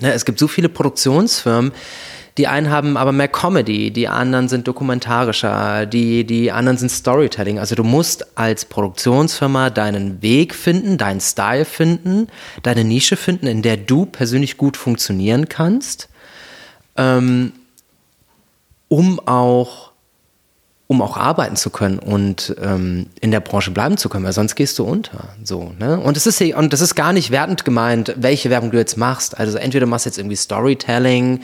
[0.00, 1.72] Ne, es gibt so viele Produktionsfirmen,
[2.36, 7.60] die einen haben aber mehr Comedy, die anderen sind dokumentarischer, die, die anderen sind Storytelling.
[7.60, 12.26] Also du musst als Produktionsfirma deinen Weg finden, deinen Style finden,
[12.64, 16.08] deine Nische finden, in der du persönlich gut funktionieren kannst.
[16.96, 17.52] ähm,
[18.88, 19.93] um auch
[20.86, 24.54] um auch arbeiten zu können und ähm, in der Branche bleiben zu können, weil sonst
[24.54, 25.30] gehst du unter.
[25.42, 25.98] So, ne?
[25.98, 29.38] Und es ist und das ist gar nicht wertend gemeint, welche Werbung du jetzt machst.
[29.38, 31.40] Also entweder du machst jetzt irgendwie Storytelling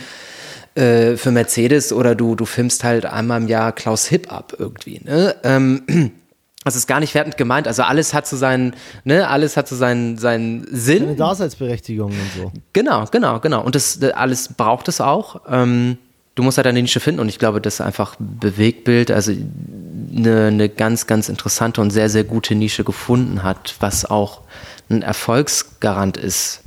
[0.74, 5.00] äh, für Mercedes oder du, du filmst halt einmal im Jahr Klaus Hip ab irgendwie.
[5.02, 5.34] Ne?
[5.42, 6.12] Ähm,
[6.64, 7.66] das ist gar nicht wertend gemeint.
[7.66, 11.04] Also alles hat so seinen, ne, alles hat so seinen, seinen Sinn.
[11.04, 12.52] Eine Daseinsberechtigung und so.
[12.74, 13.62] Genau, genau, genau.
[13.62, 15.40] Und das alles braucht es auch.
[15.48, 15.96] Ähm,
[16.34, 20.46] du musst halt deine Nische finden und ich glaube, das ist einfach Bewegtbild, also eine,
[20.46, 24.40] eine ganz, ganz interessante und sehr, sehr gute Nische gefunden hat, was auch
[24.88, 26.62] ein Erfolgsgarant ist.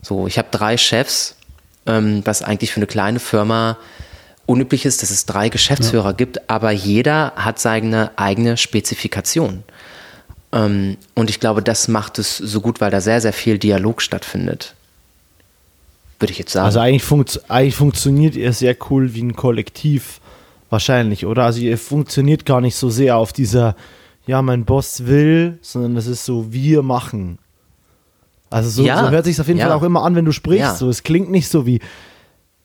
[0.00, 1.36] So, ich habe drei Chefs,
[1.86, 3.78] ähm, was eigentlich für eine kleine Firma
[4.46, 6.12] unüblich ist, dass es drei Geschäftsführer ja.
[6.12, 9.62] gibt, aber jeder hat seine eigene Spezifikation.
[10.52, 14.02] Ähm, und ich glaube, das macht es so gut, weil da sehr, sehr viel Dialog
[14.02, 14.74] stattfindet
[16.22, 16.64] würde ich jetzt sagen.
[16.64, 20.20] Also eigentlich, funkt, eigentlich funktioniert ihr sehr cool wie ein Kollektiv,
[20.70, 21.44] wahrscheinlich, oder?
[21.44, 23.76] Also ihr funktioniert gar nicht so sehr auf dieser,
[24.26, 27.38] ja, mein Boss will, sondern das ist so, wir machen.
[28.48, 29.66] Also so, ja, so hört sich auf jeden ja.
[29.66, 30.60] Fall auch immer an, wenn du sprichst.
[30.60, 30.74] Ja.
[30.74, 31.80] So, es klingt nicht so wie,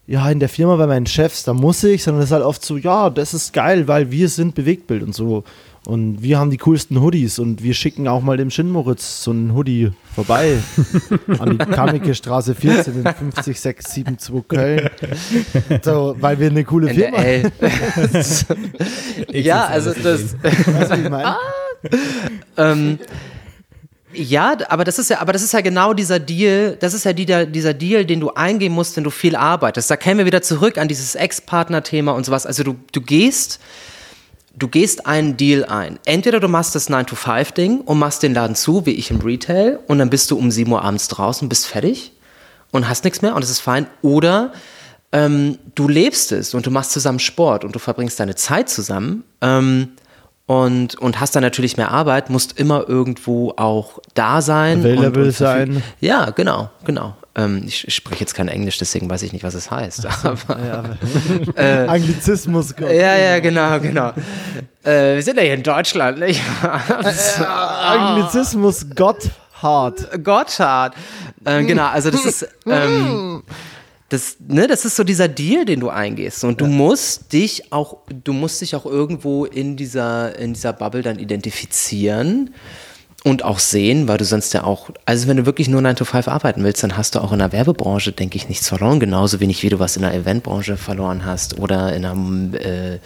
[0.06, 2.64] ja, in der Firma bei meinen Chefs, da muss ich, sondern es ist halt oft
[2.64, 5.44] so, ja, das ist geil, weil wir sind Bewegtbild und so.
[5.88, 9.56] Und wir haben die coolsten Hoodies und wir schicken auch mal dem Shinmoritz so einen
[9.56, 10.58] Hoodie vorbei
[11.40, 14.90] an die Kamike Straße 14 in 50672 Köln.
[15.82, 17.20] So, weil wir eine coole Firma
[19.32, 20.36] Ja, also das.
[20.44, 21.26] Weißt du, ich meine?
[21.26, 21.40] Ah.
[22.58, 23.00] ähm,
[24.12, 27.14] ja, aber das ist ja, aber das ist ja genau dieser Deal, das ist ja
[27.14, 29.90] dieser, dieser Deal, den du eingehen musst, wenn du viel arbeitest.
[29.90, 32.46] Da kämen wir wieder zurück an dieses Ex-Partner-Thema und sowas.
[32.46, 33.62] Also du, du gehst
[34.58, 36.00] du gehst einen Deal ein.
[36.06, 40.00] Entweder du machst das 9-to-5-Ding und machst den Laden zu, wie ich im Retail, und
[40.00, 42.12] dann bist du um 7 Uhr abends draußen, bist fertig
[42.72, 43.88] und hast nichts mehr und das ist fein.
[44.02, 44.52] Oder
[45.12, 49.24] ähm, du lebst es und du machst zusammen Sport und du verbringst deine Zeit zusammen
[49.42, 49.90] ähm,
[50.48, 54.80] und, und hast dann natürlich mehr Arbeit, musst immer irgendwo auch da sein.
[54.80, 55.84] Available und, und sein.
[56.02, 57.16] Ja, genau, genau.
[57.38, 60.08] Ähm, ich, ich, spreche jetzt kein Englisch, deswegen weiß ich nicht, was es heißt.
[60.26, 60.84] Aber, ja,
[61.56, 62.76] äh, Anglizismus.
[62.76, 62.90] Gott.
[62.90, 64.10] Ja, ja, genau, genau.
[64.84, 66.42] Äh, wir sind ja hier in Deutschland, nicht?
[67.40, 70.24] Anglizismus Gotthard.
[70.24, 70.96] Gotthard.
[71.46, 72.48] Äh, genau, also das ist.
[72.66, 73.44] Ähm,
[74.10, 76.44] das, ne, das ist so dieser Deal, den du eingehst.
[76.44, 76.72] Und du ja.
[76.72, 82.54] musst dich auch, du musst dich auch irgendwo in dieser, in dieser Bubble dann identifizieren
[83.28, 86.06] und auch sehen, weil du sonst ja auch, also wenn du wirklich nur 9 to
[86.06, 89.40] 5 arbeiten willst, dann hast du auch in der Werbebranche, denke ich, nichts verloren, genauso
[89.40, 93.00] wenig wie du was in der Eventbranche verloren hast oder in der äh,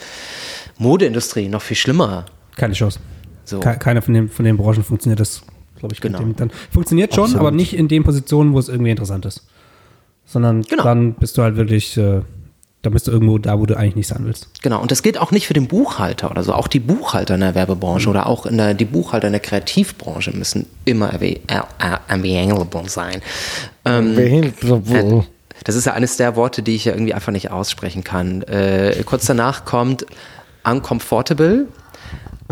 [0.78, 2.26] Modeindustrie, noch viel schlimmer.
[2.55, 2.99] Keine Chance.
[3.43, 3.59] So.
[3.59, 5.41] Keine von den, von den Branchen funktioniert das,
[5.78, 6.19] glaube ich, genau.
[6.38, 6.51] dann.
[6.72, 7.47] Funktioniert schon, Absolut.
[7.47, 9.47] aber nicht in den Positionen, wo es irgendwie interessant ist.
[10.26, 10.84] Sondern genau.
[10.84, 12.22] dann bist du halt wirklich äh,
[12.82, 14.47] dann bist du irgendwo da, wo du eigentlich nicht sein willst.
[14.63, 16.53] Genau, und das gilt auch nicht für den Buchhalter oder so.
[16.53, 18.15] Auch die Buchhalter in der Werbebranche mhm.
[18.15, 23.21] oder auch in der, die Buchhalter in der Kreativbranche müssen immer available sein.
[23.86, 24.51] Ähm, äh,
[25.63, 28.41] das ist ja eines der Worte, die ich ja irgendwie einfach nicht aussprechen kann.
[28.43, 30.05] Äh, kurz danach kommt
[30.63, 31.67] uncomfortable.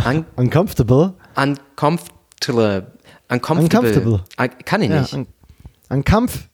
[0.05, 1.13] Un uncomfortable?
[1.35, 2.87] Uncomfortable.
[3.29, 3.81] Uncomfortable.
[3.81, 4.23] uncomfortable.
[4.65, 5.11] Kann ich nicht.
[5.11, 5.27] Ja, un
[5.89, 6.47] Unkampf.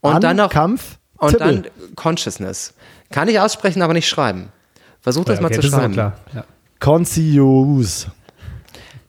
[0.00, 0.50] Und dann noch.
[0.50, 0.98] Kampf.
[1.16, 2.74] Und dann Consciousness.
[3.10, 4.50] Kann ich aussprechen, aber nicht schreiben.
[5.00, 5.92] Versuch das ja, okay, mal zu das schreiben.
[5.94, 6.16] Klar.
[6.34, 6.44] Ja.
[6.80, 8.06] Conscious.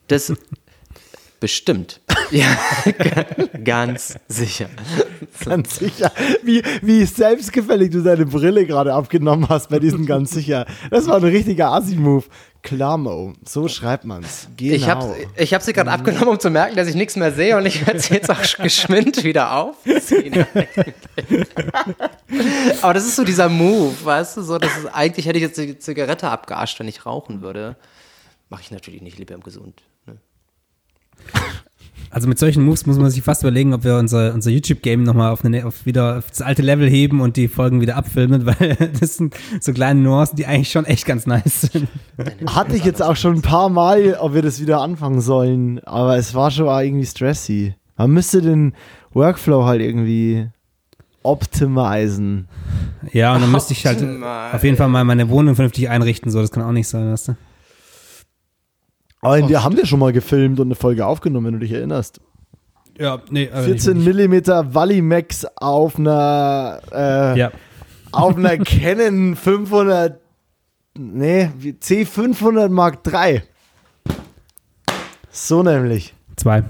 [0.07, 0.33] Das
[1.39, 2.01] bestimmt.
[2.31, 2.45] ja,
[3.63, 4.69] ganz sicher.
[5.43, 6.11] Ganz sicher.
[6.43, 10.65] Wie, wie selbstgefällig du deine Brille gerade abgenommen hast bei diesem ganz sicher.
[10.91, 12.25] Das war ein richtiger Assi-Move.
[12.61, 14.49] Klarmo, so schreibt man's.
[14.57, 14.75] Genau.
[14.75, 17.55] Ich habe ich hab sie gerade abgenommen, um zu merken, dass ich nichts mehr sehe
[17.55, 20.33] und ich werde sie jetzt auch geschwind wieder aufziehen.
[22.81, 25.57] Aber das ist so dieser Move, weißt du, so, das ist, eigentlich hätte ich jetzt
[25.57, 27.77] die Zigarette abgeascht, wenn ich rauchen würde.
[28.49, 29.81] Mache ich natürlich nicht, lieber im Gesund.
[32.11, 35.31] Also mit solchen Moves muss man sich fast überlegen, ob wir unser, unser YouTube-Game nochmal
[35.31, 39.17] auf, auf wieder auf das alte Level heben und die Folgen wieder abfilmen, weil das
[39.17, 41.87] sind so kleine Nuancen, die eigentlich schon echt ganz nice sind.
[42.47, 46.17] Hatte ich jetzt auch schon ein paar Mal, ob wir das wieder anfangen sollen, aber
[46.17, 47.75] es war schon irgendwie stressy.
[47.95, 48.73] Man müsste den
[49.13, 50.47] Workflow halt irgendwie
[51.21, 52.47] optimisen.
[53.11, 54.03] Ja, und dann müsste ich halt
[54.51, 57.29] auf jeden Fall mal meine Wohnung vernünftig einrichten, so, das kann auch nicht sein, weißt
[57.29, 57.35] du.
[59.21, 62.21] Aber wir haben ja schon mal gefilmt und eine Folge aufgenommen, wenn du dich erinnerst.
[62.97, 63.47] Ja, nee.
[63.47, 67.51] 14 mm Valimax auf einer, äh, ja.
[68.11, 70.19] auf einer Canon 500,
[70.97, 71.49] nee,
[71.81, 73.41] C500 Mark III.
[75.31, 76.13] So nämlich.
[76.35, 76.63] Zwei.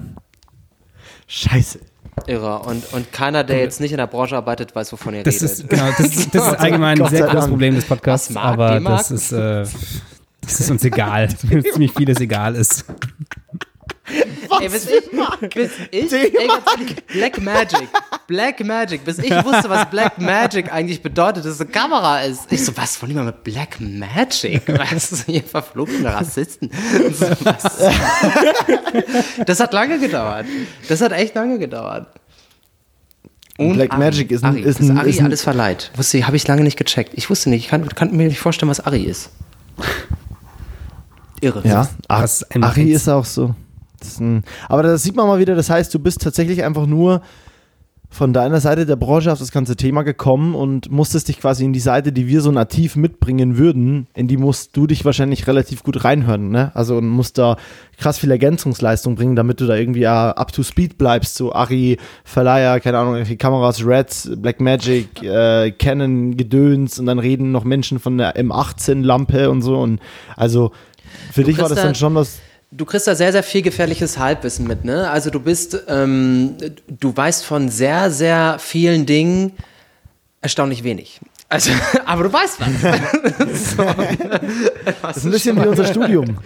[1.28, 1.80] Scheiße.
[2.28, 2.60] Irre.
[2.60, 5.52] Und, und keiner, der jetzt nicht in der Branche arbeitet, weiß, wovon ihr Das redet.
[5.52, 7.50] ist, genau, das, ist- das ist allgemein ein sehr großes.
[7.50, 9.66] Problem des Podcasts, aber das ist, äh,
[10.50, 11.30] das ist uns egal.
[11.38, 12.86] Ziemlich vieles egal ist.
[14.60, 15.72] Ey, bis ich, bis
[16.12, 16.48] ich ey,
[17.14, 17.88] Black Magic,
[18.26, 22.52] Black Magic, bis ich wusste, was Black Magic eigentlich bedeutet, dass es eine Kamera ist.
[22.52, 24.64] Ich so, was wollen die mal mit Black Magic?
[24.68, 26.72] Was ist ihr verfluchte Rassisten?
[27.14, 27.64] So, was?
[29.46, 30.48] Das hat lange gedauert.
[30.88, 32.08] Das hat echt lange gedauert.
[33.60, 34.00] Und Black Ari.
[34.00, 35.92] Magic ist ein- Ari, ist ein- Ari ist ein- alles verleiht.
[35.96, 37.12] Wusste, habe ich lange nicht gecheckt.
[37.16, 39.30] Ich wusste nicht, ich kann, kann mir nicht vorstellen, was Ari ist.
[41.42, 41.62] Irre.
[41.68, 42.96] Ja, Ach, Das ist Witz.
[42.96, 43.56] ist auch so.
[44.00, 47.22] Das ein, aber da sieht man mal wieder, das heißt, du bist tatsächlich einfach nur
[48.12, 51.74] von deiner Seite der Branche auf das ganze Thema gekommen und musstest dich quasi in
[51.74, 55.84] die Seite, die wir so nativ mitbringen würden, in die musst du dich wahrscheinlich relativ
[55.84, 56.72] gut reinhören, ne?
[56.74, 57.58] Also und musst da
[58.00, 61.36] krass viel Ergänzungsleistung bringen, damit du da irgendwie ja up to speed bleibst.
[61.36, 67.52] So Ari, Verleiher, keine Ahnung, irgendwie Kameras, Reds, Blackmagic, äh, Canon, Gedöns und dann reden
[67.52, 70.00] noch Menschen von der M18-Lampe und so und
[70.36, 70.72] also
[71.32, 72.40] für dich war das da- dann schon was
[72.72, 75.10] Du kriegst da sehr, sehr viel gefährliches Halbwissen mit, ne?
[75.10, 76.56] Also du bist, ähm,
[76.88, 79.54] du weißt von sehr, sehr vielen Dingen
[80.42, 81.20] erstaunlich wenig.
[81.52, 81.72] Also,
[82.06, 83.76] aber du weißt was.
[83.76, 83.84] so.
[85.02, 86.38] Das ist ein bisschen wie unser Studium.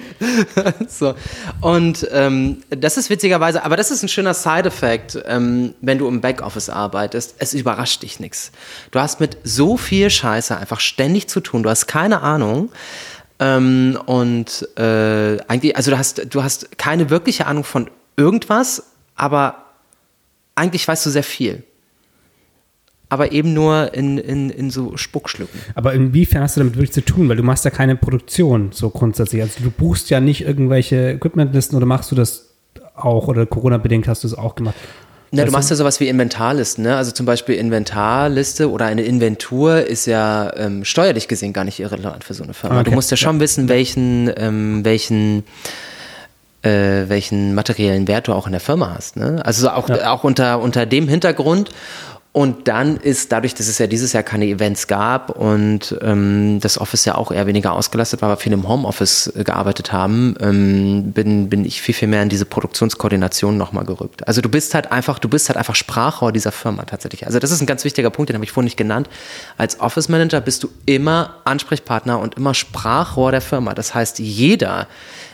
[0.88, 1.14] so.
[1.60, 6.22] Und ähm, das ist witzigerweise, aber das ist ein schöner Side-Effekt, ähm, wenn du im
[6.22, 7.36] Backoffice arbeitest.
[7.40, 8.54] Es überrascht dich nichts.
[8.92, 11.64] Du hast mit so viel Scheiße einfach ständig zu tun.
[11.64, 12.70] Du hast keine Ahnung.
[13.40, 18.84] Ähm, und äh, eigentlich, also du hast, du hast keine wirkliche Ahnung von irgendwas,
[19.16, 19.58] aber
[20.56, 21.64] eigentlich weißt du sehr viel.
[23.10, 25.60] Aber eben nur in, in, in so Spuckschlücken.
[25.76, 27.30] Aber inwiefern hast du damit wirklich zu tun?
[27.30, 29.42] Weil du machst ja keine Produktion so grundsätzlich.
[29.42, 32.54] Also du buchst ja nicht irgendwelche Equipmentlisten oder machst du das
[32.96, 34.76] auch oder Corona-bedingt hast du es auch gemacht?
[35.36, 36.96] Na, du machst ja sowas wie Inventarlisten, ne?
[36.96, 42.24] Also zum Beispiel Inventarliste oder eine Inventur ist ja ähm, steuerlich gesehen gar nicht irrelevant
[42.24, 42.82] für so eine Firma.
[42.82, 42.92] Okay.
[42.92, 45.44] Du musst ja schon wissen, welchen, ähm, welchen,
[46.62, 49.18] äh, welchen materiellen Wert du auch in der Firma hast.
[49.18, 49.42] Ne?
[49.44, 51.72] Also auch, auch unter, unter dem Hintergrund.
[52.36, 56.80] Und dann ist dadurch, dass es ja dieses Jahr keine Events gab und ähm, das
[56.80, 61.12] Office ja auch eher weniger ausgelastet war, weil wir viel im Homeoffice gearbeitet haben, ähm,
[61.12, 64.28] bin, bin ich viel, viel mehr in diese Produktionskoordination nochmal gerückt.
[64.28, 67.28] Also du bist halt einfach, du bist halt einfach Sprachrohr dieser Firma tatsächlich.
[67.28, 69.10] Also das ist ein ganz wichtiger Punkt, den habe ich vorhin nicht genannt.
[69.60, 73.76] Als Office Manager bist du immer Ansprechpartner und immer Sprachrohr der Firma.
[73.76, 74.88] Das heißt, jeder,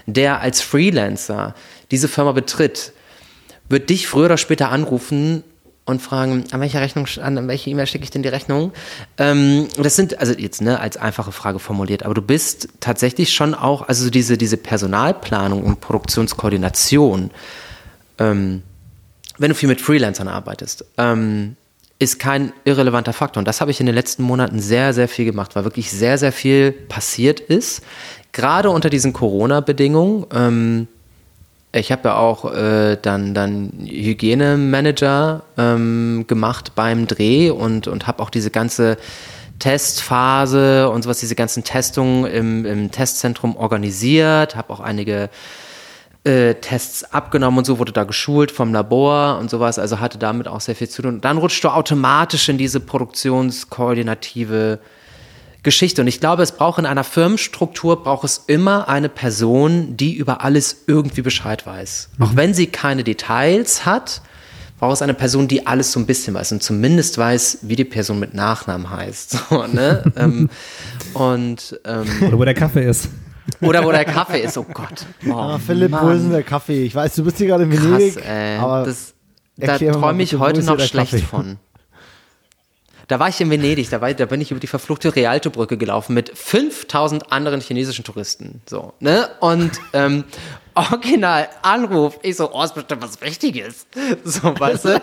[0.06, 1.56] der als Freelancer
[1.92, 2.92] diese Firma betritt,
[3.70, 5.46] wird dich früher oder später anrufen
[5.90, 8.72] und fragen, an welcher Rechnung, an welche E-Mail schicke ich denn die Rechnung?
[9.18, 13.54] Ähm, das sind, also jetzt ne, als einfache Frage formuliert, aber du bist tatsächlich schon
[13.54, 17.32] auch, also so diese, diese Personalplanung und Produktionskoordination,
[18.20, 18.64] ähm,
[19.38, 21.56] wenn du viel mit Freelancern arbeitest, ähm,
[21.98, 23.42] ist kein irrelevanter Faktor.
[23.42, 26.18] Und das habe ich in den letzten Monaten sehr, sehr viel gemacht, weil wirklich sehr,
[26.18, 27.82] sehr viel passiert ist.
[28.32, 30.26] Gerade unter diesen Corona-Bedingungen.
[30.34, 30.88] Ähm,
[31.72, 38.24] ich habe ja auch äh, dann, dann Hygienemanager ähm, gemacht beim Dreh und, und habe
[38.24, 38.98] auch diese ganze
[39.60, 45.30] Testphase und sowas, diese ganzen Testungen im, im Testzentrum organisiert, habe auch einige
[46.24, 50.48] äh, Tests abgenommen und so, wurde da geschult vom Labor und sowas, also hatte damit
[50.48, 51.16] auch sehr viel zu tun.
[51.16, 54.80] Und dann rutscht du automatisch in diese produktionskoordinative
[55.70, 56.02] Geschichte.
[56.02, 60.44] Und ich glaube, es braucht in einer Firmenstruktur, braucht es immer eine Person, die über
[60.44, 62.10] alles irgendwie Bescheid weiß.
[62.20, 64.22] Auch wenn sie keine Details hat,
[64.80, 67.86] braucht es eine Person, die alles so ein bisschen weiß und zumindest weiß, wie die
[67.86, 69.38] Person mit Nachnamen heißt.
[69.50, 70.04] So, ne?
[70.18, 70.50] ähm,
[71.14, 73.10] und ähm, Oder wo der Kaffee ist.
[73.62, 75.06] oder wo der Kaffee ist, oh Gott.
[75.28, 76.16] Oh, Ah, Philipp, wo Mann.
[76.18, 76.84] ist denn der Kaffee?
[76.84, 78.58] Ich weiß, du bist hier gerade in Venedig, Krass, ey.
[78.58, 79.14] aber das,
[79.58, 81.24] da träume ich wo heute noch schlecht Kaffee?
[81.26, 81.58] von.
[83.10, 86.14] Da war ich in Venedig, da, war, da bin ich über die verfluchte Rialto-Brücke gelaufen
[86.14, 88.62] mit 5000 anderen chinesischen Touristen.
[88.70, 89.28] So, ne?
[89.40, 90.26] Und ähm,
[90.80, 92.20] original Anruf.
[92.22, 93.86] Ich so, oh, ist bestimmt was Wichtiges.
[94.24, 95.02] So, weißt du?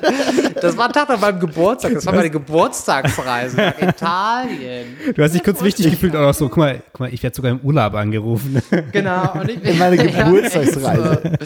[0.60, 1.94] Das war ein Tag nach meinem Geburtstag.
[1.94, 4.96] Das war meine Geburtstagsreise nach Italien.
[5.14, 7.52] Du hast dich kurz wichtig gefühlt, auch so, guck mal, guck mal ich werde sogar
[7.52, 8.62] im Urlaub angerufen.
[8.92, 9.32] Genau.
[9.40, 11.38] Und ich, In meine Geburtstagsreise.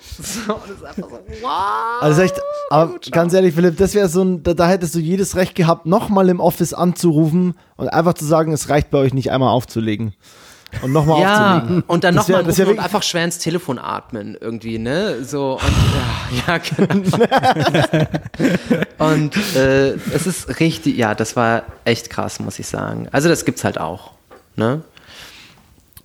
[0.00, 2.02] So, das ist einfach so, wow.
[2.02, 2.40] Also echt,
[2.70, 5.86] aber ganz ehrlich, Philipp, das wäre so ein, da, da hättest du jedes Recht gehabt,
[5.86, 10.14] nochmal im Office anzurufen und einfach zu sagen, es reicht bei euch nicht einmal aufzulegen.
[10.82, 11.82] Und nochmal Ja, aufzulegen.
[11.86, 15.24] und dann Das nochmal das wär und einfach schwer ins Telefon atmen irgendwie, ne?
[15.24, 15.62] So, und
[16.46, 18.08] ja, ja genau.
[18.98, 23.08] und äh, es ist richtig, ja, das war echt krass, muss ich sagen.
[23.12, 24.12] Also das gibt's halt auch,
[24.56, 24.82] ne?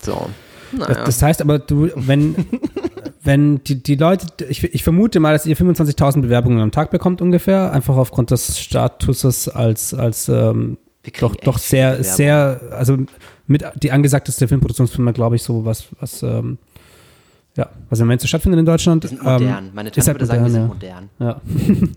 [0.02, 0.30] So.
[0.72, 1.04] Das, Naja.
[1.04, 2.46] das heißt aber, du, wenn,
[3.24, 7.22] wenn die, die Leute, ich, ich vermute mal, dass ihr 25.000 Bewerbungen am Tag bekommt
[7.22, 10.78] ungefähr, einfach aufgrund des Statuses als, als ähm,
[11.20, 12.98] doch, doch sehr, sehr, also
[13.48, 16.58] mit die angesagteste Filmproduktionsfirma, glaube ich, so was, was, ähm,
[17.58, 19.04] ja, was im Moment so stattfindet in Deutschland.
[19.04, 19.42] Die sind modern.
[19.42, 21.92] Ähm, Meine Tante halt würde sagen, wir modern, sind modern.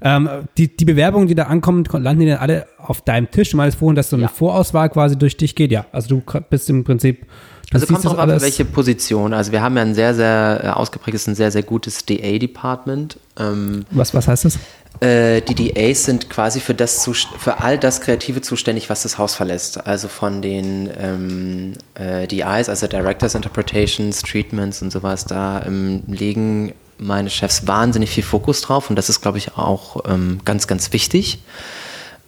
[0.00, 0.16] Ja.
[0.16, 3.50] ähm, die, die Bewerbungen, die da ankommen, landen die dann alle auf deinem Tisch?
[3.50, 4.28] Du meinst vorhin, dass so eine Ja.
[4.28, 5.70] Vorauswahl quasi durch dich geht?
[5.70, 7.26] Ja, also du bist im Prinzip,
[7.72, 9.34] Also kommt drauf an, welche Position.
[9.34, 13.18] Also wir haben ja ein sehr, sehr äh, ausgeprägtes, ein sehr, sehr gutes DA-Department.
[13.38, 14.58] Ähm, Was, was heißt das?
[15.00, 17.08] Äh, die DAs sind quasi für, das,
[17.38, 19.86] für all das Kreative zuständig, was das Haus verlässt.
[19.86, 26.74] Also von den ähm, äh, DIs, also Directors Interpretations, Treatments und sowas, da ähm, legen
[26.98, 30.92] meine Chefs wahnsinnig viel Fokus drauf und das ist, glaube ich, auch ähm, ganz, ganz
[30.92, 31.40] wichtig.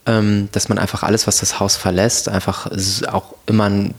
[0.05, 2.71] Ähm, dass man einfach alles, was das Haus verlässt, einfach
[3.11, 3.93] auch immer ein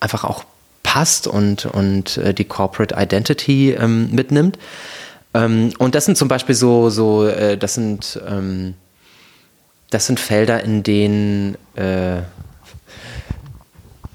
[0.00, 0.44] einfach auch
[0.82, 4.58] passt und, und äh, die Corporate Identity ähm, mitnimmt.
[5.34, 8.74] Ähm, und das sind zum Beispiel so, so äh, das sind ähm,
[9.90, 12.22] das sind Felder, in denen äh,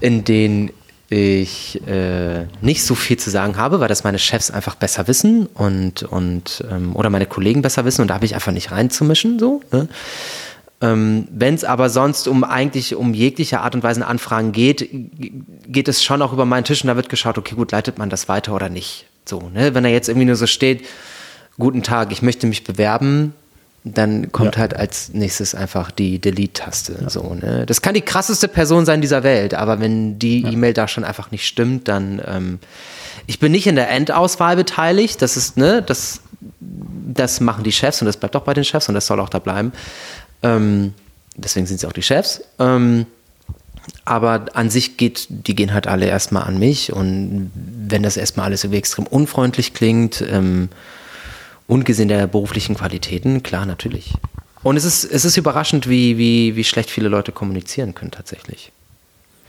[0.02, 0.72] in denen
[1.10, 5.46] ich äh, nicht so viel zu sagen habe, weil das meine Chefs einfach besser wissen
[5.46, 9.38] und, und ähm, oder meine Kollegen besser wissen und da habe ich einfach nicht reinzumischen.
[9.38, 9.88] So, ne?
[10.82, 14.90] ähm, Wenn es aber sonst um eigentlich um jegliche Art und Weise Anfragen geht,
[15.68, 18.10] geht es schon auch über meinen Tisch und da wird geschaut, okay, gut, leitet man
[18.10, 19.06] das weiter oder nicht.
[19.28, 19.74] So, ne?
[19.74, 20.86] Wenn da jetzt irgendwie nur so steht,
[21.58, 23.34] guten Tag, ich möchte mich bewerben,
[23.84, 24.62] dann kommt Ja.
[24.62, 27.06] halt als nächstes einfach die Delete-Taste.
[27.08, 27.66] So, ne?
[27.68, 31.32] Das kann die krasseste Person sein dieser Welt, aber wenn die E-Mail da schon einfach
[31.32, 32.60] nicht stimmt, dann ähm,
[33.28, 35.22] ich bin nicht in der Endauswahl beteiligt.
[35.22, 36.22] Das ist, ne, das,
[36.60, 39.30] das machen die Chefs und das bleibt auch bei den Chefs und das soll auch
[39.30, 39.72] da bleiben.
[40.44, 40.94] Ähm,
[41.36, 42.42] deswegen sind sie auch die Chefs.
[42.60, 43.06] Ähm,
[44.04, 48.48] aber an sich geht, die gehen halt alle erstmal an mich und wenn das erstmal
[48.48, 50.70] alles irgendwie extrem unfreundlich klingt, ähm,
[51.68, 54.14] ungesehen der beruflichen Qualitäten, klar, natürlich.
[54.64, 58.72] Und es ist, es ist überraschend, wie, wie, wie schlecht viele Leute kommunizieren können tatsächlich.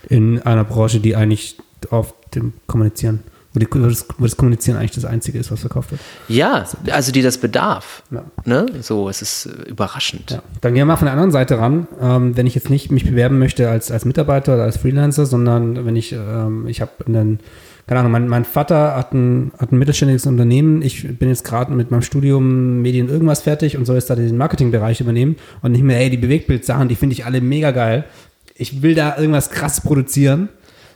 [0.08, 1.56] In einer Branche, die eigentlich
[1.90, 3.22] auf dem Kommunizieren,
[3.56, 6.00] wo, die, wo, das, wo das Kommunizieren eigentlich das Einzige ist, was verkauft wird.
[6.28, 8.02] Ja, also die das bedarf.
[8.10, 8.24] Ja.
[8.44, 8.66] Ne?
[8.82, 10.30] So, es ist äh, überraschend.
[10.30, 10.42] Ja.
[10.60, 11.88] Dann gehen wir mal von der anderen Seite ran.
[12.00, 15.86] Ähm, wenn ich jetzt nicht mich bewerben möchte als, als Mitarbeiter oder als Freelancer, sondern
[15.86, 17.40] wenn ich, ähm, ich habe einen,
[17.86, 20.82] keine Ahnung, mein, mein Vater hat ein, hat ein mittelständiges Unternehmen.
[20.82, 24.36] Ich bin jetzt gerade mit meinem Studium Medien irgendwas fertig und soll jetzt da den
[24.36, 28.04] Marketingbereich übernehmen und nicht mehr, ey, die Bewegtbildsachen, die finde ich alle mega geil.
[28.54, 30.50] Ich will da irgendwas krass produzieren.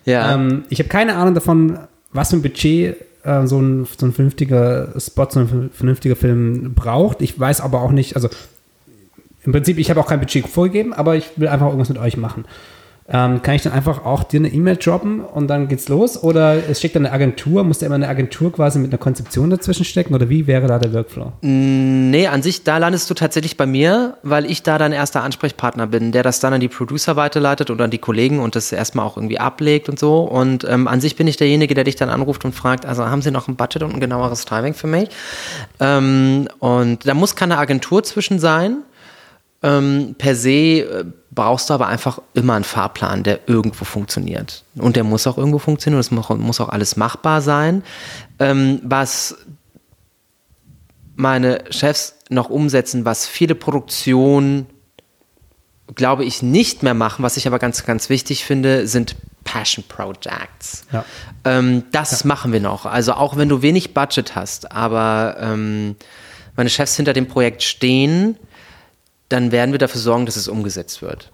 [0.05, 0.35] Ja.
[0.35, 1.79] Ähm, ich habe keine Ahnung davon,
[2.13, 6.75] was für ein Budget äh, so, ein, so ein vernünftiger Spot, so ein vernünftiger Film
[6.75, 7.23] braucht.
[7.23, 8.29] Ich weiß aber auch nicht, also
[9.43, 12.17] im Prinzip, ich habe auch kein Budget vorgegeben, aber ich will einfach irgendwas mit euch
[12.17, 12.45] machen.
[13.13, 16.23] Ähm, kann ich dann einfach auch dir eine E-Mail droppen und dann geht's los?
[16.23, 19.51] Oder es steckt dann eine Agentur, muss da immer eine Agentur quasi mit einer Konzeption
[19.51, 20.15] dazwischen stecken?
[20.15, 21.33] Oder wie wäre da der Workflow?
[21.41, 25.89] Nee, an sich, da landest du tatsächlich bei mir, weil ich da dein erster Ansprechpartner
[25.89, 29.05] bin, der das dann an die Producer weiterleitet oder an die Kollegen und das erstmal
[29.07, 30.21] auch irgendwie ablegt und so.
[30.21, 33.23] Und ähm, an sich bin ich derjenige, der dich dann anruft und fragt, also haben
[33.23, 35.09] Sie noch ein Budget und ein genaueres Timing für mich?
[35.81, 38.85] Ähm, und da muss keine Agentur zwischen sein.
[39.63, 44.65] Ähm, per se äh, brauchst du aber einfach immer einen Fahrplan, der irgendwo funktioniert.
[44.77, 47.83] Und der muss auch irgendwo funktionieren und es muss, auch alles machbar sein.
[48.39, 49.37] Ähm, was
[51.15, 54.67] meine Chefs noch umsetzen, was viele Produktionen,
[55.95, 60.87] glaube ich, nicht mehr machen, was ich aber ganz, ganz wichtig finde, sind Passion Projects.
[60.93, 61.05] Ja.
[61.45, 62.87] Ähm, das machen wir noch.
[62.87, 65.97] Also auch wenn du wenig Budget hast, aber ähm,
[66.57, 68.37] meine Chefs hinter dem Projekt stehen,
[69.31, 71.33] dann werden wir dafür sorgen, dass es umgesetzt wird.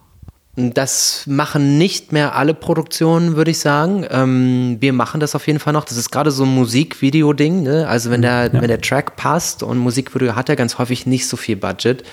[0.54, 4.06] Das machen nicht mehr alle Produktionen, würde ich sagen.
[4.08, 5.84] Ähm, wir machen das auf jeden Fall noch.
[5.84, 7.62] Das ist gerade so ein Musikvideo-Ding.
[7.62, 7.86] Ne?
[7.86, 11.36] Also wenn der, wenn der Track passt und Musikvideo hat ja ganz häufig nicht so
[11.36, 12.04] viel Budget,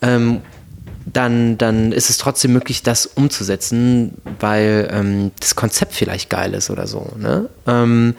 [0.00, 0.40] ähm,
[1.04, 6.70] dann, dann ist es trotzdem möglich, das umzusetzen, weil ähm, das Konzept vielleicht geil ist
[6.70, 7.12] oder so.
[7.18, 7.50] Ne?
[7.66, 8.14] Ähm,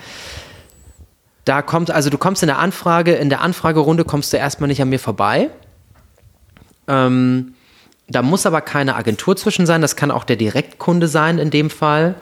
[1.46, 4.82] da kommt, also du kommst in der Anfrage, in der Anfragerunde kommst du erstmal nicht
[4.82, 5.50] an mir vorbei.
[6.90, 7.54] Ähm,
[8.10, 11.70] da muss aber keine Agentur zwischen sein, das kann auch der Direktkunde sein in dem
[11.70, 12.16] Fall.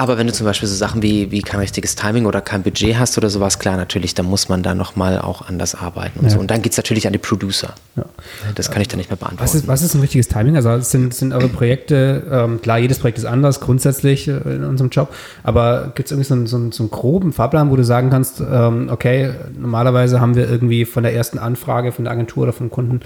[0.00, 2.98] Aber wenn du zum Beispiel so Sachen wie, wie kein richtiges Timing oder kein Budget
[2.98, 6.30] hast oder sowas, klar, natürlich, dann muss man da nochmal auch anders arbeiten und Ja.
[6.30, 6.38] so.
[6.38, 7.74] Und dann geht es natürlich an die Producer.
[7.96, 8.06] Ja.
[8.54, 9.44] Das kann ich dann nicht mehr beantworten.
[9.44, 10.56] Was ist, was ist ein richtiges Timing?
[10.56, 14.88] Also sind, sind eure Projekte, ähm, klar, jedes Projekt ist anders grundsätzlich äh, in unserem
[14.88, 15.12] Job,
[15.42, 18.08] aber gibt es irgendwie so einen, so, einen, so einen groben Fahrplan, wo du sagen
[18.08, 22.54] kannst, ähm, okay, normalerweise haben wir irgendwie von der ersten Anfrage von der Agentur oder
[22.54, 23.00] vom Kunden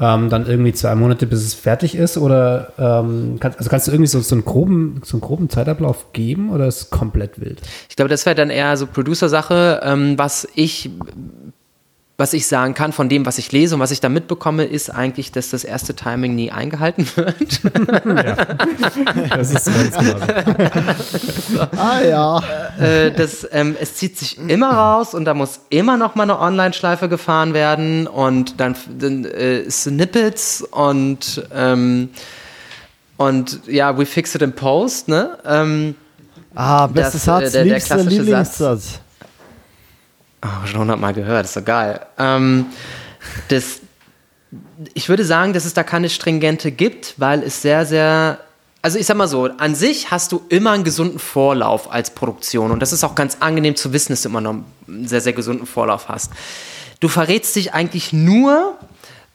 [0.00, 2.18] ähm, dann irgendwie zwei Monate, bis es fertig ist?
[2.18, 6.12] Oder ähm, kann, also kannst du irgendwie so, so, einen groben, so einen groben Zeitablauf
[6.12, 7.60] geben oder ist es komplett wild?
[7.88, 9.80] Ich glaube, das wäre dann eher so Producer-Sache.
[9.82, 10.90] Ähm, was ich
[12.20, 14.90] was ich sagen kann von dem, was ich lese und was ich da mitbekomme, ist
[14.90, 17.60] eigentlich, dass das erste Timing nie eingehalten wird.
[18.04, 18.34] ja.
[19.36, 21.60] Das ist ganz so.
[21.76, 22.42] Ah ja.
[22.80, 26.40] Äh, das, ähm, es zieht sich immer raus und da muss immer noch mal eine
[26.40, 32.10] Online-Schleife gefahren werden und dann, dann äh, Snippets und ähm,
[33.16, 35.38] und ja, we fix it in post, ne?
[35.44, 35.94] Ähm,
[36.54, 38.58] ah, bestes Satz, äh, der, der klassische Lieblingssatz.
[38.58, 39.00] Satz.
[40.42, 42.00] Oh, schon hundertmal gehört, ist geil.
[42.16, 42.66] Ähm,
[43.48, 43.80] das,
[44.94, 48.40] ich würde sagen, dass es da keine stringente gibt, weil es sehr, sehr.
[48.80, 52.70] Also ich sag mal so, an sich hast du immer einen gesunden Vorlauf als Produktion
[52.70, 54.54] und das ist auch ganz angenehm zu wissen, dass du immer noch
[54.86, 56.30] einen sehr, sehr gesunden Vorlauf hast.
[57.00, 58.78] Du verrätst dich eigentlich nur,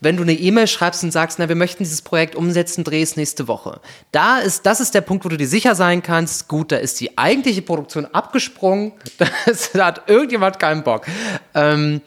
[0.04, 3.16] wenn du eine E-Mail schreibst und sagst, na, wir möchten dieses Projekt umsetzen, dreh es
[3.16, 3.80] nächste Woche.
[4.12, 7.00] Da ist, das ist der Punkt, wo du dir sicher sein kannst, gut, da ist
[7.00, 8.94] die eigentliche Produktion abgesprungen,
[9.74, 11.06] da hat irgendjemand keinen Bock.
[11.54, 12.02] Ähm,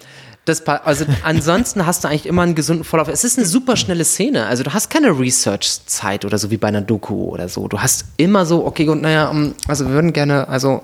[0.46, 3.08] das, also ansonsten hast du eigentlich immer einen gesunden Vorlauf.
[3.08, 4.46] Es ist eine super schnelle Szene.
[4.46, 7.66] Also du hast keine Research-Zeit oder so wie bei einer Doku oder so.
[7.66, 9.34] Du hast immer so, okay, und naja,
[9.66, 10.82] also wir würden gerne, also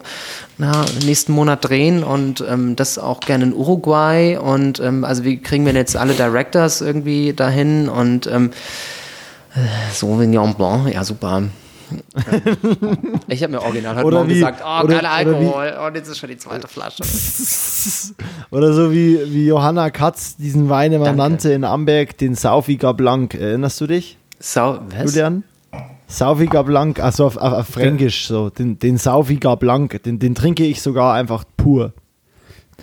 [0.59, 4.37] na, nächsten Monat drehen und ähm, das auch gerne in Uruguay.
[4.37, 7.89] Und ähm, also wie kriegen wir jetzt alle Directors irgendwie dahin?
[7.89, 8.51] Und ähm,
[9.55, 11.45] äh, Sauvignon Blanc, ja super.
[13.29, 15.75] Ich habe mir original heute Morgen wie, gesagt, oh, oder, geiler Alkohol.
[15.87, 17.03] Und oh, jetzt ist schon die zweite Flasche.
[18.51, 21.19] oder so wie, wie Johanna Katz diesen Wein immer Danke.
[21.19, 23.35] nannte in Amberg, den Saufiger Blanc.
[23.35, 24.19] Erinnerst du dich?
[24.39, 25.15] Sau was?
[25.15, 25.45] Julian?
[26.07, 28.51] Saufiger Blanc, also auf, auf, auf Fränkisch so.
[28.51, 31.93] Den, den Saufiger Blanc, den, den trinke ich sogar einfach pur.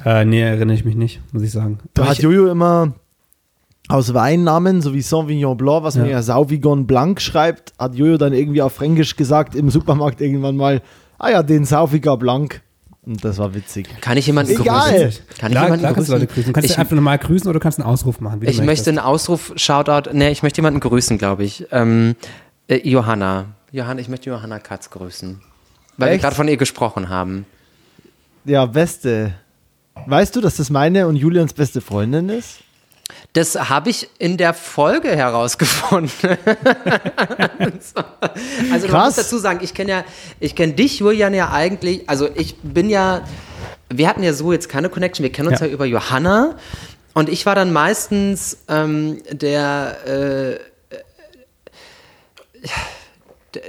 [0.06, 1.80] Äh, nee, erinnere ich mich nicht, muss ich sagen.
[1.94, 2.94] Da hat Jojo immer
[3.90, 6.02] aus Weinnamen, so wie Sauvignon Blanc, was ja.
[6.02, 10.56] man ja Sauvigon Blanc schreibt, hat Jojo dann irgendwie auf Fränkisch gesagt im Supermarkt irgendwann
[10.56, 10.82] mal,
[11.18, 12.62] ah ja, den Sauviger Blanc.
[13.06, 13.90] Und das war witzig.
[14.02, 14.92] Kann ich jemanden Egal.
[14.92, 15.24] grüßen?
[15.40, 16.28] Kann klar, ich jemanden klar grüßen?
[16.28, 16.44] Grüßen.
[16.46, 18.42] Du kannst ich, einfach normal grüßen oder du kannst einen Ausruf machen.
[18.44, 21.66] ich möchte einen Ausruf, Shoutout, ne, ich möchte jemanden grüßen, glaube ich.
[21.72, 22.16] Ähm,
[22.68, 23.46] äh, Johanna.
[23.72, 25.42] Johanna, ich möchte Johanna Katz grüßen.
[25.98, 26.18] Weil Echt?
[26.18, 27.48] wir gerade von ihr gesprochen haben.
[28.46, 29.34] Ja, beste.
[30.06, 32.60] Weißt du, dass das meine und Julians beste Freundin ist?
[33.34, 36.12] Das habe ich in der Folge herausgefunden.
[38.72, 40.04] also man muss dazu sagen, ich kenne ja,
[40.40, 43.22] ich kenne dich, Julian, ja eigentlich, also ich bin ja,
[43.90, 46.56] wir hatten ja so jetzt keine Connection, wir kennen uns ja, ja über Johanna.
[47.14, 50.60] Und ich war dann meistens ähm, der äh,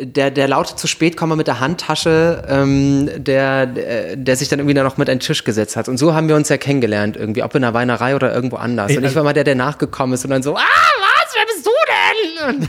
[0.00, 4.58] der, der laute zu spät komme mit der Handtasche, ähm, der, der, der sich dann
[4.58, 5.88] irgendwie da noch mit an den Tisch gesetzt hat.
[5.88, 8.94] Und so haben wir uns ja kennengelernt irgendwie, ob in einer Weinerei oder irgendwo anders.
[8.96, 11.66] Und ich war mal der, der nachgekommen ist und dann so, ah, was, wer bist
[11.66, 12.48] du denn?
[12.48, 12.62] Und,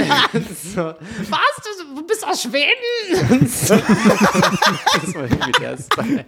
[0.00, 0.40] äh,
[0.74, 0.94] so,
[1.30, 1.56] was,
[1.96, 3.46] du, bist aus Schweden?
[3.46, 3.74] So.
[5.02, 6.24] das war irgendwie der Style.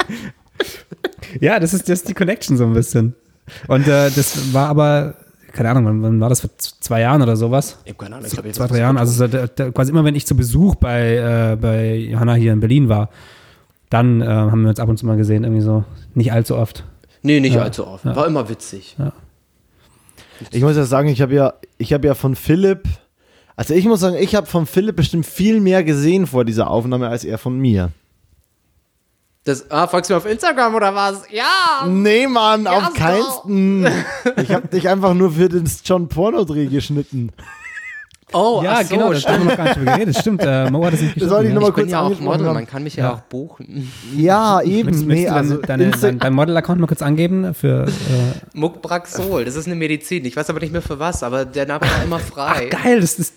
[1.41, 3.15] Ja, das ist, das ist die Connection so ein bisschen.
[3.69, 5.15] Und äh, das war aber
[5.55, 7.79] keine Ahnung, wann, wann, war das vor zwei Jahren oder sowas?
[7.85, 8.99] Ich habe keine Ahnung, ich glaube, zwei, drei Jahren.
[8.99, 12.61] Also da, da, quasi immer, wenn ich zu Besuch bei, äh, bei Johanna hier in
[12.61, 13.09] Berlin war,
[13.89, 15.85] dann äh, haben wir uns ab und zu mal gesehen, irgendwie so.
[16.15, 16.85] Nicht allzu oft.
[17.23, 17.63] Nee, nicht ja.
[17.63, 18.05] allzu oft.
[18.05, 18.97] War immer witzig.
[18.99, 19.13] Ja.
[20.51, 22.83] Ich muss ja sagen, ich habe ja, ich habe ja von Philipp,
[23.57, 27.09] also ich muss sagen, ich habe von Philipp bestimmt viel mehr gesehen vor dieser Aufnahme
[27.09, 27.93] als er von mir.
[29.45, 31.23] Das, ah, folgst du mir auf Instagram oder was?
[31.31, 31.87] Ja!
[31.87, 33.87] Nee, Mann, ja, auf keinsten.
[34.43, 37.31] ich hab dich einfach nur für den John Porno-Dreh geschnitten.
[38.33, 40.17] Oh, ja, so, genau, das haben wir noch gar nicht geredet.
[40.19, 42.53] Stimmt, äh, Mo hat das nicht Das soll ich nochmal kurz bin ja auch Model,
[42.53, 43.93] man kann mich ja, ja auch buchen.
[44.17, 44.89] Ja, eben.
[44.89, 47.85] Möchtest, nee, also deine, dein, dein Model-Account mal kurz angeben für.
[47.87, 47.91] Äh
[48.55, 50.25] Muckbraxol, das ist eine Medizin.
[50.25, 52.71] Ich weiß aber nicht mehr für was, aber der Name war immer frei.
[52.75, 53.35] Ach, geil, das ist.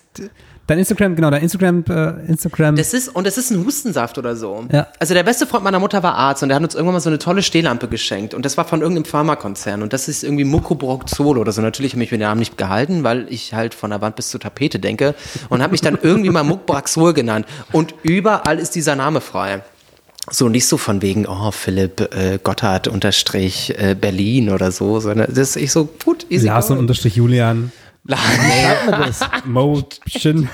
[0.68, 2.76] Dein Instagram, genau, dein Instagram, äh, Instagram.
[2.76, 4.66] Das ist, und das ist ein Hustensaft oder so.
[4.70, 4.86] Ja.
[4.98, 7.08] Also der beste Freund meiner Mutter war Arzt und der hat uns irgendwann mal so
[7.08, 8.34] eine tolle Stehlampe geschenkt.
[8.34, 9.82] Und das war von irgendeinem Pharmakonzern.
[9.82, 11.62] Und das ist irgendwie Mucobroxol oder so.
[11.62, 14.28] Natürlich habe ich mir den Namen nicht gehalten, weil ich halt von der Wand bis
[14.28, 15.14] zur Tapete denke.
[15.48, 17.46] Und habe mich dann irgendwie mal Mucbraxol genannt.
[17.72, 19.62] Und überall ist dieser Name frei.
[20.30, 25.28] So nicht so von wegen, oh, Philipp äh, Gotthard unterstrich äh, Berlin oder so, sondern
[25.30, 26.48] das ist ich so, gut, easy.
[26.48, 27.72] Lars und unterstrich Julian.
[28.08, 29.20] Wie schreibt man das?
[29.44, 30.48] Motion.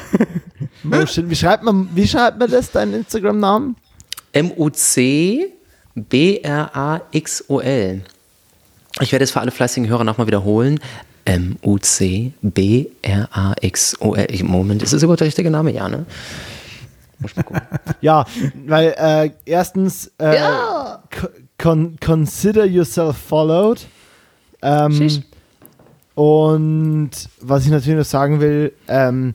[0.82, 1.30] Motion.
[1.30, 3.76] Wie schreibt man, wie schreibt man das, deinen Instagram-Namen?
[4.32, 5.52] M-U-C-B-R-A-X-O-L.
[9.00, 10.80] Ich werde es für alle fleißigen Hörer nochmal wiederholen.
[11.24, 12.34] M-U-C-B-R-A-X-O-L.
[14.44, 15.72] Moment, ist das überhaupt der richtige Name?
[15.72, 16.04] Ja, ne?
[18.00, 18.26] Ja,
[18.66, 21.02] weil äh, erstens äh, ja.
[21.58, 23.86] con consider yourself followed.
[24.62, 25.22] Ähm,
[26.14, 27.10] Und
[27.40, 29.34] was ich natürlich noch sagen will, ähm,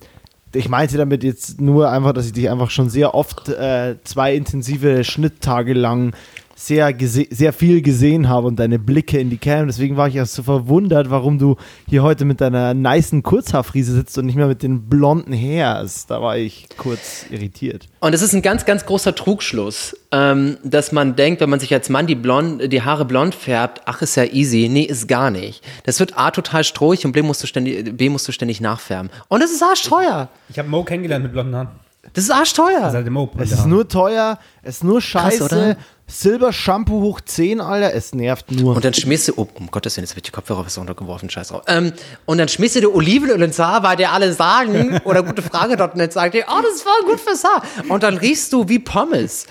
[0.54, 4.34] ich meinte damit jetzt nur einfach, dass ich dich einfach schon sehr oft äh, zwei
[4.36, 6.14] intensive Schnitttage lang
[6.60, 6.94] sehr,
[7.30, 9.68] sehr viel gesehen habe und deine Blicke in die Cam.
[9.68, 11.56] Deswegen war ich auch so verwundert, warum du
[11.88, 16.06] hier heute mit deiner niceen Kurzhaarfriese sitzt und nicht mehr mit den blonden Hairs.
[16.06, 17.88] Da war ich kurz irritiert.
[18.02, 21.74] Und es ist ein ganz, ganz großer Trugschluss, ähm, dass man denkt, wenn man sich
[21.74, 24.68] als Mann die, blond, die Haare blond färbt, ach, ist ja easy.
[24.70, 25.64] Nee, ist gar nicht.
[25.86, 29.10] Das wird A, total strohig und B, musst du ständig, B, musst du ständig nachfärben.
[29.30, 30.28] Und es ist arschteuer.
[30.50, 31.70] Ich, ich habe Mo kennengelernt mit blonden Haaren.
[32.14, 32.80] Das ist arschteuer.
[32.80, 35.48] Das ist halt Mo, es ist nur teuer, es ist nur scheiße.
[35.48, 35.76] Krass,
[36.10, 38.76] Silber-Shampoo hoch 10, Alter, es nervt nur.
[38.76, 41.50] Und dann schmierst du, oh, um Gottes Willen, jetzt wird die Kopfhörer was runtergeworfen, scheiß
[41.50, 41.64] drauf.
[41.68, 41.94] Ähm,
[42.26, 46.34] und dann schmierst du Olivenöl ins Haar, weil dir alle sagen, oder gute Frage.net sagt
[46.34, 47.64] dir, oh, das ist voll gut fürs Haar.
[47.88, 49.46] Und dann riechst du wie Pommes.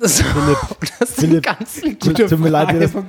[0.00, 0.58] So, Philipp,
[0.98, 3.06] das ist Philipp, ganz tut, tut mir leid, das, Gott,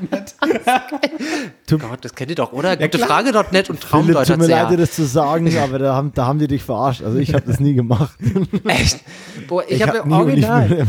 [2.01, 2.77] das kennt ihr doch, oder?
[2.77, 4.27] Gute ja, Frage.net und Traumdeutsch.
[4.27, 7.01] Tut mir leid, dir das zu sagen, aber da haben, da haben die dich verarscht.
[7.01, 8.17] Also ich habe das nie gemacht.
[8.65, 8.99] Echt?
[9.47, 10.85] Boah, ich, ich habe hab original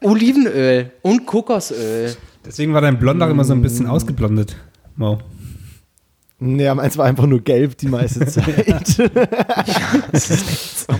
[0.00, 1.43] Olivenöl, Olivenöl und Kokosöl.
[2.44, 4.56] Deswegen war dein Blond auch immer so ein bisschen ausgeblondet.
[4.96, 5.20] Wow.
[6.40, 8.98] Nee, meins war einfach nur gelb die meiste Zeit.
[8.98, 9.10] ja,
[10.12, 10.94] das ist so.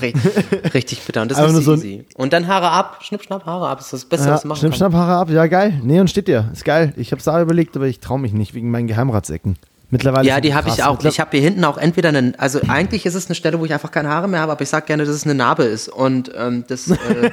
[0.00, 1.22] richtig, richtig bitter.
[1.22, 2.06] Und das einfach ist so easy.
[2.16, 3.78] Und dann Haare ab, schnipp, schnapp, Haare ab.
[3.78, 5.30] Das ist das Beste, ja, was du machen Schnipp, schnapp, Haare ab.
[5.30, 5.80] Ja, geil.
[5.82, 6.50] Nee, und steht dir.
[6.52, 6.94] Ist geil.
[6.96, 9.56] Ich hab's da überlegt, aber ich traue mich nicht wegen meinen Geheimratsecken.
[9.90, 10.28] Mittlerweile.
[10.28, 11.02] Ja, die habe ich auch.
[11.04, 13.72] Ich habe hier hinten auch entweder einen, also eigentlich ist es eine Stelle, wo ich
[13.72, 15.88] einfach keine Haare mehr habe, aber ich sag gerne, dass es eine Narbe ist.
[15.88, 16.96] Und ähm, das, äh,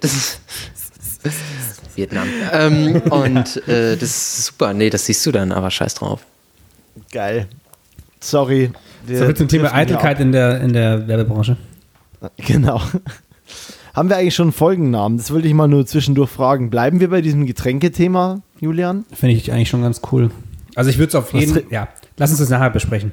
[0.00, 0.40] das ist
[1.94, 2.26] Vietnam.
[2.52, 4.72] Ähm, und äh, das ist super.
[4.74, 6.24] Nee, das siehst du dann, aber scheiß drauf.
[7.10, 7.48] Geil.
[8.20, 8.70] Sorry.
[9.06, 11.56] Wir so zum Thema Eitelkeit in der, in der Werbebranche.
[12.36, 12.80] Genau.
[13.94, 15.18] Haben wir eigentlich schon einen Folgennamen?
[15.18, 16.70] Das wollte ich mal nur zwischendurch fragen.
[16.70, 19.04] Bleiben wir bei diesem Getränkethema, Julian?
[19.12, 20.30] Finde ich eigentlich schon ganz cool.
[20.76, 23.10] Also ich würde es auf jeden Fall, ja, lass uns das nachher besprechen.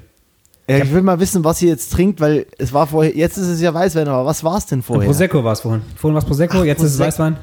[0.70, 3.48] Ja, ich will mal wissen, was ihr jetzt trinkt, weil es war vorher, jetzt ist
[3.48, 5.08] es ja Weißwein, aber was war es denn vorher?
[5.08, 5.82] Prosecco war es vorhin.
[5.96, 6.86] Vorhin war es Prosecco, Ach, jetzt Prosecco.
[6.86, 7.38] ist es Weißwein.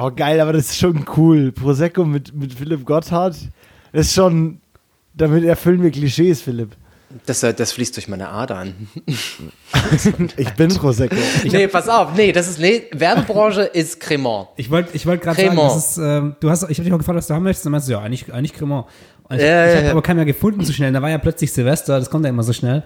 [0.00, 1.50] Oh geil, aber das ist schon cool.
[1.50, 3.34] Prosecco mit, mit Philipp Gotthard,
[3.92, 4.60] das ist schon,
[5.12, 6.76] damit erfüllen wir Klischees, Philipp.
[7.26, 8.88] Das, äh, das fließt durch meine Adern.
[10.36, 11.16] ich bin Prosecco.
[11.42, 12.14] Ich nee, pass auf.
[12.14, 14.48] Nee, das ist, nee, Werbebranche ist Cremant.
[14.56, 16.98] Ich wollte ich wollt gerade sagen, das ist, ähm, du hast, ich habe dich auch
[16.98, 18.86] gefragt, was du haben möchtest, dann meinst du, ja, eigentlich, eigentlich Cremant.
[19.24, 19.90] Und ich, ja, ich habe ja.
[19.90, 20.92] aber keinen mehr gefunden so schnell.
[20.92, 22.84] Da war ja plötzlich Silvester, das kommt ja immer so schnell.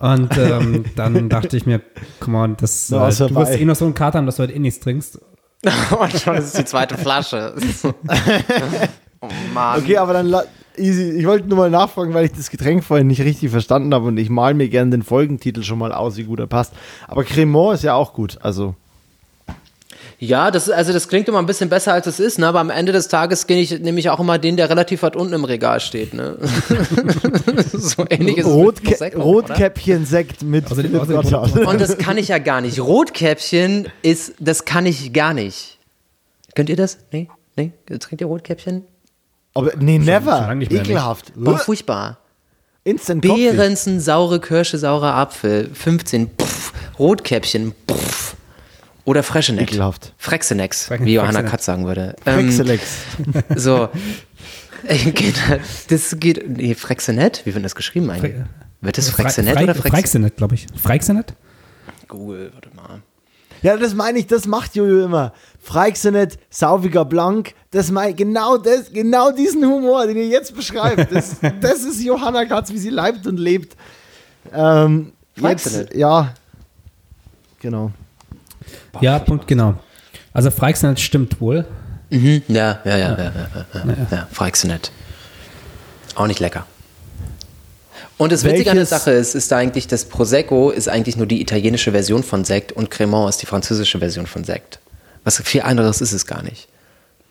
[0.00, 1.82] Und ähm, dann dachte ich mir,
[2.18, 4.42] come on, das, no, äh, du wirst eh noch so einen Kater haben, dass du
[4.42, 5.20] heute eh nichts trinkst.
[6.00, 7.54] Und schon ist es die zweite Flasche.
[9.20, 9.80] oh Mann.
[9.80, 10.34] Okay, aber dann
[10.76, 11.10] easy.
[11.10, 14.16] Ich wollte nur mal nachfragen, weil ich das Getränk vorhin nicht richtig verstanden habe und
[14.18, 16.72] ich mal mir gerne den Folgentitel schon mal aus, wie gut er passt.
[17.06, 18.74] Aber Cremant ist ja auch gut, also.
[20.20, 22.48] Ja, das, also das klingt immer ein bisschen besser, als es ist, ne?
[22.48, 25.14] aber am Ende des Tages nehme ich, nehme ich auch immer den, der relativ weit
[25.14, 26.12] unten im Regal steht.
[26.12, 26.36] Ne?
[27.72, 32.80] so ähnlich ist Rotkä Rotkäppchen-Sekt mit also den, Und das kann ich ja gar nicht.
[32.80, 35.78] Rotkäppchen ist, das kann ich gar nicht.
[36.56, 36.98] Könnt ihr das?
[37.12, 37.28] Nee?
[37.54, 37.70] Nee?
[37.86, 38.82] Trinkt ihr Rotkäppchen?
[39.54, 40.48] Aber nee, never.
[40.48, 41.32] Schon Ekelhaft.
[41.36, 42.18] Boah, furchtbar.
[42.82, 48.27] Instant Behrensen, saure Kirsche, saurer Apfel, 15, pff, Rotkäppchen, pff.
[49.08, 49.70] Oder Frescheneck.
[49.70, 50.12] Ekelhaft.
[50.18, 52.14] Frexenex, wie Johanna Katz sagen würde.
[52.26, 52.50] Ähm,
[53.56, 53.88] so.
[55.88, 57.40] das geht, nee, Frexenet?
[57.46, 58.34] Wie wird das geschrieben eigentlich?
[58.82, 59.94] Wird das Frexenet Fre oder Frexenet?
[59.94, 60.66] Frexenet, glaube ich.
[60.76, 61.32] Frexenet?
[62.06, 63.00] Google, warte mal.
[63.62, 65.32] Ja, das meine ich, das macht Jojo immer.
[65.58, 71.10] Freixenet, sauwiger Blank, das mein, genau das, genau diesen Humor, den ihr jetzt beschreibt.
[71.10, 73.74] Das, das ist Johanna Katz, wie sie leibt und lebt.
[74.52, 76.34] Ähm, jetzt, ja,
[77.58, 77.90] genau.
[78.98, 79.02] Bach.
[79.02, 79.74] Ja, Punkt, genau.
[80.32, 81.64] Also Freixenet stimmt wohl.
[82.10, 82.42] Mhm.
[82.48, 84.06] Ja, ja, ja, ja, ja, ja, ja, ja.
[84.10, 84.92] ja Freixenet.
[86.14, 86.66] Auch nicht lecker.
[88.16, 91.26] Und das Witzige an der Sache ist, ist da eigentlich, das Prosecco ist eigentlich nur
[91.26, 94.80] die italienische Version von Sekt und Cremant ist die französische Version von Sekt.
[95.22, 96.68] Was viel anderes ist es gar nicht.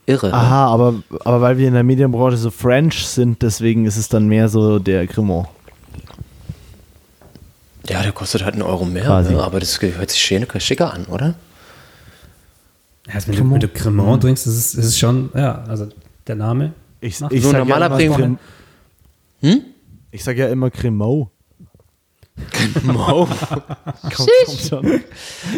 [0.06, 0.27] Irre.
[0.27, 0.34] Ne?
[0.34, 0.72] Aha, ne?
[0.72, 0.95] aber,
[1.26, 4.80] aber weil wir in der Medienbranche so French sind, deswegen ist es dann mehr so
[4.80, 5.48] der Cremant.
[7.89, 9.44] Ja, der kostet halt einen Euro mehr, ne?
[9.44, 11.35] aber das hört sich schicker an, oder?
[13.13, 14.21] Also wenn, du, wenn du Cremant mhm.
[14.21, 15.88] trinkst, das ist, das ist schon, ja, also
[16.25, 16.73] der Name.
[16.99, 18.39] Ich, ich so ein normaler ja Premium.
[19.41, 19.61] Hm?
[20.11, 21.29] Ich sage ja immer Cremant.
[22.84, 23.27] Mo.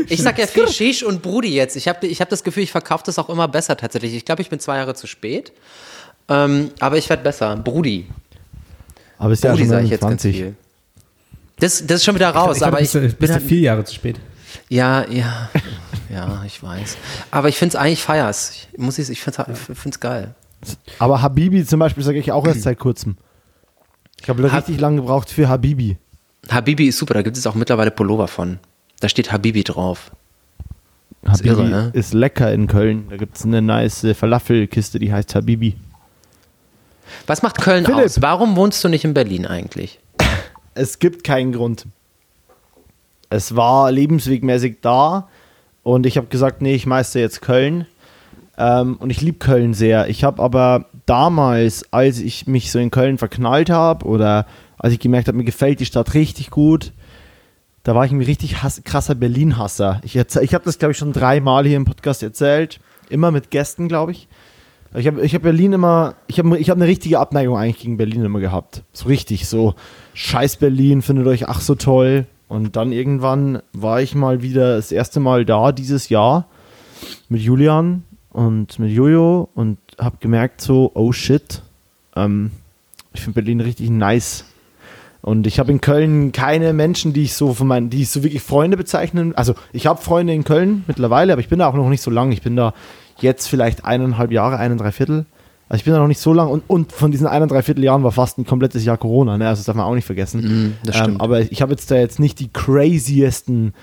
[0.07, 1.75] ich sag ja viel Shish und Brudi jetzt.
[1.75, 4.15] Ich habe ich hab das Gefühl, ich verkaufe das auch immer besser tatsächlich.
[4.15, 5.51] Ich glaube, ich bin zwei Jahre zu spät.
[6.29, 7.55] Ähm, aber ich werde besser.
[7.57, 8.07] Brudi.
[9.17, 10.55] Aber ist ja Brudi sage ich jetzt ganz viel.
[11.59, 12.57] Das, das ist schon wieder raus.
[12.57, 14.17] Ich, ich aber ich bist, bin halt, vier Jahre zu spät.
[14.69, 15.49] Ja, ja.
[16.11, 16.97] Ja, ich weiß.
[17.31, 18.51] Aber ich finde es eigentlich feiers.
[18.51, 20.35] Ich, muss ich, ich finde es geil.
[20.97, 23.17] Aber Habibi zum Beispiel sage ich auch erst seit kurzem.
[24.21, 25.97] Ich habe richtig lange gebraucht für Habibi.
[26.49, 28.59] Habibi ist super, da gibt es auch mittlerweile Pullover von.
[28.99, 30.11] Da steht Habibi drauf.
[31.25, 31.91] Habibi irre, ne?
[31.93, 33.07] ist lecker in Köln.
[33.09, 35.75] Da gibt es eine nice Falafelkiste, die heißt Habibi.
[37.27, 38.05] Was macht Köln Philipp.
[38.05, 38.21] aus?
[38.21, 39.99] Warum wohnst du nicht in Berlin eigentlich?
[40.75, 41.87] Es gibt keinen Grund.
[43.29, 45.27] Es war lebenswegmäßig da
[45.89, 47.87] und ich habe gesagt, nee, ich meister jetzt Köln.
[48.57, 50.07] Ähm, und ich liebe Köln sehr.
[50.07, 54.45] Ich habe aber damals, als ich mich so in Köln verknallt habe oder
[54.77, 56.91] als ich gemerkt habe, mir gefällt die Stadt richtig gut,
[57.83, 59.99] da war ich ein richtig hass, krasser Berlin-Hasser.
[60.03, 62.79] Ich, ich habe das, glaube ich, schon dreimal hier im Podcast erzählt.
[63.09, 64.27] Immer mit Gästen, glaube ich.
[64.95, 67.97] Ich habe ich hab Berlin immer, ich habe ich hab eine richtige Abneigung eigentlich gegen
[67.97, 68.83] Berlin immer gehabt.
[68.91, 69.75] So richtig, so
[70.13, 72.27] scheiß Berlin, findet euch ach so toll.
[72.49, 76.47] Und dann irgendwann war ich mal wieder das erste Mal da dieses Jahr
[77.29, 81.61] mit Julian und mit Jojo und habe gemerkt so, oh shit,
[82.15, 82.51] ähm,
[83.13, 84.45] ich finde Berlin richtig nice.
[85.21, 88.23] Und ich habe in Köln keine Menschen, die ich so von meinen, die ich so
[88.23, 89.35] wirklich Freunde bezeichnen.
[89.35, 92.09] Also ich habe Freunde in Köln mittlerweile, aber ich bin da auch noch nicht so
[92.09, 92.31] lang.
[92.31, 92.73] Ich bin da
[93.19, 95.25] jetzt vielleicht eineinhalb Jahre, eineinhalb Viertel.
[95.69, 98.03] Also ich bin da noch nicht so lang und, und von diesen eineinhalb Viertel Jahren
[98.03, 99.47] war fast ein komplettes Jahr Corona, ne?
[99.47, 100.73] Also das darf man auch nicht vergessen.
[100.83, 103.75] Mm, ähm, aber ich habe jetzt da jetzt nicht die craziesten,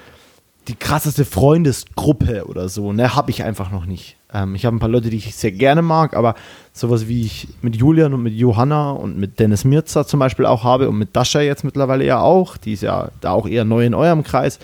[0.66, 3.14] die krasseste Freundesgruppe oder so, ne?
[3.14, 4.16] Habe ich einfach noch nicht.
[4.34, 6.34] Ähm, ich habe ein paar Leute, die ich sehr gerne mag, aber
[6.72, 10.64] sowas wie ich mit Julian und mit Johanna und mit Dennis Mirza zum Beispiel auch
[10.64, 13.86] habe und mit Dasha jetzt mittlerweile ja auch, die ist ja da auch eher neu
[13.86, 14.58] in eurem Kreis.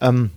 [0.00, 0.30] Ähm,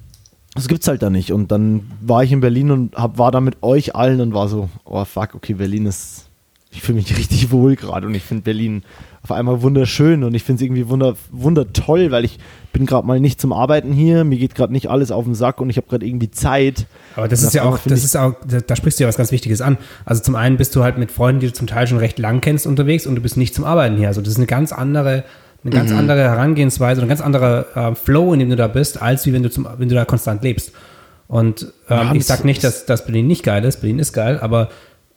[0.56, 1.32] das gibt's halt da nicht.
[1.32, 4.48] Und dann war ich in Berlin und hab, war da mit euch allen und war
[4.48, 6.28] so, oh fuck, okay, Berlin ist,
[6.72, 8.84] ich fühle mich richtig wohl gerade und ich finde Berlin
[9.24, 12.40] auf einmal wunderschön und ich finde es irgendwie wunder, wundertoll, weil ich
[12.74, 15.62] bin gerade mal nicht zum Arbeiten hier, mir geht gerade nicht alles auf den Sack
[15.62, 16.88] und ich habe gerade irgendwie Zeit.
[17.16, 19.18] Aber das Und ist ja auch, das ist auch, da, da sprichst du ja was
[19.18, 19.78] ganz Wichtiges an.
[20.06, 22.42] Also zum einen bist du halt mit Freunden, die du zum Teil schon recht lang
[22.42, 24.08] kennst, unterwegs und du bist nicht zum Arbeiten hier.
[24.08, 25.24] Also das ist eine ganz andere,
[25.64, 29.02] eine ganz andere Herangehensweise und ein ganz anderer äh, Flow, in dem du da bist,
[29.02, 30.72] als wie wenn du zum, wenn du da konstant lebst.
[31.28, 33.82] Und ähm, Ja, ich das sag nicht, dass, dass Berlin nicht geil ist.
[33.82, 34.70] Berlin ist geil, aber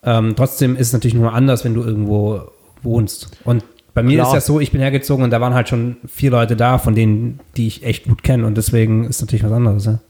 [0.03, 2.43] ähm, trotzdem ist es natürlich nur anders, wenn du irgendwo
[2.83, 3.31] wohnst.
[3.45, 3.65] Und
[3.95, 4.29] bei mir Klar.
[4.29, 6.95] ist ja so, ich bin hergezogen und da waren halt schon vier Leute da, von
[6.95, 9.87] denen, die ich echt gut kenne und deswegen ist natürlich was anderes.
[9.87, 10.01] Ja?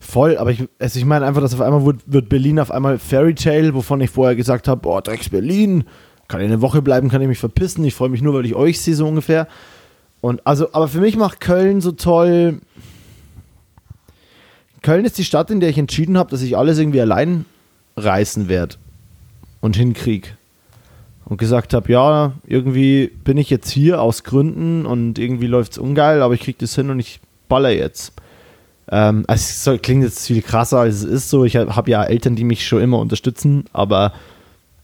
[0.00, 2.98] Voll, aber ich, also ich meine einfach, dass auf einmal wird, wird Berlin auf einmal
[2.98, 5.84] Fairy Tale, wovon ich vorher gesagt habe, oh, Drecks Berlin,
[6.28, 8.54] kann ich eine Woche bleiben, kann ich mich verpissen, ich freue mich nur, weil ich
[8.54, 9.46] euch sehe, so ungefähr.
[10.20, 12.60] Und also, aber für mich macht Köln so toll.
[14.82, 17.44] Köln ist die Stadt, in der ich entschieden habe, dass ich alles irgendwie allein
[17.96, 18.76] reißen werde
[19.60, 20.36] und hinkrieg.
[21.26, 25.78] Und gesagt habe, ja, irgendwie bin ich jetzt hier aus Gründen und irgendwie läuft es
[25.78, 28.12] ungeil, aber ich krieg das hin und ich baller jetzt.
[28.90, 31.44] Ähm, also es klingt jetzt viel krasser, als es ist so.
[31.46, 34.12] Ich habe ja Eltern, die mich schon immer unterstützen, aber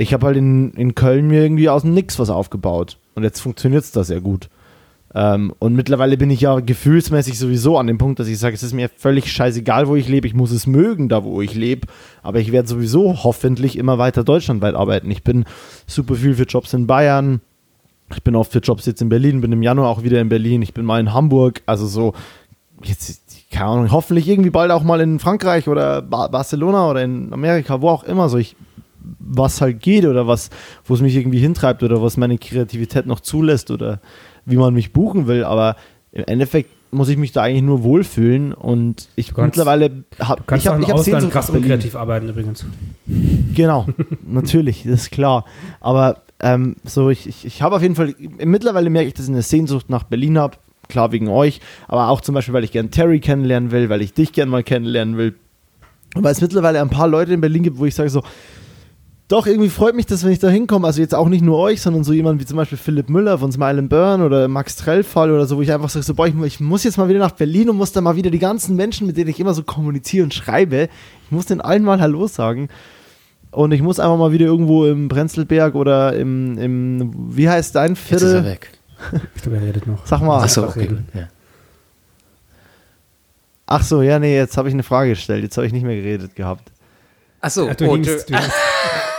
[0.01, 2.97] ich habe halt in, in Köln mir irgendwie aus dem Nix was aufgebaut.
[3.15, 4.49] Und jetzt funktioniert es da sehr gut.
[5.15, 8.63] Ähm, und mittlerweile bin ich ja gefühlsmäßig sowieso an dem Punkt, dass ich sage, es
[8.63, 10.27] ist mir völlig scheißegal, wo ich lebe.
[10.27, 11.87] Ich muss es mögen, da wo ich lebe.
[12.23, 15.11] Aber ich werde sowieso hoffentlich immer weiter deutschlandweit arbeiten.
[15.11, 15.45] Ich bin
[15.87, 17.43] super viel für Jobs in Bayern.
[18.15, 20.63] Ich bin oft für Jobs jetzt in Berlin, bin im Januar auch wieder in Berlin.
[20.63, 21.63] Ich bin mal in Hamburg.
[21.67, 22.15] Also so,
[22.83, 23.21] jetzt,
[23.53, 27.83] keine Ahnung, hoffentlich irgendwie bald auch mal in Frankreich oder ba Barcelona oder in Amerika,
[27.83, 28.29] wo auch immer.
[28.29, 28.57] So, ich,
[29.19, 30.51] was halt geht oder was,
[30.85, 34.01] wo es mich irgendwie hintreibt oder was meine Kreativität noch zulässt oder
[34.47, 35.45] wie man mich buchen will.
[35.45, 35.77] Aber
[36.13, 40.55] im Endeffekt muss ich mich da eigentlich nur wohlfühlen und ich kannst- mittlerweile habe Du
[40.57, 42.67] ich habe ich hab Sehnsucht krass unkreativ arbeiten übrigens.
[43.55, 43.87] Genau,
[44.27, 45.45] natürlich, das ist klar.
[45.81, 48.15] Aber ähm, so, ich, ich, ich habe auf jeden Fall,
[48.45, 50.57] mittlerweile merke ich, dass ich eine Sehnsucht nach Berlin habe.
[50.89, 54.13] Klar, wegen euch, aber auch zum Beispiel, weil ich gern Terry kennenlernen will, weil ich
[54.13, 55.37] dich gern mal kennenlernen will.
[56.17, 58.25] Und weil es mittlerweile ein paar Leute in Berlin gibt, wo ich sage so,
[59.31, 60.87] doch, irgendwie freut mich das, wenn ich da hinkomme.
[60.87, 63.53] Also jetzt auch nicht nur euch, sondern so jemand wie zum Beispiel Philipp Müller von
[63.53, 66.35] Smile and Burn oder Max Trellfall oder so, wo ich einfach sage, so, boah, ich,
[66.35, 68.75] mu- ich muss jetzt mal wieder nach Berlin und muss da mal wieder die ganzen
[68.77, 70.89] Menschen, mit denen ich immer so kommuniziere und schreibe,
[71.25, 72.69] ich muss den allen mal Hallo sagen.
[73.53, 77.95] Und ich muss einfach mal wieder irgendwo im Prenzlberg oder im, im wie heißt dein
[77.95, 78.45] Jetzt ist er Viertel?
[78.45, 78.71] weg.
[79.37, 80.05] Ich glaube, er redet noch.
[80.07, 80.43] Sag mal.
[80.43, 80.81] Achso, okay.
[80.81, 81.09] reden.
[81.15, 81.29] Ja.
[83.67, 85.43] Ach so, ja, nee, jetzt habe ich eine Frage gestellt.
[85.45, 86.71] Jetzt habe ich nicht mehr geredet gehabt.
[87.41, 88.57] Achso, Ach, du oh, hingst, du- du hingst.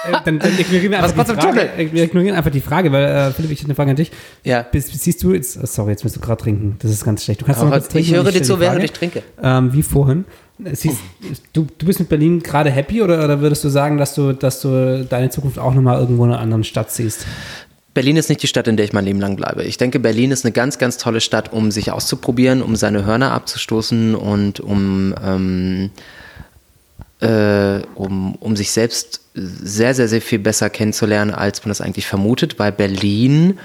[0.07, 1.69] Äh, dann, dann ignorieren wir Was einfach die du im Frage.
[1.77, 4.11] äh, Wir ignorieren einfach die Frage, weil äh, Philipp, ich hätte eine Frage an dich.
[4.43, 4.63] Ja.
[4.63, 6.75] Bist, siehst du jetzt, oh, sorry, jetzt musst du gerade trinken.
[6.79, 7.41] Das ist ganz schlecht.
[7.41, 8.09] Du kannst noch Aber kurz trinken.
[8.09, 9.23] ich höre dir zu, die während ich trinke.
[9.41, 10.25] Ähm, wie vorhin.
[10.73, 10.99] Siehst,
[11.53, 14.61] du, du bist mit Berlin gerade happy oder, oder würdest du sagen, dass du, dass
[14.61, 17.25] du deine Zukunft auch nochmal irgendwo in einer anderen Stadt siehst?
[17.93, 19.63] Berlin ist nicht die Stadt, in der ich mein Leben lang bleibe.
[19.63, 23.31] Ich denke, Berlin ist eine ganz, ganz tolle Stadt, um sich auszuprobieren, um seine Hörner
[23.31, 25.89] abzustoßen und um, ähm,
[27.21, 32.07] äh, um, um sich selbst sehr, sehr, sehr viel besser kennenzulernen, als man das eigentlich
[32.07, 33.59] vermutet, weil Berlin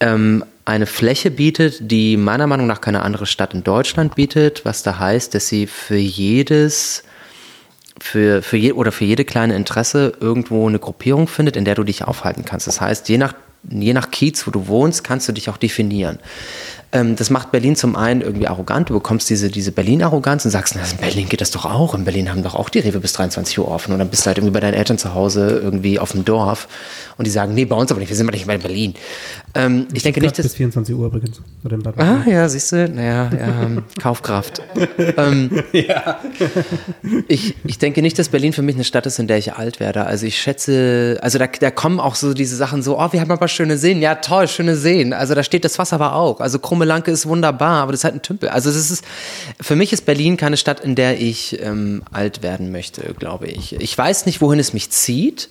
[0.00, 4.82] ähm, eine Fläche bietet, die meiner Meinung nach keine andere Stadt in Deutschland bietet, was
[4.82, 7.04] da heißt, dass sie für jedes
[7.98, 11.82] für, für je, oder für jede kleine Interesse irgendwo eine Gruppierung findet, in der du
[11.82, 12.66] dich aufhalten kannst.
[12.66, 16.18] Das heißt, je nach, je nach Kiez, wo du wohnst, kannst du dich auch definieren.
[16.96, 18.88] Ähm, das macht Berlin zum einen irgendwie arrogant.
[18.88, 21.94] Du bekommst diese, diese Berlin-Arroganz und sagst, na, in Berlin geht das doch auch.
[21.94, 23.92] In Berlin haben doch auch die Rewe bis 23 Uhr offen.
[23.92, 26.68] Und dann bist du halt irgendwie bei deinen Eltern zu Hause irgendwie auf dem Dorf.
[27.18, 28.94] Und die sagen, nee, bei uns aber nicht, wir sind aber nicht mehr in Berlin.
[29.54, 30.46] Ähm, ich denke nicht, dass...
[30.46, 31.40] Bis 24 Uhr übrigens.
[31.96, 34.62] Ah, ja, siehst du, naja, ja, ähm, Kaufkraft.
[35.16, 36.18] ähm, ja.
[37.28, 39.80] ich, ich denke nicht, dass Berlin für mich eine Stadt ist, in der ich alt
[39.80, 40.06] werde.
[40.06, 43.30] Also ich schätze, also da, da kommen auch so diese Sachen so, oh, wir haben
[43.30, 44.00] aber schöne Seen.
[44.00, 45.12] Ja, toll, schöne Seen.
[45.12, 46.40] Also da steht das Wasser aber auch.
[46.40, 48.48] Also Krumme Lanke ist wunderbar, aber das ist halt ein Tümpel.
[48.48, 49.04] Also das ist,
[49.60, 53.74] für mich ist Berlin keine Stadt, in der ich ähm, alt werden möchte, glaube ich.
[53.74, 55.48] Ich weiß nicht, wohin es mich zieht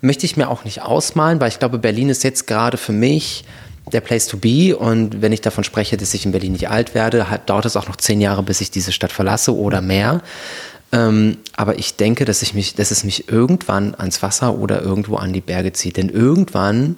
[0.00, 3.44] möchte ich mir auch nicht ausmalen, weil ich glaube, Berlin ist jetzt gerade für mich
[3.92, 4.76] der Place to be.
[4.76, 7.88] Und wenn ich davon spreche, dass ich in Berlin nicht alt werde, dauert es auch
[7.88, 10.22] noch zehn Jahre, bis ich diese Stadt verlasse oder mehr.
[10.92, 15.16] Ähm, aber ich denke, dass, ich mich, dass es mich irgendwann ans Wasser oder irgendwo
[15.16, 15.96] an die Berge zieht.
[15.96, 16.96] Denn irgendwann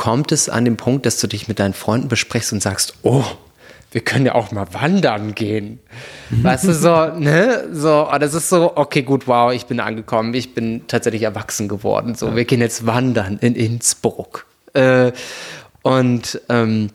[0.00, 3.22] kommt es an den Punkt, dass du dich mit deinen Freunden besprichst und sagst, oh,
[3.92, 5.78] wir können ja auch mal wandern gehen.
[6.30, 7.68] Weißt du, so, ne?
[7.70, 11.68] So, oh, das ist so, okay, gut, wow, ich bin angekommen, ich bin tatsächlich erwachsen
[11.68, 12.14] geworden.
[12.14, 14.46] So, wir gehen jetzt wandern in Innsbruck.
[14.72, 15.12] Äh,
[15.82, 16.88] und, ähm,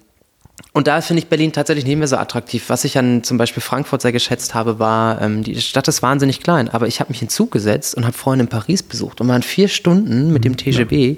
[0.74, 2.70] und da finde ich Berlin tatsächlich nicht mehr so attraktiv.
[2.70, 6.42] Was ich an zum Beispiel Frankfurt sehr geschätzt habe, war, ähm, die Stadt ist wahnsinnig
[6.42, 9.28] klein, aber ich habe mich in Zug gesetzt und habe Freunde in Paris besucht und
[9.28, 11.18] waren vier Stunden mit dem TGB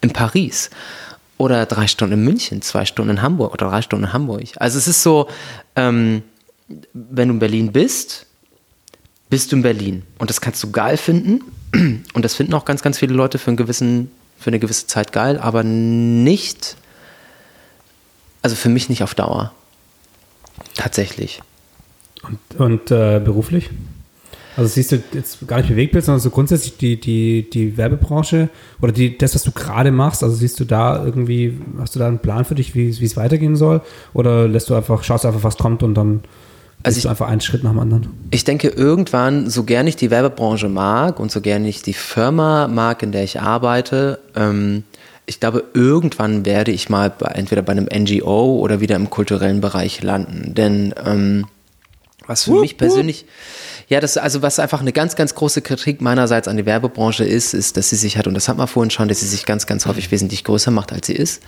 [0.00, 0.70] in Paris
[1.38, 4.42] oder drei Stunden in München, zwei Stunden in Hamburg oder drei Stunden in Hamburg.
[4.56, 5.28] Also es ist so,
[5.74, 6.22] ähm,
[6.92, 8.26] wenn du in Berlin bist,
[9.28, 10.02] bist du in Berlin.
[10.18, 11.42] Und das kannst du geil finden.
[12.12, 15.12] Und das finden auch ganz, ganz viele Leute für, einen gewissen, für eine gewisse Zeit
[15.12, 16.76] geil, aber nicht,
[18.42, 19.52] also für mich nicht auf Dauer.
[20.74, 21.42] Tatsächlich.
[22.22, 23.70] Und, und äh, beruflich?
[24.56, 28.48] Also siehst du jetzt gar nicht Bewegtbild, sondern so grundsätzlich die, die, die Werbebranche
[28.80, 32.08] oder die, das, was du gerade machst, also siehst du da irgendwie, hast du da
[32.08, 33.82] einen Plan für dich, wie, wie es weitergehen soll?
[34.14, 36.22] Oder lässt du einfach, schaust einfach, was kommt und dann
[36.82, 38.08] also ich, einfach einen Schritt nach dem anderen?
[38.30, 42.66] Ich denke, irgendwann, so gern ich die Werbebranche mag und so gern ich die Firma
[42.66, 44.84] mag, in der ich arbeite, ähm,
[45.26, 49.60] ich glaube, irgendwann werde ich mal bei, entweder bei einem NGO oder wieder im kulturellen
[49.60, 50.54] Bereich landen.
[50.54, 51.46] Denn ähm,
[52.26, 53.75] was für uh, mich persönlich, uh.
[53.88, 57.54] Ja, das also was einfach eine ganz, ganz große Kritik meinerseits an die Werbebranche ist,
[57.54, 59.66] ist, dass sie sich hat, und das hat man vorhin schon, dass sie sich ganz,
[59.66, 61.42] ganz häufig wesentlich größer macht, als sie ist.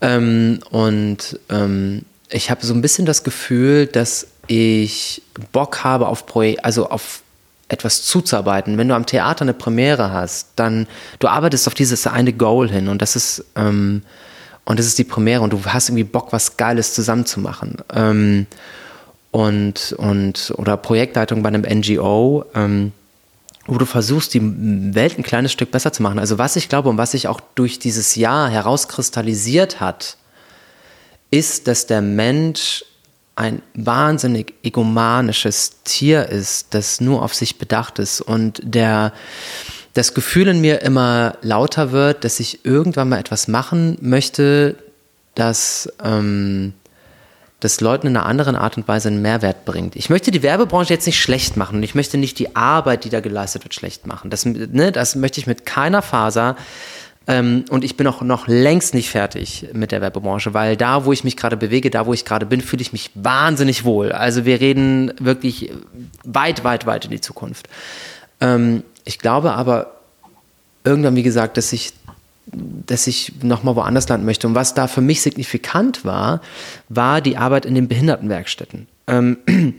[0.00, 5.22] Ähm, und ähm, ich habe so ein bisschen das Gefühl, dass ich
[5.52, 7.22] Bock habe auf Projekt, also auf
[7.68, 8.78] etwas zuzuarbeiten.
[8.78, 10.86] Wenn du am Theater eine Premiere hast, dann
[11.18, 14.02] du arbeitest auf dieses eine Goal hin und das ist ähm,
[14.66, 17.76] und das ist die Premiere und du hast irgendwie Bock, was Geiles zusammenzumachen.
[17.94, 18.46] Ähm,
[19.34, 22.92] und, und oder Projektleitung bei einem NGO, ähm,
[23.66, 24.40] wo du versuchst, die
[24.94, 26.20] Welt ein kleines Stück besser zu machen.
[26.20, 30.18] Also was ich glaube und was sich auch durch dieses Jahr herauskristallisiert hat,
[31.32, 32.84] ist, dass der Mensch
[33.34, 39.12] ein wahnsinnig egomanisches Tier ist, das nur auf sich bedacht ist und der
[39.94, 44.76] das Gefühl in mir immer lauter wird, dass ich irgendwann mal etwas machen möchte,
[45.34, 46.72] das ähm,
[47.64, 49.96] das Leuten in einer anderen Art und Weise einen Mehrwert bringt.
[49.96, 53.08] Ich möchte die Werbebranche jetzt nicht schlecht machen und ich möchte nicht die Arbeit, die
[53.10, 54.28] da geleistet wird, schlecht machen.
[54.28, 56.56] Das, ne, das möchte ich mit keiner Faser.
[57.26, 61.12] Ähm, und ich bin auch noch längst nicht fertig mit der Werbebranche, weil da, wo
[61.12, 64.12] ich mich gerade bewege, da, wo ich gerade bin, fühle ich mich wahnsinnig wohl.
[64.12, 65.72] Also wir reden wirklich
[66.22, 67.68] weit, weit, weit in die Zukunft.
[68.42, 70.00] Ähm, ich glaube aber
[70.84, 71.94] irgendwann, wie gesagt, dass sich
[72.46, 74.46] dass ich nochmal woanders landen möchte.
[74.46, 76.40] Und was da für mich signifikant war,
[76.88, 78.86] war die Arbeit in den Behindertenwerkstätten.
[79.06, 79.38] Ähm,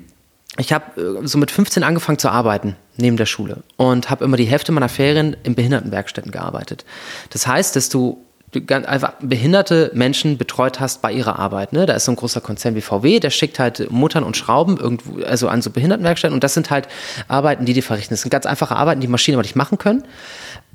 [0.57, 4.37] ich habe äh, so mit 15 angefangen zu arbeiten neben der Schule und habe immer
[4.37, 6.85] die Hälfte meiner Ferien in Behindertenwerkstätten gearbeitet.
[7.29, 8.24] Das heißt, dass du
[8.69, 11.73] einfach behinderte Menschen betreut hast bei ihrer Arbeit.
[11.73, 11.85] Ne?
[11.85, 15.23] Da ist so ein großer Konzern wie VW, der schickt halt Muttern und Schrauben irgendwo,
[15.23, 16.87] also an so Behindertenwerkstätten und das sind halt
[17.27, 18.13] Arbeiten, die die verrichten.
[18.13, 20.03] Das sind ganz einfache Arbeiten, die Maschinen aber nicht machen können.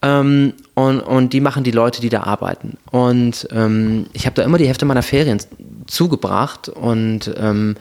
[0.03, 2.79] Ähm, und, und die machen die Leute, die da arbeiten.
[2.91, 5.41] Und ähm, ich habe da immer die Hälfte meiner Ferien
[5.87, 7.77] zugebracht und ähm,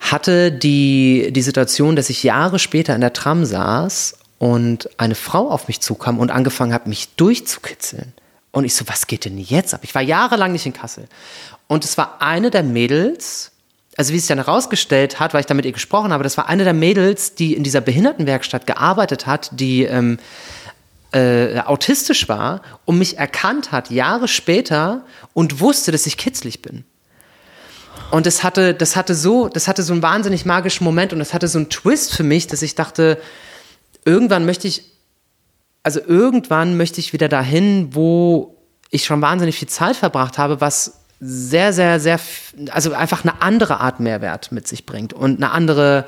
[0.00, 5.50] hatte die, die Situation, dass ich Jahre später in der Tram saß und eine Frau
[5.50, 8.12] auf mich zukam und angefangen hat, mich durchzukitzeln.
[8.56, 9.80] Und ich so, was geht denn jetzt ab?
[9.82, 11.08] Ich war jahrelang nicht in Kassel.
[11.66, 13.52] Und es war eine der Mädels,
[13.98, 16.48] also wie es dann herausgestellt hat, weil ich da mit ihr gesprochen habe, das war
[16.48, 20.18] eine der Mädels, die in dieser Behindertenwerkstatt gearbeitet hat, die ähm,
[21.12, 25.04] äh, autistisch war und mich erkannt hat, Jahre später,
[25.34, 26.86] und wusste, dass ich kitzlig bin.
[28.10, 31.34] Und das hatte, das hatte so, das hatte so einen wahnsinnig magischen Moment und das
[31.34, 33.20] hatte so einen Twist für mich, dass ich dachte,
[34.06, 34.95] irgendwann möchte ich,
[35.86, 38.56] also irgendwann möchte ich wieder dahin, wo
[38.90, 42.18] ich schon wahnsinnig viel Zeit verbracht habe, was sehr, sehr, sehr,
[42.70, 46.06] also einfach eine andere Art Mehrwert mit sich bringt und eine andere,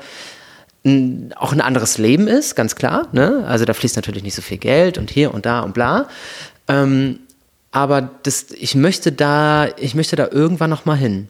[1.37, 3.07] auch ein anderes Leben ist, ganz klar.
[3.13, 3.45] Ne?
[3.47, 6.09] Also da fließt natürlich nicht so viel Geld und hier und da und bla.
[6.67, 7.21] Ähm,
[7.71, 11.29] aber das, ich möchte da, ich möchte da irgendwann noch mal hin,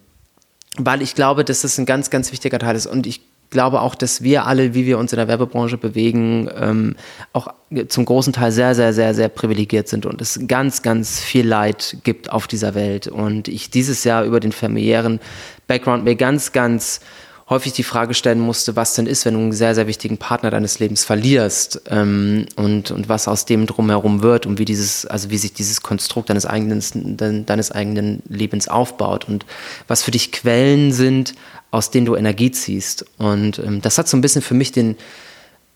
[0.75, 3.95] weil ich glaube, dass das ein ganz, ganz wichtiger Teil ist und ich glaube auch,
[3.95, 6.95] dass wir alle, wie wir uns in der Werbebranche bewegen, ähm,
[7.33, 7.47] auch
[7.87, 11.97] zum großen Teil sehr, sehr, sehr, sehr privilegiert sind und es ganz, ganz viel Leid
[12.03, 13.07] gibt auf dieser Welt.
[13.07, 15.19] Und ich dieses Jahr über den familiären
[15.67, 17.01] Background mir ganz, ganz
[17.49, 20.51] häufig die Frage stellen musste, was denn ist, wenn du einen sehr, sehr wichtigen Partner
[20.51, 25.31] deines Lebens verlierst ähm, und, und was aus dem drumherum wird und wie dieses, also
[25.31, 29.45] wie sich dieses Konstrukt deines eigenen, deines eigenen Lebens aufbaut und
[29.87, 31.33] was für dich Quellen sind,
[31.71, 33.05] aus denen du Energie ziehst.
[33.17, 34.95] Und ähm, das hat so ein bisschen für mich den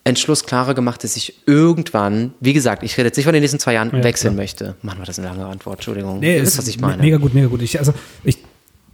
[0.06, 3.60] Entschluss klarer gemacht, dass ich irgendwann, wie gesagt, ich rede jetzt nicht von den nächsten
[3.60, 4.44] zwei Jahren, ja, wechseln klar.
[4.44, 4.76] möchte.
[4.82, 6.20] Machen wir das eine lange Antwort, Entschuldigung.
[6.20, 7.02] Nee, ist, was ich meine.
[7.02, 7.62] Mega gut, mega gut.
[7.62, 7.94] Ich, also,
[8.24, 8.40] ich,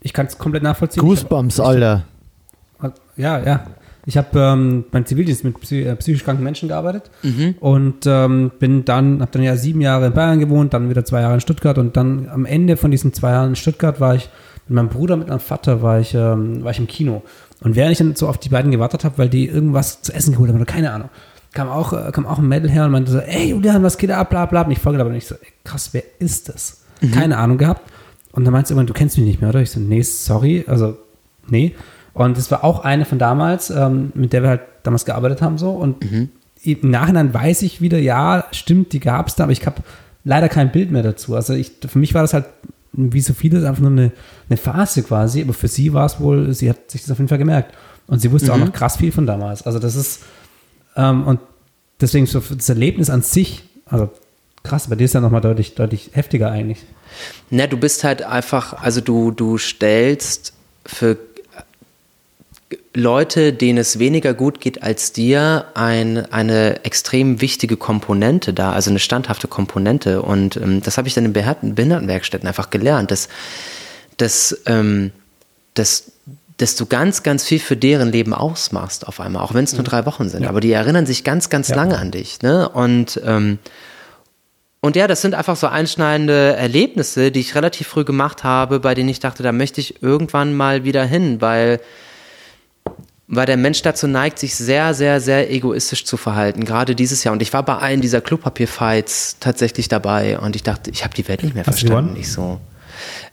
[0.02, 1.02] ich kann es komplett nachvollziehen.
[1.02, 2.06] Goosebumps, Alter.
[3.18, 3.66] Ja, ja.
[4.06, 7.56] Ich habe ähm, beim Zivildienst mit äh, psychisch kranken Menschen gearbeitet mhm.
[7.60, 11.22] und ähm, bin dann, habe dann ja sieben Jahre in Bayern gewohnt, dann wieder zwei
[11.22, 14.30] Jahre in Stuttgart und dann am Ende von diesen zwei Jahren in Stuttgart war ich
[14.70, 17.24] mit meinem Bruder, mit meinem Vater war ich, ähm, war ich im Kino.
[17.62, 20.34] Und während ich dann so auf die beiden gewartet habe, weil die irgendwas zu essen
[20.34, 21.10] geholt haben oder keine Ahnung,
[21.54, 24.12] kam auch, äh, kam auch ein Mädel her und meinte so, ey Julian, was geht
[24.12, 24.62] da ab, bla bla.
[24.62, 26.84] Und ich folge aber nicht so, ey, krass, wer ist das?
[27.02, 27.12] Mhm.
[27.12, 27.91] Keine Ahnung gehabt.
[28.32, 29.62] Und dann meinte sie irgendwann, du kennst mich nicht mehr, oder?
[29.62, 30.98] Ich so, nee, sorry, also,
[31.48, 31.76] nee.
[32.14, 35.58] Und das war auch eine von damals, ähm, mit der wir halt damals gearbeitet haben
[35.58, 35.72] so.
[35.72, 36.30] Und mhm.
[36.64, 39.82] im Nachhinein weiß ich wieder, ja, stimmt, die gab es da, aber ich habe
[40.24, 41.36] leider kein Bild mehr dazu.
[41.36, 42.46] Also ich, für mich war das halt,
[42.94, 44.11] wie so vieles, einfach nur eine,
[44.49, 45.41] eine Phase quasi.
[45.41, 47.76] Aber für sie war es wohl, sie hat sich das auf jeden Fall gemerkt.
[48.07, 48.53] Und sie wusste mhm.
[48.53, 49.66] auch noch krass viel von damals.
[49.66, 50.22] Also das ist,
[50.95, 51.40] ähm, und
[52.02, 54.10] deswegen so das Erlebnis an sich, also
[54.64, 56.84] krass, bei dir ist ja nochmal deutlich, deutlich heftiger eigentlich.
[57.49, 60.53] Na, du bist halt einfach, also du, du stellst
[60.86, 61.18] für
[62.94, 68.90] Leute, denen es weniger gut geht als dir, ein, eine extrem wichtige Komponente da, also
[68.91, 70.22] eine standhafte Komponente.
[70.22, 73.28] Und ähm, das habe ich dann in Behindertenwerkstätten einfach gelernt, dass,
[74.18, 75.12] dass, ähm,
[75.74, 76.12] dass,
[76.58, 79.82] dass du ganz, ganz viel für deren Leben ausmachst auf einmal, auch wenn es nur
[79.82, 79.88] mhm.
[79.88, 80.44] drei Wochen sind.
[80.44, 80.50] Ja.
[80.50, 81.76] Aber die erinnern sich ganz, ganz ja.
[81.76, 82.41] lange an dich.
[82.41, 82.70] Ne?
[82.70, 83.58] Und ähm,
[84.82, 88.96] und ja, das sind einfach so einschneidende Erlebnisse, die ich relativ früh gemacht habe, bei
[88.96, 91.82] denen ich dachte, da möchte ich irgendwann mal wieder hin, weil
[93.32, 97.34] weil der Mensch dazu neigt, sich sehr, sehr, sehr egoistisch zu verhalten, gerade dieses Jahr.
[97.34, 101.28] Und ich war bei allen dieser Klopapierfights tatsächlich dabei und ich dachte, ich habe die
[101.28, 102.14] Welt nicht mehr Hast verstanden.
[102.14, 102.60] Nicht so.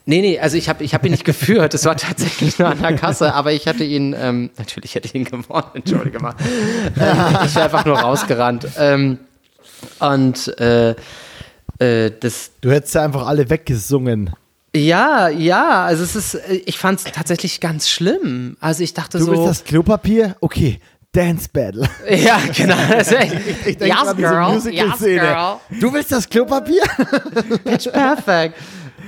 [0.05, 2.81] Nee, nee, also ich habe ich hab ihn nicht geführt, es war tatsächlich nur an
[2.81, 6.35] der Kasse, aber ich hatte ihn, ähm, natürlich hätte ich ihn gewonnen, entschuldige mal.
[7.01, 8.69] Ähm, ich wäre einfach nur rausgerannt.
[8.79, 9.19] Ähm,
[9.99, 10.91] und äh,
[11.79, 12.51] äh, das.
[12.61, 14.31] Du hättest ja einfach alle weggesungen.
[14.77, 18.57] Ja, ja, also es ist, äh, ich fand es tatsächlich ganz schlimm.
[18.61, 19.33] Also ich dachte du so.
[19.33, 20.37] Du willst das Klopapier?
[20.41, 20.81] Okay.
[21.13, 21.89] Dance Battle.
[22.11, 22.77] Ja, genau.
[22.99, 24.73] Ich, ich denke yes, girl.
[24.73, 25.57] Yes, girl.
[25.81, 26.83] Du willst das Klopapier?
[27.65, 28.55] Pitch perfect.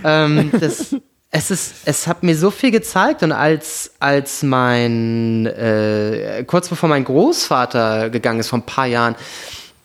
[0.04, 0.94] ähm, das,
[1.30, 6.88] es ist, es hat mir so viel gezeigt und als, als mein, äh, kurz bevor
[6.88, 9.14] mein Großvater gegangen ist, vor ein paar Jahren,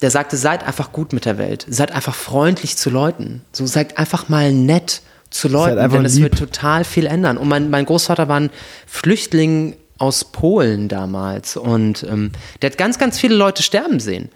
[0.02, 3.98] der sagte, seid einfach gut mit der Welt, seid einfach freundlich zu Leuten, so seid
[3.98, 5.02] einfach mal nett
[5.34, 7.38] zu Leuten, halt denn es wird total viel ändern.
[7.38, 8.50] Und mein, mein Großvater war ein
[8.86, 12.32] Flüchtling aus Polen damals und ähm,
[12.62, 14.30] der hat ganz, ganz viele Leute sterben sehen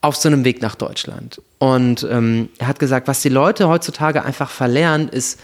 [0.00, 1.40] auf so einem Weg nach Deutschland.
[1.58, 5.40] Und ähm, er hat gesagt, was die Leute heutzutage einfach verlernen, ist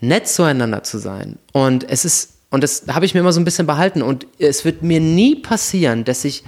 [0.00, 1.38] nett zueinander zu sein.
[1.52, 4.02] Und es ist, und das habe ich mir immer so ein bisschen behalten.
[4.02, 6.44] Und es wird mir nie passieren, dass ich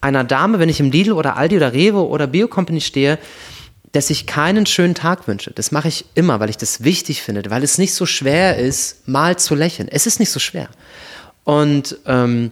[0.00, 3.18] einer Dame, wenn ich im Lidl oder Aldi oder Rewe oder Biocompany stehe,
[3.94, 5.52] dass ich keinen schönen Tag wünsche.
[5.52, 9.06] Das mache ich immer, weil ich das wichtig finde, weil es nicht so schwer ist,
[9.06, 9.88] mal zu lächeln.
[9.88, 10.68] Es ist nicht so schwer.
[11.44, 12.50] Und, ähm,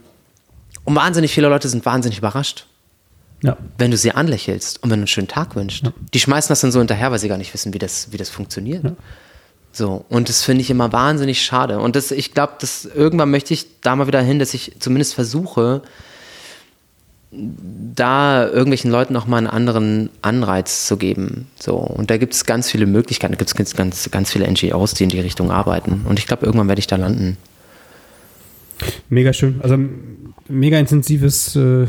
[0.85, 2.65] und wahnsinnig viele Leute sind wahnsinnig überrascht.
[3.41, 3.57] Ja.
[3.77, 5.83] Wenn du sie anlächelst und wenn du einen schönen Tag wünschst.
[5.83, 5.91] Ja.
[6.13, 8.29] Die schmeißen das dann so hinterher, weil sie gar nicht wissen, wie das, wie das
[8.29, 8.85] funktioniert.
[8.85, 8.95] Ja.
[9.73, 11.79] So, und das finde ich immer wahnsinnig schade.
[11.79, 15.13] Und das, ich glaube, dass irgendwann möchte ich da mal wieder hin, dass ich zumindest
[15.13, 15.81] versuche,
[17.95, 21.47] da irgendwelchen Leuten noch mal einen anderen Anreiz zu geben.
[21.59, 24.93] So, und da gibt es ganz viele Möglichkeiten, da gibt es ganz, ganz viele NGOs,
[24.93, 26.05] die in die Richtung arbeiten.
[26.07, 27.37] Und ich glaube, irgendwann werde ich da landen.
[29.09, 29.61] Mega schön.
[29.61, 29.77] Also
[30.47, 31.87] mega intensives, äh,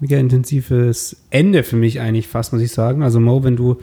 [0.00, 3.02] mega intensives Ende für mich eigentlich fast, muss ich sagen.
[3.02, 3.78] Also Mo, wenn du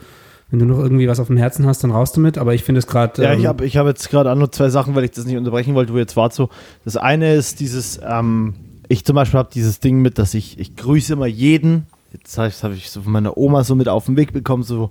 [0.52, 2.40] Wenn du noch irgendwie was auf dem Herzen hast, dann raus damit.
[2.40, 3.22] Aber ich finde es gerade.
[3.22, 5.26] Ja, ähm, ich habe ich hab jetzt gerade auch nur zwei Sachen, weil ich das
[5.26, 6.49] nicht unterbrechen wollte, wo jetzt war so.
[6.86, 8.56] Das eine ist dieses, ähm,
[8.90, 11.86] ich zum Beispiel habe dieses Ding mit, dass ich, ich grüße immer jeden.
[12.11, 14.90] Jetzt habe hab ich so von meiner Oma so mit auf den Weg bekommen, so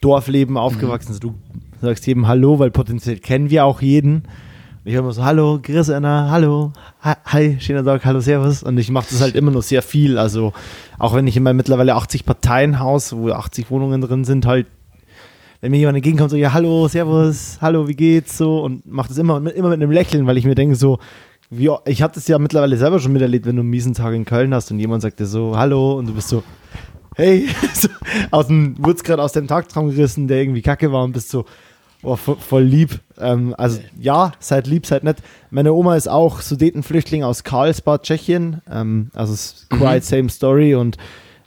[0.00, 1.14] Dorfleben aufgewachsen.
[1.14, 1.20] Mhm.
[1.20, 1.34] Du
[1.82, 4.22] sagst jedem Hallo, weil potenziell kennen wir auch jeden.
[4.84, 6.72] Ich höre immer so, hallo, Chris Anna, hallo,
[7.02, 8.62] hi, schöner Tag, hallo, servus.
[8.62, 10.16] Und ich mache das halt immer noch sehr viel.
[10.16, 10.52] Also
[10.98, 14.68] auch wenn ich in meinem mittlerweile 80 Parteien-Haus, wo 80 Wohnungen drin sind, halt,
[15.60, 19.18] wenn mir jemand entgegenkommt, so, ja, hallo, servus, hallo, wie geht's, so, und mache das
[19.18, 20.98] immer, immer mit einem Lächeln, weil ich mir denke, so,
[21.50, 24.24] wie, ich habe das ja mittlerweile selber schon miterlebt, wenn du einen miesen Tag in
[24.24, 26.42] Köln hast und jemand sagt dir so, hallo, und du bist so,
[27.16, 27.88] hey, so,
[28.30, 31.44] aus dem, wurdest gerade aus dem Tagtraum gerissen, der irgendwie kacke war und bist so,
[32.02, 32.98] Oh, voll, voll lieb.
[33.18, 35.18] Ähm, also ja, seid lieb, seid nett.
[35.50, 38.62] Meine Oma ist auch Sudetenflüchtling aus Karlsbad, Tschechien.
[38.70, 40.02] Ähm, also es ist quite mhm.
[40.02, 40.96] same story und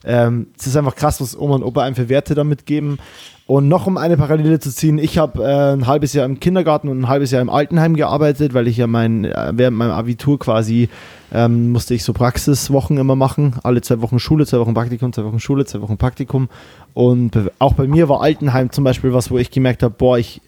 [0.04, 2.98] ähm, es ist einfach krass, was Oma und Opa einem für Werte damit geben.
[3.46, 6.88] Und noch um eine Parallele zu ziehen, ich habe äh, ein halbes Jahr im Kindergarten
[6.88, 10.38] und ein halbes Jahr im Altenheim gearbeitet, weil ich ja mein, äh, während meinem Abitur
[10.38, 10.88] quasi
[11.30, 13.56] ähm, musste ich so Praxiswochen immer machen.
[13.62, 16.48] Alle zwei Wochen Schule, zwei Wochen Praktikum, zwei Wochen Schule, zwei Wochen Praktikum.
[16.94, 20.40] Und auch bei mir war Altenheim zum Beispiel was, wo ich gemerkt habe, boah, ich,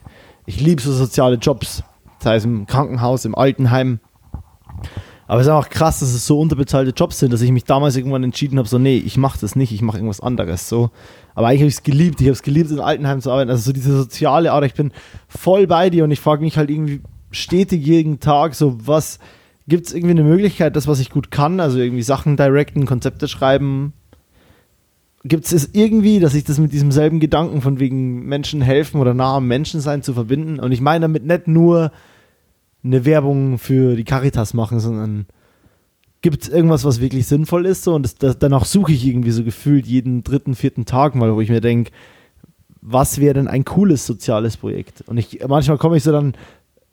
[0.47, 1.83] ich liebe so soziale Jobs.
[2.21, 4.01] Sei es im Krankenhaus, im Altenheim.
[5.27, 7.97] Aber es ist einfach krass, dass es so unterbezahlte Jobs sind, dass ich mich damals
[7.97, 10.69] irgendwann entschieden habe, so, nee, ich mache das nicht, ich mache irgendwas anderes.
[10.69, 10.91] So.
[11.35, 12.21] Aber eigentlich habe ich es geliebt.
[12.21, 13.51] Ich habe es geliebt, in Altenheim zu arbeiten.
[13.51, 14.65] Also so diese soziale Art.
[14.65, 14.93] Ich bin
[15.29, 17.01] voll bei dir und ich frage mich halt irgendwie
[17.33, 19.19] stetig jeden Tag so, was
[19.69, 23.27] gibt es irgendwie eine Möglichkeit, das, was ich gut kann, also irgendwie Sachen directen, Konzepte
[23.27, 23.93] schreiben,
[25.25, 29.13] gibt es irgendwie, dass ich das mit diesem selben Gedanken von wegen Menschen helfen oder
[29.13, 30.61] nah am Menschen sein zu verbinden?
[30.61, 31.91] Und ich meine damit nicht nur
[32.87, 35.27] eine Werbung für die Caritas machen, sondern
[36.23, 37.85] gibt es irgendwas, was wirklich sinnvoll ist?
[37.85, 37.95] So?
[37.95, 41.41] Und das, das, danach suche ich irgendwie so gefühlt jeden dritten, vierten Tag mal, wo
[41.41, 41.91] ich mir denke,
[42.81, 45.03] was wäre denn ein cooles soziales Projekt?
[45.07, 46.35] Und ich manchmal komme ich so dann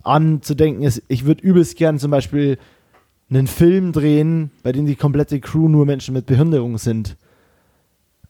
[0.03, 2.57] an zu denken, ich würde übelst gern zum Beispiel
[3.29, 7.15] einen Film drehen, bei dem die komplette Crew nur Menschen mit Behinderung sind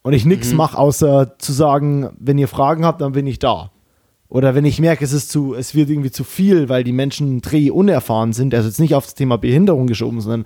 [0.03, 0.57] und ich nichts mhm.
[0.57, 3.71] mache, außer zu sagen, wenn ihr Fragen habt, dann bin ich da.
[4.33, 7.41] Oder wenn ich merke, es ist zu, es wird irgendwie zu viel, weil die Menschen
[7.41, 10.45] dreh unerfahren sind, also jetzt nicht auf das Thema Behinderung geschoben, sondern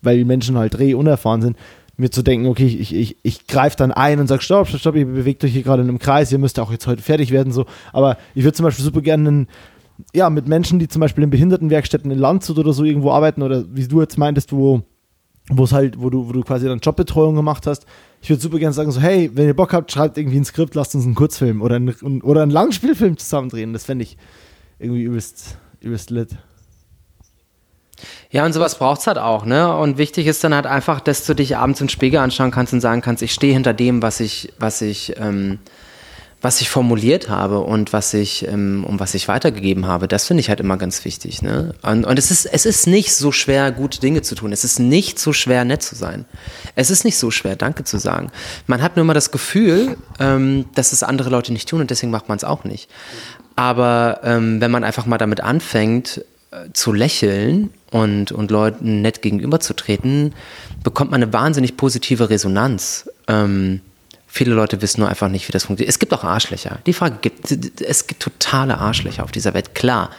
[0.00, 1.58] weil die Menschen halt dreh unerfahren sind,
[1.98, 4.96] mir zu denken, okay, ich, ich, ich greife dann ein und sage, stopp, stopp, stopp,
[4.96, 7.52] ihr bewegt euch hier gerade in einem Kreis, ihr müsst auch jetzt heute fertig werden,
[7.52, 7.66] so.
[7.92, 9.48] Aber ich würde zum Beispiel super gerne einen,
[10.14, 13.64] ja, mit Menschen, die zum Beispiel in Behindertenwerkstätten in Landshut oder so irgendwo arbeiten oder
[13.70, 14.80] wie du jetzt meintest, wo
[15.48, 17.86] wo es halt, wo du, wo du quasi dann Jobbetreuung gemacht hast.
[18.20, 20.74] Ich würde super gerne sagen, so, hey, wenn ihr Bock habt, schreibt irgendwie ein Skript,
[20.74, 23.72] lasst uns einen Kurzfilm oder, ein, oder einen Langspielfilm zusammen drehen.
[23.72, 24.16] Das fände ich
[24.78, 26.36] irgendwie übelst, übelst lit.
[28.30, 29.74] Ja, und sowas braucht es halt auch, ne?
[29.76, 32.80] Und wichtig ist dann halt einfach, dass du dich abends im Spiegel anschauen kannst und
[32.80, 35.60] sagen kannst, ich stehe hinter dem, was ich, was ich, ähm,
[36.46, 40.42] was ich formuliert habe und was ich, ähm, um was ich weitergegeben habe, das finde
[40.42, 41.42] ich halt immer ganz wichtig.
[41.42, 41.74] Ne?
[41.82, 44.52] Und, und es, ist, es ist nicht so schwer, gute Dinge zu tun.
[44.52, 46.24] Es ist nicht so schwer, nett zu sein.
[46.76, 48.30] Es ist nicht so schwer, Danke zu sagen.
[48.68, 52.12] Man hat nur immer das Gefühl, ähm, dass es andere Leute nicht tun und deswegen
[52.12, 52.88] macht man es auch nicht.
[53.56, 59.20] Aber ähm, wenn man einfach mal damit anfängt, äh, zu lächeln und, und Leuten nett
[59.20, 60.32] gegenüberzutreten,
[60.84, 63.10] bekommt man eine wahnsinnig positive Resonanz.
[63.26, 63.80] Ähm,
[64.36, 65.88] Viele Leute wissen nur einfach nicht, wie das funktioniert.
[65.88, 66.80] Es gibt auch Arschlöcher.
[66.84, 67.50] Die Frage gibt
[67.80, 70.10] es gibt totale Arschlöcher auf dieser Welt, klar.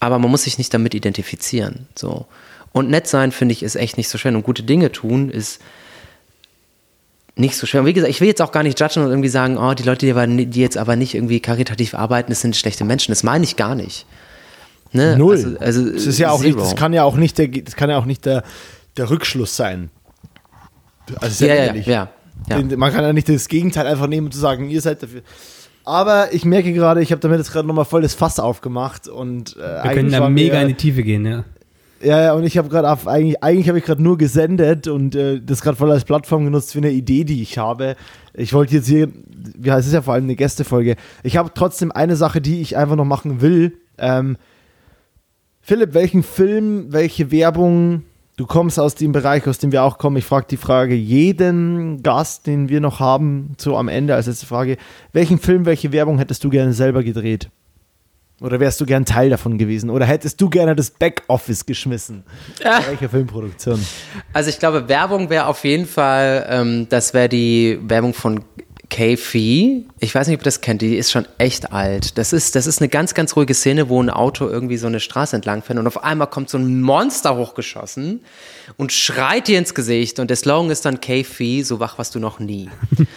[0.00, 1.86] Aber man muss sich nicht damit identifizieren.
[1.94, 2.26] So.
[2.72, 4.34] Und nett sein, finde ich, ist echt nicht so schwer.
[4.34, 5.62] Und gute Dinge tun ist
[7.36, 7.80] nicht so schwer.
[7.80, 9.82] Und wie gesagt, ich will jetzt auch gar nicht judgen und irgendwie sagen, oh, die
[9.82, 13.12] Leute, die, die jetzt aber nicht irgendwie karitativ arbeiten, das sind schlechte Menschen.
[13.12, 14.04] Das meine ich gar nicht.
[14.92, 15.16] Ne?
[15.16, 15.56] Null.
[15.58, 17.88] Also, also das ist ja auch nicht, das kann ja auch nicht der, das kann
[17.88, 18.44] ja auch nicht der,
[18.98, 19.88] der Rückschluss sein.
[21.18, 22.10] Also ja, ja, ja, ja.
[22.48, 25.22] Man kann ja nicht das Gegenteil einfach nehmen und zu sagen, ihr seid dafür.
[25.84, 29.56] Aber ich merke gerade, ich habe damit jetzt gerade nochmal voll das Fass aufgemacht und
[29.56, 31.44] äh, wir können da mega in die Tiefe gehen, ja.
[32.00, 35.40] Ja, ja, und ich habe gerade eigentlich, eigentlich habe ich gerade nur gesendet und äh,
[35.40, 37.96] das gerade voll als Plattform genutzt für eine Idee, die ich habe.
[38.34, 39.08] Ich wollte jetzt hier,
[39.60, 40.94] ja, es ist ja vor allem eine Gästefolge.
[41.24, 43.78] Ich habe trotzdem eine Sache, die ich einfach noch machen will.
[43.96, 44.36] Ähm,
[45.60, 48.04] Philipp, welchen Film, welche Werbung
[48.38, 50.16] Du kommst aus dem Bereich, aus dem wir auch kommen.
[50.16, 54.46] Ich frage die Frage jeden Gast, den wir noch haben, so am Ende als letzte
[54.46, 54.76] Frage.
[55.12, 57.50] Welchen Film, welche Werbung hättest du gerne selber gedreht?
[58.40, 59.90] Oder wärst du gern Teil davon gewesen?
[59.90, 62.22] Oder hättest du gerne das Backoffice geschmissen?
[62.62, 62.80] Ja.
[62.86, 63.84] Welche Filmproduktion?
[64.32, 68.44] Also ich glaube, Werbung wäre auf jeden Fall, ähm, das wäre die Werbung von
[68.90, 69.84] K-Fee.
[70.00, 72.16] Ich weiß nicht, ob ihr das kennt, die ist schon echt alt.
[72.18, 75.00] Das ist, das ist eine ganz, ganz ruhige Szene, wo ein Auto irgendwie so eine
[75.00, 78.20] Straße entlang fährt und auf einmal kommt so ein Monster hochgeschossen
[78.76, 82.20] und schreit dir ins Gesicht und der Slogan ist dann K-Fee, so wach warst du
[82.20, 82.68] noch nie.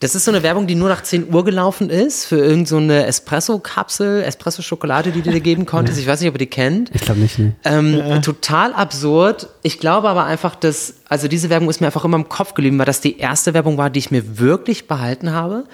[0.00, 3.06] Das ist so eine Werbung, die nur nach 10 Uhr gelaufen ist für irgendeine so
[3.06, 5.98] Espresso-Kapsel, Espresso-Schokolade, die du dir geben konntest.
[5.98, 6.90] Ich weiß nicht, ob ihr die kennt.
[6.94, 7.54] Ich glaube nicht, ne.
[7.64, 8.18] Ähm, ja.
[8.20, 9.48] Total absurd.
[9.62, 12.78] Ich glaube aber einfach, dass, also diese Werbung ist mir einfach immer im Kopf geblieben,
[12.78, 15.64] weil das die erste Werbung war, die ich mir wirklich behalten habe.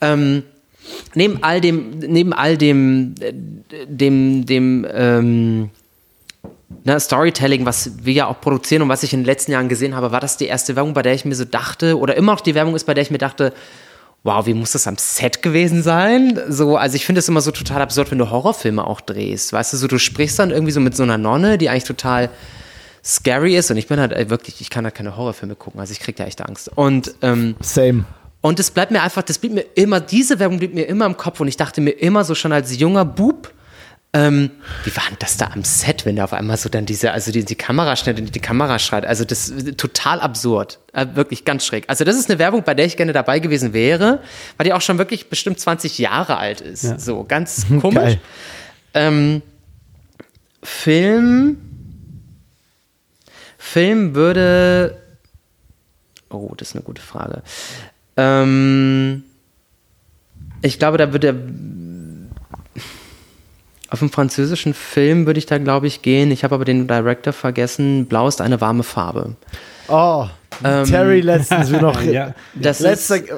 [0.00, 0.44] Ähm,
[1.14, 3.14] neben all dem, neben all dem,
[3.86, 5.70] dem, dem, ähm,
[6.84, 9.94] ne, Storytelling, was wir ja auch produzieren und was ich in den letzten Jahren gesehen
[9.94, 12.40] habe, war das die erste Werbung, bei der ich mir so dachte, oder immer noch
[12.40, 13.52] die Werbung ist, bei der ich mir dachte,
[14.24, 16.40] wow, wie muss das am Set gewesen sein?
[16.48, 19.52] So, also ich finde es immer so total absurd, wenn du Horrorfilme auch drehst.
[19.52, 22.30] Weißt du, so du sprichst dann irgendwie so mit so einer Nonne, die eigentlich total
[23.04, 25.92] scary ist und ich bin halt ey, wirklich, ich kann halt keine Horrorfilme gucken, also
[25.92, 26.70] ich krieg da echt Angst.
[26.74, 28.04] Und ähm, Same.
[28.40, 31.16] Und es bleibt mir einfach, das blieb mir immer, diese Werbung blieb mir immer im
[31.16, 33.52] Kopf und ich dachte mir immer so schon als junger Bub,
[34.14, 34.50] ähm,
[34.84, 37.32] wie war denn das da am Set, wenn da auf einmal so dann diese, also
[37.32, 39.06] die, die Kamera schnell die Kamera schreit?
[39.06, 40.80] Also das ist total absurd.
[40.92, 41.84] Äh, wirklich ganz schräg.
[41.88, 44.20] Also das ist eine Werbung, bei der ich gerne dabei gewesen wäre,
[44.58, 46.84] weil die auch schon wirklich bestimmt 20 Jahre alt ist.
[46.84, 46.98] Ja.
[46.98, 48.18] So, ganz komisch.
[48.92, 49.40] Ähm,
[50.62, 51.56] Film.
[53.56, 54.98] Film würde.
[56.28, 57.42] Oh, das ist eine gute Frage.
[58.18, 59.24] Ähm,
[60.60, 61.34] ich glaube, da würde
[63.92, 66.30] auf einen französischen Film würde ich da, glaube ich, gehen.
[66.30, 68.06] Ich habe aber den Director vergessen.
[68.06, 69.36] Blau ist eine warme Farbe.
[69.88, 70.26] Oh,
[70.64, 72.00] ähm, Terry letztens noch.
[72.02, 72.34] ja.
[72.54, 73.32] Das Letzter, ist,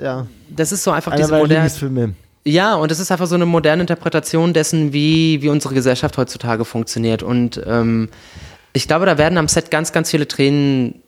[0.00, 0.28] ja.
[0.48, 2.14] Das ist so einfach Einer diese moderne.
[2.44, 6.64] Ja, und das ist einfach so eine moderne Interpretation dessen, wie, wie unsere Gesellschaft heutzutage
[6.64, 7.24] funktioniert.
[7.24, 8.08] Und ähm,
[8.72, 11.02] ich glaube, da werden am Set ganz, ganz viele Tränen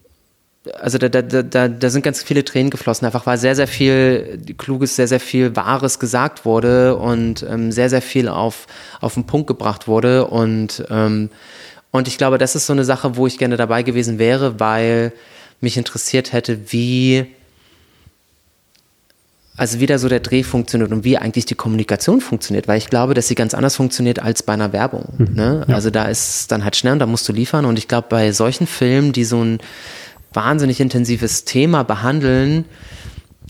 [0.81, 4.41] also da, da, da, da sind ganz viele Tränen geflossen, einfach weil sehr, sehr viel
[4.59, 8.67] Kluges, sehr, sehr viel Wahres gesagt wurde und ähm, sehr, sehr viel auf,
[9.01, 10.27] auf den Punkt gebracht wurde.
[10.27, 11.31] Und, ähm,
[11.91, 15.13] und ich glaube, das ist so eine Sache, wo ich gerne dabei gewesen wäre, weil
[15.61, 17.27] mich interessiert hätte, wie,
[19.57, 22.91] also wie da so der Dreh funktioniert und wie eigentlich die Kommunikation funktioniert, weil ich
[22.91, 25.15] glaube, dass sie ganz anders funktioniert als bei einer Werbung.
[25.19, 25.35] Mhm.
[25.35, 25.65] Ne?
[25.67, 25.75] Ja.
[25.75, 28.31] Also da ist dann halt schnell und da musst du liefern und ich glaube, bei
[28.33, 29.59] solchen Filmen, die so ein
[30.33, 32.65] wahnsinnig intensives Thema behandeln,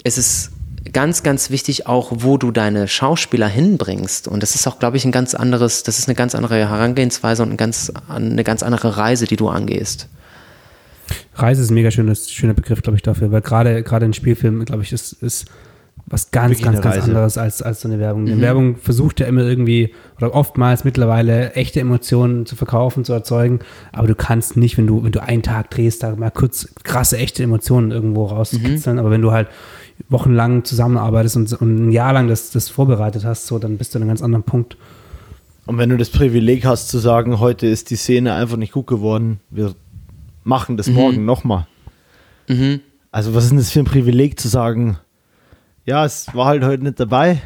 [0.05, 0.51] ist es
[0.93, 4.29] ganz, ganz wichtig auch, wo du deine Schauspieler hinbringst.
[4.29, 7.43] Und das ist auch, glaube ich, ein ganz anderes, das ist eine ganz andere Herangehensweise
[7.43, 10.09] und ein ganz, eine ganz andere Reise, die du angehst.
[11.35, 14.65] Reise ist ein mega schönes, schöner Begriff, glaube ich, dafür, weil gerade, gerade in Spielfilmen,
[14.65, 15.47] glaube ich, ist, ist
[16.11, 18.23] was ganz, ganz, ganz anderes als, als so eine Werbung.
[18.23, 18.33] Mhm.
[18.33, 23.61] Eine Werbung versucht ja immer irgendwie oder oftmals mittlerweile echte Emotionen zu verkaufen, zu erzeugen,
[23.93, 27.19] aber du kannst nicht, wenn du, wenn du einen Tag drehst, da mal kurz krasse,
[27.19, 29.01] echte Emotionen irgendwo rauskitzeln, mhm.
[29.01, 29.49] aber wenn du halt
[30.09, 33.99] wochenlang zusammenarbeitest und, und ein Jahr lang das, das vorbereitet hast, so, dann bist du
[33.99, 34.77] an einem ganz anderen Punkt.
[35.67, 38.87] Und wenn du das Privileg hast zu sagen, heute ist die Szene einfach nicht gut
[38.87, 39.75] geworden, wir
[40.45, 40.95] machen das mhm.
[40.95, 41.67] morgen nochmal.
[42.49, 42.81] Mhm.
[43.11, 44.99] Also was ist denn das für ein Privileg zu sagen,
[45.89, 47.41] ja, es war halt heute nicht dabei.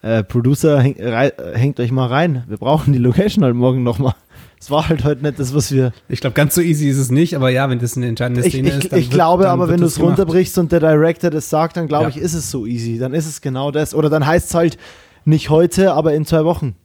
[0.00, 2.44] Äh, Producer, häng, rei, hängt euch mal rein.
[2.48, 4.14] Wir brauchen die Location halt morgen nochmal.
[4.58, 5.92] Es war halt heute nicht das, was wir.
[6.08, 8.68] Ich glaube, ganz so easy ist es nicht, aber ja, wenn das eine entscheidende Szene
[8.68, 8.92] ich, ich, ist.
[8.92, 11.76] Dann ich wird, glaube dann aber, wenn du es runterbrichst und der Director das sagt,
[11.76, 12.08] dann glaube ja.
[12.08, 12.98] ich, ist es so easy.
[12.98, 13.94] Dann ist es genau das.
[13.94, 14.78] Oder dann heißt es halt
[15.26, 16.76] nicht heute, aber in zwei Wochen.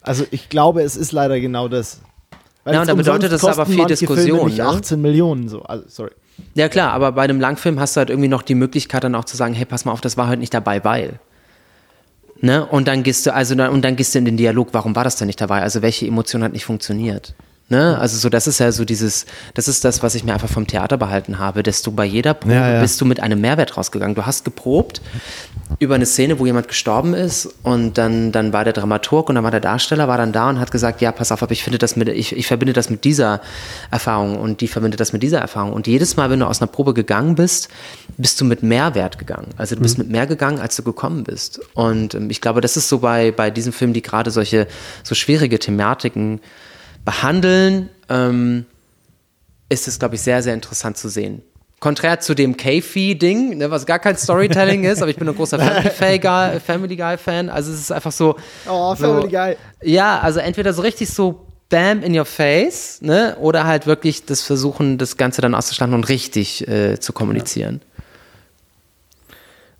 [0.00, 2.00] Also ich glaube, es ist leider genau das.
[2.64, 4.46] Weil ja, und da bedeutet das aber viel Diskussion.
[4.46, 4.64] Nicht ne?
[4.64, 5.62] 18 Millionen, so.
[5.62, 6.12] Also, sorry.
[6.54, 9.24] Ja klar, aber bei einem Langfilm hast du halt irgendwie noch die Möglichkeit dann auch
[9.24, 11.18] zu sagen, hey, pass mal auf, das war heute nicht dabei, weil.
[12.40, 12.64] Ne?
[12.66, 15.16] Und dann gehst du, also und dann gehst du in den Dialog, warum war das
[15.16, 15.62] denn nicht dabei?
[15.62, 17.34] Also welche Emotion hat nicht funktioniert?
[17.70, 17.98] Ne?
[17.98, 20.66] Also so, das ist ja so dieses, das ist das, was ich mir einfach vom
[20.66, 22.80] Theater behalten habe, dass du bei jeder Probe ja, ja.
[22.80, 24.14] bist du mit einem Mehrwert rausgegangen.
[24.14, 25.02] Du hast geprobt
[25.78, 29.44] über eine Szene, wo jemand gestorben ist und dann, dann war der Dramaturg und dann
[29.44, 31.76] war der Darsteller, war dann da und hat gesagt, ja, pass auf, aber ich finde
[31.76, 33.42] das mit, ich, ich verbinde das mit dieser
[33.90, 35.74] Erfahrung und die verbindet das mit dieser Erfahrung.
[35.74, 37.68] Und jedes Mal, wenn du aus einer Probe gegangen bist,
[38.16, 39.48] bist du mit Mehrwert gegangen.
[39.58, 40.04] Also du bist mhm.
[40.04, 41.60] mit mehr gegangen, als du gekommen bist.
[41.74, 44.68] Und ähm, ich glaube, das ist so bei, bei diesen Filmen, die gerade solche
[45.02, 46.40] so schwierige Thematiken
[47.04, 48.66] behandeln, ähm,
[49.68, 51.42] ist es, glaube ich, sehr, sehr interessant zu sehen.
[51.80, 55.58] Konträr zu dem K-Fee-Ding, ne, was gar kein Storytelling ist, aber ich bin ein großer
[56.60, 57.50] Family Guy-Fan.
[57.50, 58.36] Also es ist einfach so.
[58.68, 59.56] Oh, Family so, Guy.
[59.82, 63.36] Ja, also entweder so richtig so Bam in your face, ne?
[63.40, 67.82] Oder halt wirklich das Versuchen, das Ganze dann auszuschlagen und richtig äh, zu kommunizieren.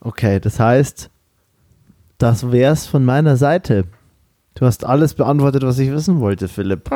[0.01, 1.09] Okay, das heißt,
[2.19, 3.85] das wär's von meiner Seite.
[4.55, 6.91] Du hast alles beantwortet, was ich wissen wollte, Philipp.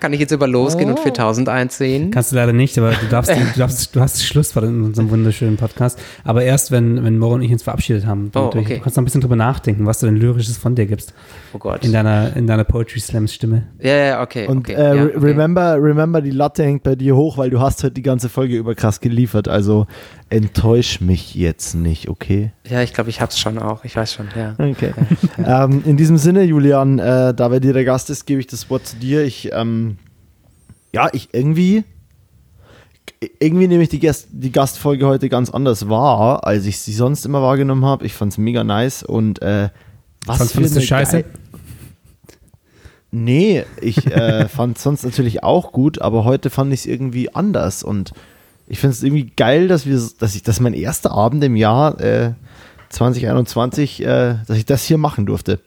[0.00, 2.10] Kann ich jetzt über losgehen und 4000 einziehen?
[2.10, 5.10] Kannst du leider nicht, aber du darfst, du, darfst, du hast das Schlusswort in unserem
[5.10, 5.98] wunderschönen Podcast.
[6.24, 8.30] Aber erst, wenn, wenn Mo und ich uns verabschiedet haben.
[8.34, 8.76] Oh, Du- okay.
[8.76, 11.14] Du kannst noch ein bisschen drüber nachdenken, was du denn Lyrisches von dir gibst.
[11.52, 11.84] Oh Gott.
[11.84, 13.64] In deiner, in deiner Poetry Slams Stimme.
[13.80, 14.46] Ja, ja, okay.
[14.46, 15.18] Und okay, äh, ja, okay.
[15.18, 18.56] remember, remember, die Latte hängt bei dir hoch, weil du hast heute die ganze Folge
[18.56, 19.48] über krass geliefert.
[19.48, 19.86] Also
[20.34, 22.52] enttäusch mich jetzt nicht, okay?
[22.68, 23.84] Ja, ich glaube, ich hab's schon auch.
[23.84, 24.54] Ich weiß schon, ja.
[24.58, 24.92] Okay.
[25.38, 28.68] ähm, in diesem Sinne, Julian, äh, da wer dir der Gast ist, gebe ich das
[28.70, 29.22] Wort zu dir.
[29.24, 29.96] Ich, ähm,
[30.92, 31.84] ja, ich irgendwie,
[33.38, 37.24] irgendwie nehme ich die, Gast, die Gastfolge heute ganz anders wahr, als ich sie sonst
[37.24, 38.04] immer wahrgenommen habe.
[38.04, 39.68] Ich fand es mega nice und äh,
[40.26, 41.22] was Fandst- für fandest du eine scheiße?
[41.22, 41.32] geil-
[43.10, 47.82] Nee, ich äh, fand sonst natürlich auch gut, aber heute fand ich es irgendwie anders
[47.84, 48.12] und
[48.66, 52.00] ich finde es irgendwie geil, dass wir, dass ich, dass mein erster Abend im Jahr
[52.00, 52.32] äh,
[52.90, 55.60] 2021, äh, dass ich das hier machen durfte.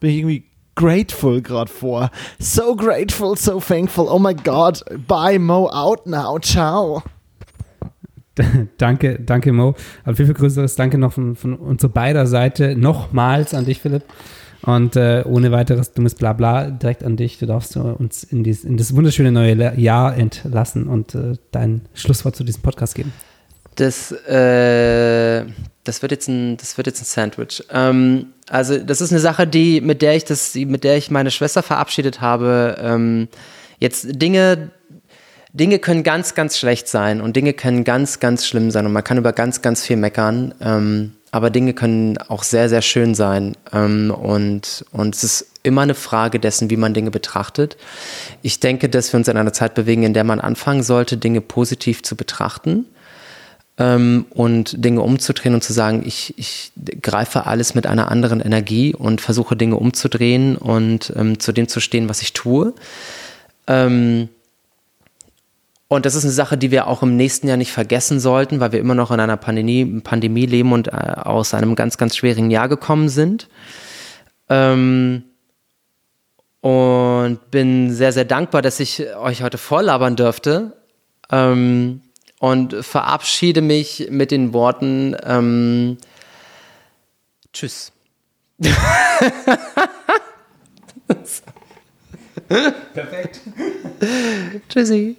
[0.00, 0.44] Bin ich irgendwie
[0.76, 2.10] grateful gerade vor.
[2.38, 4.06] So grateful, so thankful.
[4.08, 7.02] Oh my God, bye Mo, out now, ciao.
[8.78, 9.74] danke, danke Mo.
[10.04, 14.04] Aber viel, viel größeres Danke noch von, von unserer beider Seite nochmals an dich, Philipp.
[14.68, 17.38] Und äh, ohne weiteres dummes Blabla direkt an dich.
[17.38, 22.36] Du darfst uns in, dies, in das wunderschöne neue Jahr entlassen und äh, dein Schlusswort
[22.36, 23.14] zu diesem Podcast geben.
[23.76, 25.46] Das, äh,
[25.84, 27.64] das wird jetzt ein, das wird jetzt ein Sandwich.
[27.72, 31.30] Ähm, also das ist eine Sache, die mit der ich das, mit der ich meine
[31.30, 32.76] Schwester verabschiedet habe.
[32.78, 33.28] Ähm,
[33.78, 34.68] jetzt Dinge,
[35.54, 39.02] Dinge können ganz, ganz schlecht sein und Dinge können ganz, ganz schlimm sein und man
[39.02, 40.52] kann über ganz, ganz viel meckern.
[40.60, 43.56] Ähm, aber Dinge können auch sehr, sehr schön sein.
[43.72, 47.76] Ähm, und, und es ist immer eine Frage dessen, wie man Dinge betrachtet.
[48.42, 51.40] Ich denke, dass wir uns in einer Zeit bewegen, in der man anfangen sollte, Dinge
[51.40, 52.86] positiv zu betrachten
[53.78, 56.72] ähm, und Dinge umzudrehen und zu sagen, ich, ich
[57.02, 61.80] greife alles mit einer anderen Energie und versuche Dinge umzudrehen und ähm, zu dem zu
[61.80, 62.74] stehen, was ich tue.
[63.66, 64.28] Ähm,
[65.88, 68.72] und das ist eine Sache, die wir auch im nächsten Jahr nicht vergessen sollten, weil
[68.72, 72.50] wir immer noch in einer Pandemie, Pandemie leben und äh, aus einem ganz, ganz schwierigen
[72.50, 73.48] Jahr gekommen sind.
[74.50, 75.24] Ähm,
[76.60, 80.76] und bin sehr, sehr dankbar, dass ich euch heute vorlabern dürfte.
[81.30, 82.02] Ähm,
[82.38, 85.98] und verabschiede mich mit den Worten ähm,
[87.52, 87.92] Tschüss.
[92.94, 93.40] Perfekt.
[94.68, 95.16] Tschüssi.